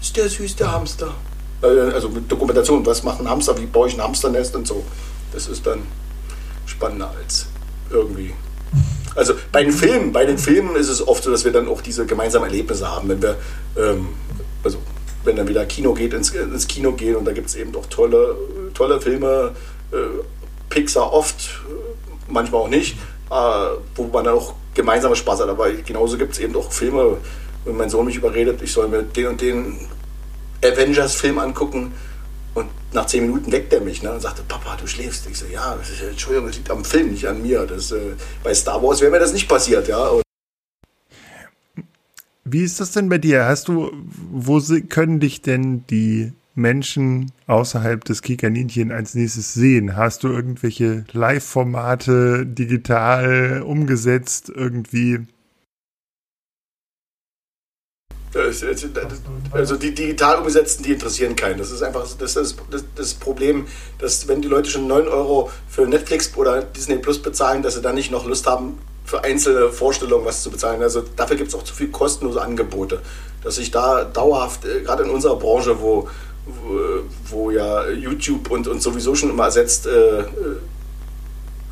Ist 0.00 0.16
der 0.16 0.28
süß, 0.28 0.56
der 0.56 0.72
Hamster? 0.72 1.14
Äh, 1.62 1.66
also 1.66 2.08
mit 2.08 2.30
Dokumentation, 2.30 2.84
was 2.86 3.02
macht 3.02 3.20
ein 3.20 3.28
Hamster, 3.28 3.58
wie 3.58 3.66
baue 3.66 3.88
ich 3.88 3.94
ein 3.94 4.02
Hamsternest 4.02 4.54
und 4.56 4.66
so. 4.66 4.84
Das 5.32 5.46
ist 5.48 5.66
dann 5.66 5.82
spannender 6.66 7.12
als 7.18 7.46
irgendwie. 7.90 8.32
Also 9.14 9.34
bei 9.50 9.64
den 9.64 9.72
Filmen, 9.72 10.12
bei 10.12 10.24
den 10.24 10.38
Filmen 10.38 10.76
ist 10.76 10.88
es 10.88 11.06
oft 11.06 11.24
so, 11.24 11.30
dass 11.30 11.44
wir 11.44 11.52
dann 11.52 11.68
auch 11.68 11.80
diese 11.80 12.06
gemeinsamen 12.06 12.48
Erlebnisse 12.48 12.88
haben, 12.88 13.08
wenn 13.08 13.22
wir, 13.22 13.36
ähm, 13.76 14.08
also 14.62 14.78
wenn 15.24 15.36
dann 15.36 15.48
wieder 15.48 15.66
Kino 15.66 15.92
geht, 15.94 16.14
ins, 16.14 16.30
ins 16.30 16.68
Kino 16.68 16.92
gehen 16.92 17.16
und 17.16 17.24
da 17.24 17.32
gibt 17.32 17.48
es 17.48 17.56
eben 17.56 17.72
doch 17.72 17.86
tolle, 17.86 18.36
tolle 18.74 19.00
Filme, 19.00 19.52
äh, 19.92 19.96
Pixar 20.68 21.12
oft, 21.12 21.62
manchmal 22.28 22.62
auch 22.62 22.68
nicht, 22.68 22.96
äh, 23.30 23.34
wo 23.96 24.04
man 24.04 24.24
dann 24.24 24.34
auch 24.34 24.54
gemeinsame 24.74 25.16
Spaß 25.16 25.40
hat. 25.40 25.48
Aber 25.48 25.70
genauso 25.72 26.16
gibt 26.16 26.34
es 26.34 26.38
eben 26.38 26.54
auch 26.54 26.70
Filme, 26.70 27.16
wenn 27.64 27.76
mein 27.76 27.90
Sohn 27.90 28.06
mich 28.06 28.16
überredet, 28.16 28.62
ich 28.62 28.72
soll 28.72 28.88
mir 28.88 29.02
den 29.02 29.26
und 29.26 29.40
den 29.40 29.88
Avengers-Film 30.64 31.38
angucken. 31.38 31.92
Und 32.54 32.68
nach 32.92 33.06
zehn 33.06 33.26
Minuten 33.26 33.52
weckt 33.52 33.72
er 33.72 33.80
mich 33.80 34.02
ne, 34.02 34.12
und 34.12 34.20
sagte, 34.20 34.42
Papa, 34.46 34.76
du 34.80 34.86
schläfst. 34.86 35.28
Ich 35.30 35.38
so, 35.38 35.46
ja, 35.46 35.78
Entschuldigung, 36.08 36.48
das 36.48 36.56
liegt 36.56 36.70
am 36.70 36.84
Film, 36.84 37.10
nicht 37.10 37.28
an 37.28 37.42
mir. 37.42 37.66
Das, 37.66 37.92
äh, 37.92 38.14
bei 38.42 38.54
Star 38.54 38.82
Wars 38.82 39.00
wäre 39.00 39.10
mir 39.10 39.20
das 39.20 39.32
nicht 39.32 39.48
passiert, 39.48 39.88
ja. 39.88 40.08
Und 40.08 40.22
Wie 42.44 42.62
ist 42.62 42.80
das 42.80 42.92
denn 42.92 43.08
bei 43.08 43.18
dir? 43.18 43.44
Hast 43.44 43.68
du, 43.68 43.92
wo 44.32 44.60
können 44.88 45.20
dich 45.20 45.42
denn 45.42 45.84
die 45.88 46.32
Menschen 46.54 47.30
außerhalb 47.46 48.04
des 48.04 48.22
Kikaninchen 48.22 48.90
als 48.90 49.14
nächstes 49.14 49.54
sehen? 49.54 49.96
Hast 49.96 50.24
du 50.24 50.28
irgendwelche 50.28 51.04
Live-Formate 51.12 52.44
digital 52.44 53.62
umgesetzt 53.64 54.50
irgendwie? 54.54 55.20
Also 59.52 59.76
die 59.76 59.94
digital 59.94 60.38
umgesetzten, 60.38 60.84
die 60.84 60.92
interessieren 60.92 61.34
keinen. 61.34 61.58
Das 61.58 61.70
ist 61.70 61.82
einfach 61.82 62.06
das, 62.18 62.36
ist 62.36 62.56
das, 62.94 63.14
Problem, 63.14 63.66
dass 63.98 64.28
wenn 64.28 64.42
die 64.42 64.48
Leute 64.48 64.68
schon 64.68 64.86
9 64.86 65.08
Euro 65.08 65.50
für 65.68 65.86
Netflix 65.86 66.32
oder 66.36 66.62
Disney 66.62 66.96
Plus 66.96 67.20
bezahlen, 67.20 67.62
dass 67.62 67.74
sie 67.74 67.82
dann 67.82 67.94
nicht 67.94 68.10
noch 68.10 68.26
Lust 68.26 68.46
haben, 68.46 68.78
für 69.04 69.24
einzelne 69.24 69.70
Vorstellungen 69.70 70.26
was 70.26 70.42
zu 70.42 70.50
bezahlen. 70.50 70.82
Also 70.82 71.02
dafür 71.16 71.36
gibt 71.36 71.48
es 71.48 71.54
auch 71.54 71.64
zu 71.64 71.74
viel 71.74 71.88
kostenlose 71.88 72.42
Angebote. 72.42 73.00
Dass 73.42 73.56
ich 73.56 73.70
da 73.70 74.04
dauerhaft, 74.04 74.66
äh, 74.66 74.82
gerade 74.82 75.04
in 75.04 75.10
unserer 75.10 75.36
Branche, 75.36 75.80
wo 75.80 76.08
wo 77.30 77.50
ja 77.50 77.88
YouTube 77.90 78.50
und, 78.50 78.68
und 78.68 78.82
sowieso 78.82 79.14
schon 79.14 79.30
immer 79.30 79.44
ersetzt, 79.44 79.86
äh, 79.86 80.24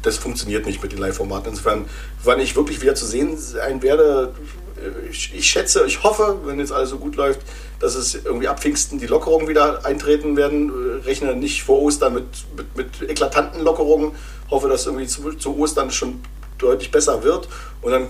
das 0.02 0.18
funktioniert 0.18 0.66
nicht 0.66 0.82
mit 0.82 0.92
den 0.92 0.98
Live-Formaten. 0.98 1.50
Insofern, 1.50 1.86
wann 2.22 2.40
ich 2.40 2.54
wirklich 2.57 2.80
wieder 2.80 2.94
zu 2.94 3.07
sehen 3.07 3.36
sein 3.38 3.82
werde, 3.82 4.32
äh, 4.34 4.66
ich, 5.11 5.35
ich, 5.35 5.47
schätze, 5.47 5.85
ich 5.87 6.03
hoffe, 6.03 6.39
wenn 6.45 6.59
jetzt 6.59 6.72
alles 6.72 6.91
so 6.91 6.99
gut 6.99 7.16
läuft, 7.16 7.41
dass 7.81 7.95
es 7.95 8.14
irgendwie 8.14 8.49
ab 8.49 8.61
Pfingsten 8.61 8.99
die 8.99 9.07
Lockerungen 9.07 9.49
wieder 9.49 9.85
eintreten 9.85 10.37
werden. 10.37 10.70
Rechne 11.05 11.35
nicht 11.35 11.62
vor 11.62 11.81
Ostern 11.83 12.14
mit, 12.14 12.24
mit, 12.57 12.77
mit 12.77 13.11
eklatanten 13.11 13.62
Lockerungen. 13.62 14.12
Hoffe, 14.51 14.68
dass 14.68 14.87
irgendwie 14.87 15.07
zu, 15.07 15.33
zu 15.35 15.59
Ostern 15.59 15.91
schon 15.91 16.20
deutlich 16.59 16.91
besser 16.91 17.22
wird. 17.22 17.49
Und 17.83 17.93
dann 17.93 18.09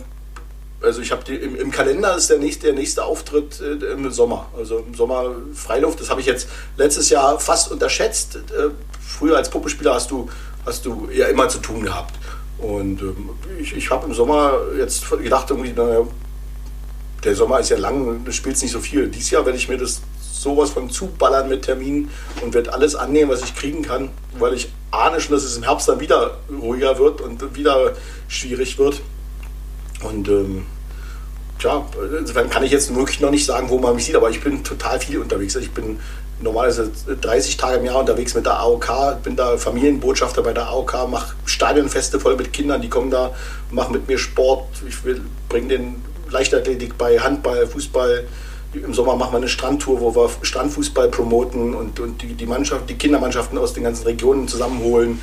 also 0.82 1.00
ich 1.00 1.10
habe 1.10 1.32
im, 1.32 1.56
im, 1.56 1.70
Kalender 1.70 2.16
ist 2.16 2.28
der 2.28 2.38
nächste, 2.38 2.66
der 2.66 2.74
nächste 2.74 3.04
Auftritt 3.04 3.60
äh, 3.60 3.92
im 3.92 4.10
Sommer. 4.10 4.46
Also 4.56 4.78
im 4.78 4.94
Sommer 4.94 5.34
Freiluft. 5.54 6.00
Das 6.00 6.10
habe 6.10 6.20
ich 6.20 6.26
jetzt 6.26 6.48
letztes 6.76 7.10
Jahr 7.10 7.40
fast 7.40 7.72
unterschätzt. 7.72 8.36
Äh, 8.36 8.70
früher 9.00 9.36
als 9.36 9.50
Puppenspieler 9.50 9.94
hast 9.94 10.10
du, 10.10 10.28
hast 10.64 10.84
du 10.84 11.08
ja 11.12 11.26
immer 11.26 11.48
zu 11.48 11.58
tun 11.58 11.82
gehabt. 11.82 12.14
Und 12.58 13.00
ähm, 13.00 13.30
ich, 13.58 13.76
ich 13.76 13.90
habe 13.90 14.06
im 14.06 14.14
Sommer 14.14 14.58
jetzt 14.78 15.08
gedacht, 15.10 15.50
irgendwie, 15.50 15.72
naja, 15.72 16.06
der 17.26 17.34
Sommer 17.34 17.58
ist 17.58 17.70
ja 17.70 17.76
lang, 17.76 18.24
du 18.24 18.32
spielst 18.32 18.62
nicht 18.62 18.72
so 18.72 18.78
viel. 18.78 19.08
Dieses 19.08 19.30
Jahr 19.30 19.44
werde 19.44 19.58
ich 19.58 19.68
mir 19.68 19.76
das 19.76 20.00
sowas 20.20 20.70
von 20.70 20.88
zuballern 20.90 21.48
mit 21.48 21.62
Terminen 21.62 22.08
und 22.40 22.54
werde 22.54 22.72
alles 22.72 22.94
annehmen, 22.94 23.30
was 23.30 23.42
ich 23.42 23.54
kriegen 23.54 23.82
kann, 23.82 24.10
weil 24.38 24.54
ich 24.54 24.70
ahne 24.92 25.20
schon, 25.20 25.34
dass 25.34 25.42
es 25.42 25.56
im 25.56 25.64
Herbst 25.64 25.88
dann 25.88 25.98
wieder 25.98 26.38
ruhiger 26.48 26.98
wird 26.98 27.20
und 27.20 27.56
wieder 27.56 27.94
schwierig 28.28 28.78
wird. 28.78 29.00
Und 30.02 30.28
ähm, 30.28 30.66
tja, 31.58 31.84
insofern 32.16 32.48
kann 32.48 32.62
ich 32.62 32.70
jetzt 32.70 32.94
wirklich 32.94 33.18
noch 33.20 33.30
nicht 33.30 33.44
sagen, 33.44 33.70
wo 33.70 33.78
man 33.78 33.96
mich 33.96 34.04
sieht, 34.04 34.14
aber 34.14 34.30
ich 34.30 34.40
bin 34.40 34.62
total 34.62 35.00
viel 35.00 35.18
unterwegs. 35.18 35.56
Ich 35.56 35.72
bin 35.72 35.98
normalerweise 36.40 36.92
30 37.20 37.56
Tage 37.56 37.78
im 37.78 37.86
Jahr 37.86 37.98
unterwegs 37.98 38.34
mit 38.34 38.46
der 38.46 38.60
AOK, 38.60 39.22
bin 39.24 39.34
da 39.34 39.56
Familienbotschafter 39.56 40.42
bei 40.42 40.52
der 40.52 40.68
AOK, 40.68 41.08
mache 41.10 41.34
Stadionfeste 41.44 42.20
voll 42.20 42.36
mit 42.36 42.52
Kindern, 42.52 42.80
die 42.82 42.88
kommen 42.88 43.10
da, 43.10 43.34
machen 43.72 43.92
mit 43.92 44.06
mir 44.06 44.18
Sport. 44.18 44.68
Ich 44.86 44.96
bringe 45.48 45.68
den 45.68 46.04
Leichtathletik 46.30 46.98
bei, 46.98 47.18
Handball, 47.18 47.66
Fußball. 47.66 48.26
Im 48.74 48.92
Sommer 48.92 49.16
machen 49.16 49.32
wir 49.32 49.38
eine 49.38 49.48
Strandtour, 49.48 50.00
wo 50.00 50.14
wir 50.14 50.30
Strandfußball 50.42 51.08
promoten 51.08 51.74
und, 51.74 51.98
und 51.98 52.20
die, 52.22 52.34
die, 52.34 52.46
Mannschaft, 52.46 52.90
die 52.90 52.94
Kindermannschaften 52.94 53.56
aus 53.56 53.72
den 53.72 53.84
ganzen 53.84 54.04
Regionen 54.04 54.48
zusammenholen, 54.48 55.20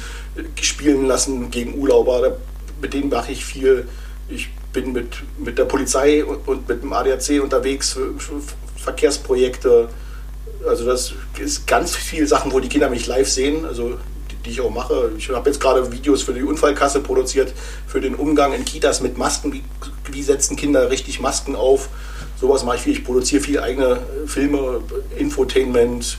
spielen 0.60 1.06
lassen 1.06 1.52
gegen 1.52 1.78
Urlauber. 1.78 2.38
Mit 2.82 2.94
denen 2.94 3.10
mache 3.10 3.32
ich 3.32 3.46
viel. 3.46 3.88
Ich 4.30 4.50
bin 4.72 4.92
mit, 4.92 5.18
mit 5.38 5.60
der 5.60 5.66
Polizei 5.66 6.26
und, 6.26 6.68
mit 6.68 6.82
dem 6.82 6.94
ADAC 6.94 7.42
unterwegs 7.44 7.94
für 7.94 8.42
Verkehrsprojekte. 8.76 9.90
Also 10.68 10.86
das 10.86 11.14
ist 11.40 11.68
ganz 11.68 11.96
viel 11.96 12.28
Sachen, 12.28 12.52
wo 12.52 12.60
die 12.60 12.70
Kinder 12.70 12.90
mich 12.90 13.06
live 13.06 13.30
sehen, 13.30 13.66
also 13.66 13.98
die, 14.46 14.52
ich 14.52 14.62
auch 14.62 14.70
mache. 14.70 15.12
Ich 15.18 15.30
habe 15.30 15.50
jetzt 15.50 15.60
gerade 15.60 15.92
Videos 15.92 16.22
für 16.22 16.34
die 16.34 16.44
Unfallkasse 16.44 17.00
produziert, 17.00 17.54
für 17.88 18.02
den 18.02 18.16
Umgang 18.16 18.54
in 18.54 18.66
Kitas 18.66 19.02
mit 19.02 19.18
Masken. 19.18 19.54
Wie, 19.54 19.64
wie 20.12 20.24
setzen 20.24 20.56
Kinder 20.56 20.90
richtig 20.90 21.20
Masken 21.20 21.56
auf? 21.56 21.90
Sowas 22.40 22.64
mache 22.64 22.78
ich 22.78 22.82
viel. 22.82 22.94
Ich 22.94 23.04
produziere 23.04 23.42
viel 23.42 23.60
eigene 23.60 24.00
Filme, 24.26 24.82
Infotainment. 25.18 26.18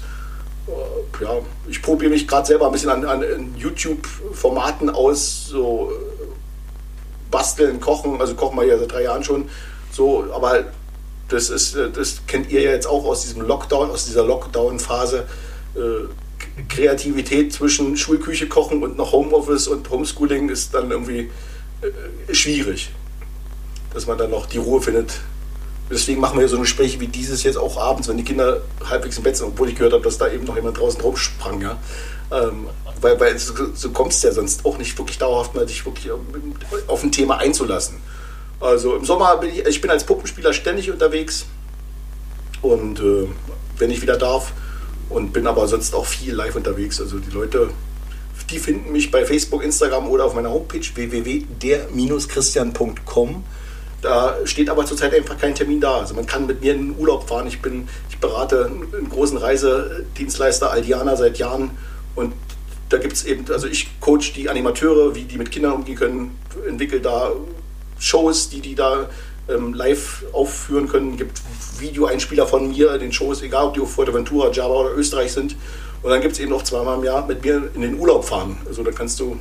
Ja, 1.20 1.38
ich 1.68 1.82
probiere 1.82 2.10
mich 2.10 2.26
gerade 2.26 2.46
selber 2.46 2.66
ein 2.66 2.72
bisschen 2.72 2.90
an, 2.90 3.04
an 3.04 3.54
YouTube-Formaten 3.56 4.90
aus, 4.90 5.46
so 5.48 5.92
basteln, 7.30 7.80
kochen, 7.80 8.20
also 8.20 8.34
kochen 8.34 8.56
wir 8.56 8.64
ja 8.64 8.78
seit 8.78 8.92
drei 8.92 9.02
Jahren 9.02 9.22
schon. 9.22 9.48
So, 9.92 10.24
aber 10.32 10.64
das 11.28 11.50
ist, 11.50 11.74
äh, 11.74 11.90
das 11.90 12.22
kennt 12.26 12.50
ihr 12.50 12.62
ja 12.62 12.70
jetzt 12.70 12.86
auch 12.86 13.04
aus 13.04 13.22
diesem 13.22 13.42
Lockdown, 13.42 13.90
aus 13.90 14.06
dieser 14.06 14.24
Lockdown-Phase. 14.24 15.26
Kreativität 16.68 17.52
zwischen 17.52 17.96
Schulküche 17.96 18.48
kochen 18.48 18.82
und 18.82 18.96
noch 18.96 19.12
Homeoffice 19.12 19.68
und 19.68 19.88
Homeschooling 19.90 20.48
ist 20.48 20.74
dann 20.74 20.90
irgendwie 20.90 21.30
äh, 21.82 22.34
schwierig, 22.34 22.90
dass 23.92 24.06
man 24.06 24.18
dann 24.18 24.30
noch 24.30 24.46
die 24.46 24.58
Ruhe 24.58 24.80
findet. 24.80 25.20
Deswegen 25.90 26.20
machen 26.20 26.38
wir 26.40 26.48
so 26.48 26.58
Gespräche 26.58 26.98
wie 27.00 27.08
dieses 27.08 27.42
jetzt 27.42 27.56
auch 27.56 27.76
abends, 27.76 28.08
wenn 28.08 28.16
die 28.16 28.24
Kinder 28.24 28.62
halbwegs 28.88 29.18
im 29.18 29.22
Bett 29.22 29.36
sind, 29.36 29.48
obwohl 29.48 29.68
ich 29.68 29.74
gehört 29.74 29.92
habe, 29.92 30.02
dass 30.02 30.16
da 30.16 30.28
eben 30.30 30.44
noch 30.44 30.56
jemand 30.56 30.78
draußen 30.78 31.00
rumsprang. 31.00 31.60
Ja? 31.60 31.78
Ähm, 32.32 32.68
weil, 33.00 33.20
weil 33.20 33.38
so, 33.38 33.52
so 33.74 33.90
kommst 33.90 34.22
du 34.22 34.28
ja 34.28 34.34
sonst 34.34 34.64
auch 34.64 34.78
nicht 34.78 34.96
wirklich 34.96 35.18
dauerhaft 35.18 35.54
mal 35.54 35.66
dich 35.66 35.84
wirklich 35.84 36.10
auf 36.86 37.02
ein 37.02 37.12
Thema 37.12 37.38
einzulassen. 37.38 37.98
Also 38.60 38.96
im 38.96 39.04
Sommer 39.04 39.36
bin 39.36 39.50
ich, 39.50 39.66
ich 39.66 39.80
bin 39.80 39.90
als 39.90 40.04
Puppenspieler 40.04 40.54
ständig 40.54 40.90
unterwegs 40.90 41.44
und 42.62 42.98
äh, 43.00 43.28
wenn 43.76 43.90
ich 43.90 44.00
wieder 44.00 44.16
darf 44.16 44.52
und 45.10 45.32
bin 45.32 45.46
aber 45.46 45.68
sonst 45.68 45.94
auch 45.94 46.06
viel 46.06 46.34
live 46.34 46.56
unterwegs. 46.56 47.00
Also 47.00 47.18
die 47.18 47.30
Leute, 47.30 47.70
die 48.50 48.58
finden 48.58 48.90
mich 48.92 49.10
bei 49.10 49.24
Facebook, 49.24 49.64
Instagram 49.64 50.08
oder 50.08 50.24
auf 50.24 50.34
meiner 50.34 50.50
Homepage 50.50 50.84
www.der-christian.com. 50.94 53.44
Da 54.02 54.36
steht 54.44 54.68
aber 54.68 54.84
zurzeit 54.84 55.14
einfach 55.14 55.38
kein 55.38 55.54
Termin 55.54 55.80
da. 55.80 55.98
Also 55.98 56.14
man 56.14 56.26
kann 56.26 56.46
mit 56.46 56.60
mir 56.60 56.74
in 56.74 56.88
den 56.88 56.98
Urlaub 56.98 57.26
fahren. 57.26 57.46
Ich 57.46 57.62
bin, 57.62 57.88
ich 58.10 58.18
berate 58.18 58.66
einen 58.66 59.08
großen 59.08 59.38
Reisedienstleister 59.38 60.70
Aldiana 60.70 61.16
seit 61.16 61.38
Jahren 61.38 61.70
und 62.14 62.34
da 62.90 62.98
gibt 62.98 63.14
es 63.14 63.24
eben, 63.24 63.50
also 63.50 63.66
ich 63.66 63.98
coach 64.00 64.34
die 64.34 64.48
Animateure, 64.48 65.14
wie 65.14 65.24
die 65.24 65.38
mit 65.38 65.50
Kindern 65.50 65.72
umgehen 65.72 65.96
können, 65.96 66.38
entwickle 66.68 67.00
da 67.00 67.32
Shows, 67.98 68.50
die 68.50 68.60
die 68.60 68.74
da 68.74 69.08
ähm, 69.48 69.74
live 69.74 70.24
aufführen 70.32 70.88
können. 70.88 71.16
Gibt 71.16 71.40
Videoeinspieler 71.78 72.46
von 72.46 72.68
mir, 72.68 72.96
den 72.98 73.12
Shows, 73.12 73.42
egal 73.42 73.66
ob 73.66 73.74
die 73.74 73.80
auf 73.80 73.92
Fuerteventura, 73.92 74.50
Java 74.50 74.74
oder 74.74 74.94
Österreich 74.94 75.32
sind. 75.32 75.56
Und 76.02 76.10
dann 76.10 76.20
gibt 76.20 76.34
es 76.34 76.40
eben 76.40 76.50
noch 76.50 76.62
zweimal 76.62 76.98
im 76.98 77.04
Jahr 77.04 77.26
mit 77.26 77.44
mir 77.44 77.70
in 77.74 77.80
den 77.80 77.98
Urlaub 77.98 78.24
fahren. 78.24 78.58
Also 78.66 78.82
da 78.82 78.90
kannst 78.90 79.20
du 79.20 79.38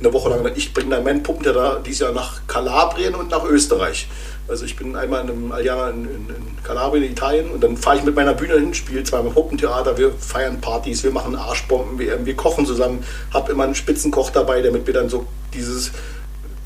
eine 0.00 0.12
Woche 0.12 0.30
lang, 0.30 0.50
ich 0.56 0.74
bringe 0.74 0.90
dann 0.90 1.04
meinen 1.04 1.22
Puppen 1.22 1.44
da 1.44 1.76
dieses 1.84 2.00
Jahr 2.00 2.12
nach 2.12 2.40
Kalabrien 2.46 3.14
und 3.14 3.30
nach 3.30 3.44
Österreich. 3.44 4.08
Also 4.48 4.64
ich 4.64 4.76
bin 4.76 4.96
einmal 4.96 5.22
in 5.22 5.30
einem 5.30 5.52
Alliana 5.52 5.90
in, 5.90 6.04
in, 6.04 6.28
in 6.28 6.62
Kalabrien, 6.64 7.04
in 7.04 7.12
Italien 7.12 7.50
und 7.50 7.62
dann 7.62 7.76
fahre 7.76 7.98
ich 7.98 8.04
mit 8.04 8.16
meiner 8.16 8.34
Bühne 8.34 8.54
hin, 8.54 8.74
spiele 8.74 9.04
zweimal 9.04 9.32
Puppentheater, 9.32 9.96
wir 9.96 10.12
feiern 10.12 10.60
Partys, 10.60 11.04
wir 11.04 11.12
machen 11.12 11.36
Arschbomben, 11.36 11.98
wir, 11.98 12.26
wir 12.26 12.34
kochen 12.34 12.66
zusammen, 12.66 13.04
habe 13.32 13.52
immer 13.52 13.64
einen 13.64 13.76
Spitzenkoch 13.76 14.30
dabei, 14.30 14.60
der 14.60 14.72
mit 14.72 14.86
mir 14.86 14.92
dann 14.92 15.08
so 15.08 15.26
dieses 15.54 15.92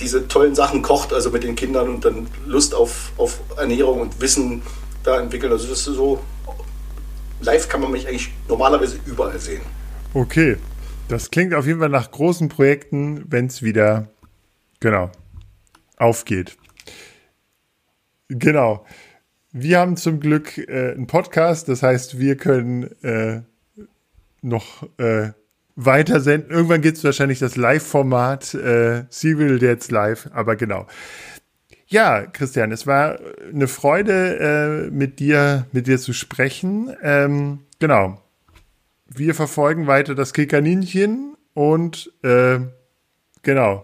diese 0.01 0.29
tollen 0.29 0.55
Sachen 0.55 0.83
kocht, 0.83 1.13
also 1.13 1.31
mit 1.31 1.43
den 1.43 1.57
Kindern 1.57 1.89
und 1.89 2.05
dann 2.05 2.27
Lust 2.47 2.75
auf, 2.75 3.13
auf 3.17 3.41
Ernährung 3.57 4.01
und 4.01 4.21
Wissen 4.21 4.63
da 5.03 5.21
entwickeln. 5.21 5.53
Also 5.53 5.69
das 5.69 5.79
ist 5.79 5.85
so, 5.85 6.23
live 7.41 7.69
kann 7.69 7.81
man 7.81 7.93
mich 7.93 8.07
eigentlich 8.07 8.33
normalerweise 8.49 8.99
überall 9.07 9.39
sehen. 9.39 9.63
Okay, 10.15 10.57
das 11.09 11.31
klingt 11.31 11.55
auf 11.55 11.67
jeden 11.67 11.81
Fall 11.81 11.89
nach 11.89 12.11
großen 12.11 12.49
Projekten, 12.49 13.25
wenn 13.29 13.47
es 13.47 13.63
wieder, 13.63 14.09
genau, 14.81 15.11
aufgeht. 15.97 16.57
Genau. 18.29 18.85
Wir 19.53 19.79
haben 19.79 19.97
zum 19.97 20.21
Glück 20.21 20.59
äh, 20.59 20.93
einen 20.93 21.07
Podcast, 21.07 21.69
das 21.69 21.83
heißt, 21.83 22.19
wir 22.19 22.37
können 22.37 22.85
äh, 23.03 23.43
noch 24.43 24.83
äh, 24.99 25.31
weiter 25.77 26.20
senden. 26.20 26.51
Irgendwann 26.51 26.81
gibt 26.81 26.97
es 26.97 27.05
wahrscheinlich 27.05 27.39
das 27.39 27.57
Live-Format 27.57 28.55
äh, 28.55 29.05
Civil 29.11 29.62
jetzt 29.62 29.91
live, 29.91 30.29
aber 30.33 30.57
genau. 30.57 30.87
Ja, 31.87 32.27
Christian, 32.27 32.72
es 32.72 32.87
war 32.87 33.18
eine 33.53 33.68
Freude, 33.68 34.89
äh, 34.89 34.91
mit 34.91 35.20
dir, 35.20 35.66
mit 35.70 35.87
dir 35.87 35.99
zu 35.99 36.12
sprechen. 36.12 36.97
Ähm, 37.03 37.61
genau. 37.79 38.20
Wir 39.07 39.37
verfolgen 39.37 39.87
weiter 39.87 40.16
das 40.16 40.33
Kikaninchen 40.33 41.37
und 41.55 42.12
äh, 42.22 42.59
genau. 43.43 43.83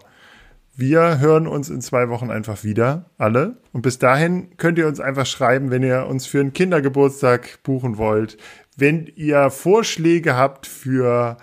Wir 0.75 1.19
hören 1.19 1.47
uns 1.47 1.69
in 1.69 1.81
zwei 1.81 2.09
Wochen 2.09 2.31
einfach 2.31 2.63
wieder, 2.63 3.11
alle. 3.19 3.57
Und 3.71 3.83
bis 3.83 3.99
dahin 3.99 4.57
könnt 4.57 4.79
ihr 4.79 4.87
uns 4.87 4.99
einfach 4.99 5.27
schreiben, 5.27 5.69
wenn 5.69 5.83
ihr 5.83 6.07
uns 6.07 6.25
für 6.25 6.39
einen 6.39 6.51
Kindergeburtstag 6.51 7.61
buchen 7.61 7.97
wollt. 7.97 8.37
Wenn 8.75 9.05
ihr 9.15 9.51
Vorschläge 9.51 10.35
habt 10.35 10.65
für 10.65 11.37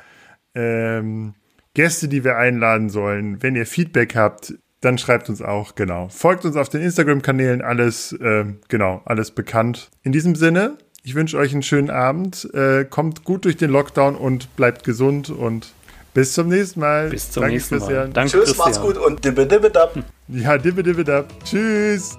ähm, 0.55 1.35
Gäste, 1.75 2.09
die 2.09 2.25
wir 2.25 2.37
einladen 2.37 2.89
sollen. 2.91 3.43
Wenn 3.43 3.57
ihr 3.57 3.67
Feedback 3.67 4.17
habt, 4.17 4.55
dann 4.81 4.99
schreibt 4.99 5.29
uns 5.29 5.43
auch, 5.43 5.75
genau. 5.75 6.09
Folgt 6.09 6.45
uns 6.45 6.57
auf 6.57 6.69
den 6.69 6.83
Instagram-Kanälen, 6.83 7.63
alles, 7.63 8.13
äh, 8.13 8.45
genau, 8.69 9.03
alles 9.05 9.31
bekannt. 9.31 9.91
In 10.03 10.13
diesem 10.13 10.35
Sinne, 10.35 10.79
ich 11.03 11.15
wünsche 11.15 11.39
euch 11.39 11.53
einen 11.53 11.63
schönen 11.63 11.91
Abend, 11.91 12.49
äh, 12.55 12.85
kommt 12.85 13.25
gut 13.25 13.45
durch 13.45 13.57
den 13.57 13.71
Lockdown 13.71 14.17
und 14.17 14.55
bleibt 14.57 14.85
gesund 14.85 15.31
und 15.31 15.73
bis 16.15 16.33
zum 16.33 16.49
nächsten 16.49 16.81
Mal. 16.81 17.11
Bis 17.11 17.31
zum 17.31 17.43
Danke, 17.43 17.55
nächsten 17.55 17.79
Mal. 17.79 18.11
Danke, 18.13 18.33
Tschüss, 18.33 18.45
Christian. 18.45 18.67
macht's 18.67 18.81
gut 18.81 18.97
und 18.97 19.25
dibbe 19.25 19.47
dibbe 19.47 19.71
dab. 19.71 19.95
Ja, 20.29 20.59
dibbe 20.59 20.83
dibbe 20.83 21.05
dab. 21.05 21.33
Tschüss. 21.45 22.19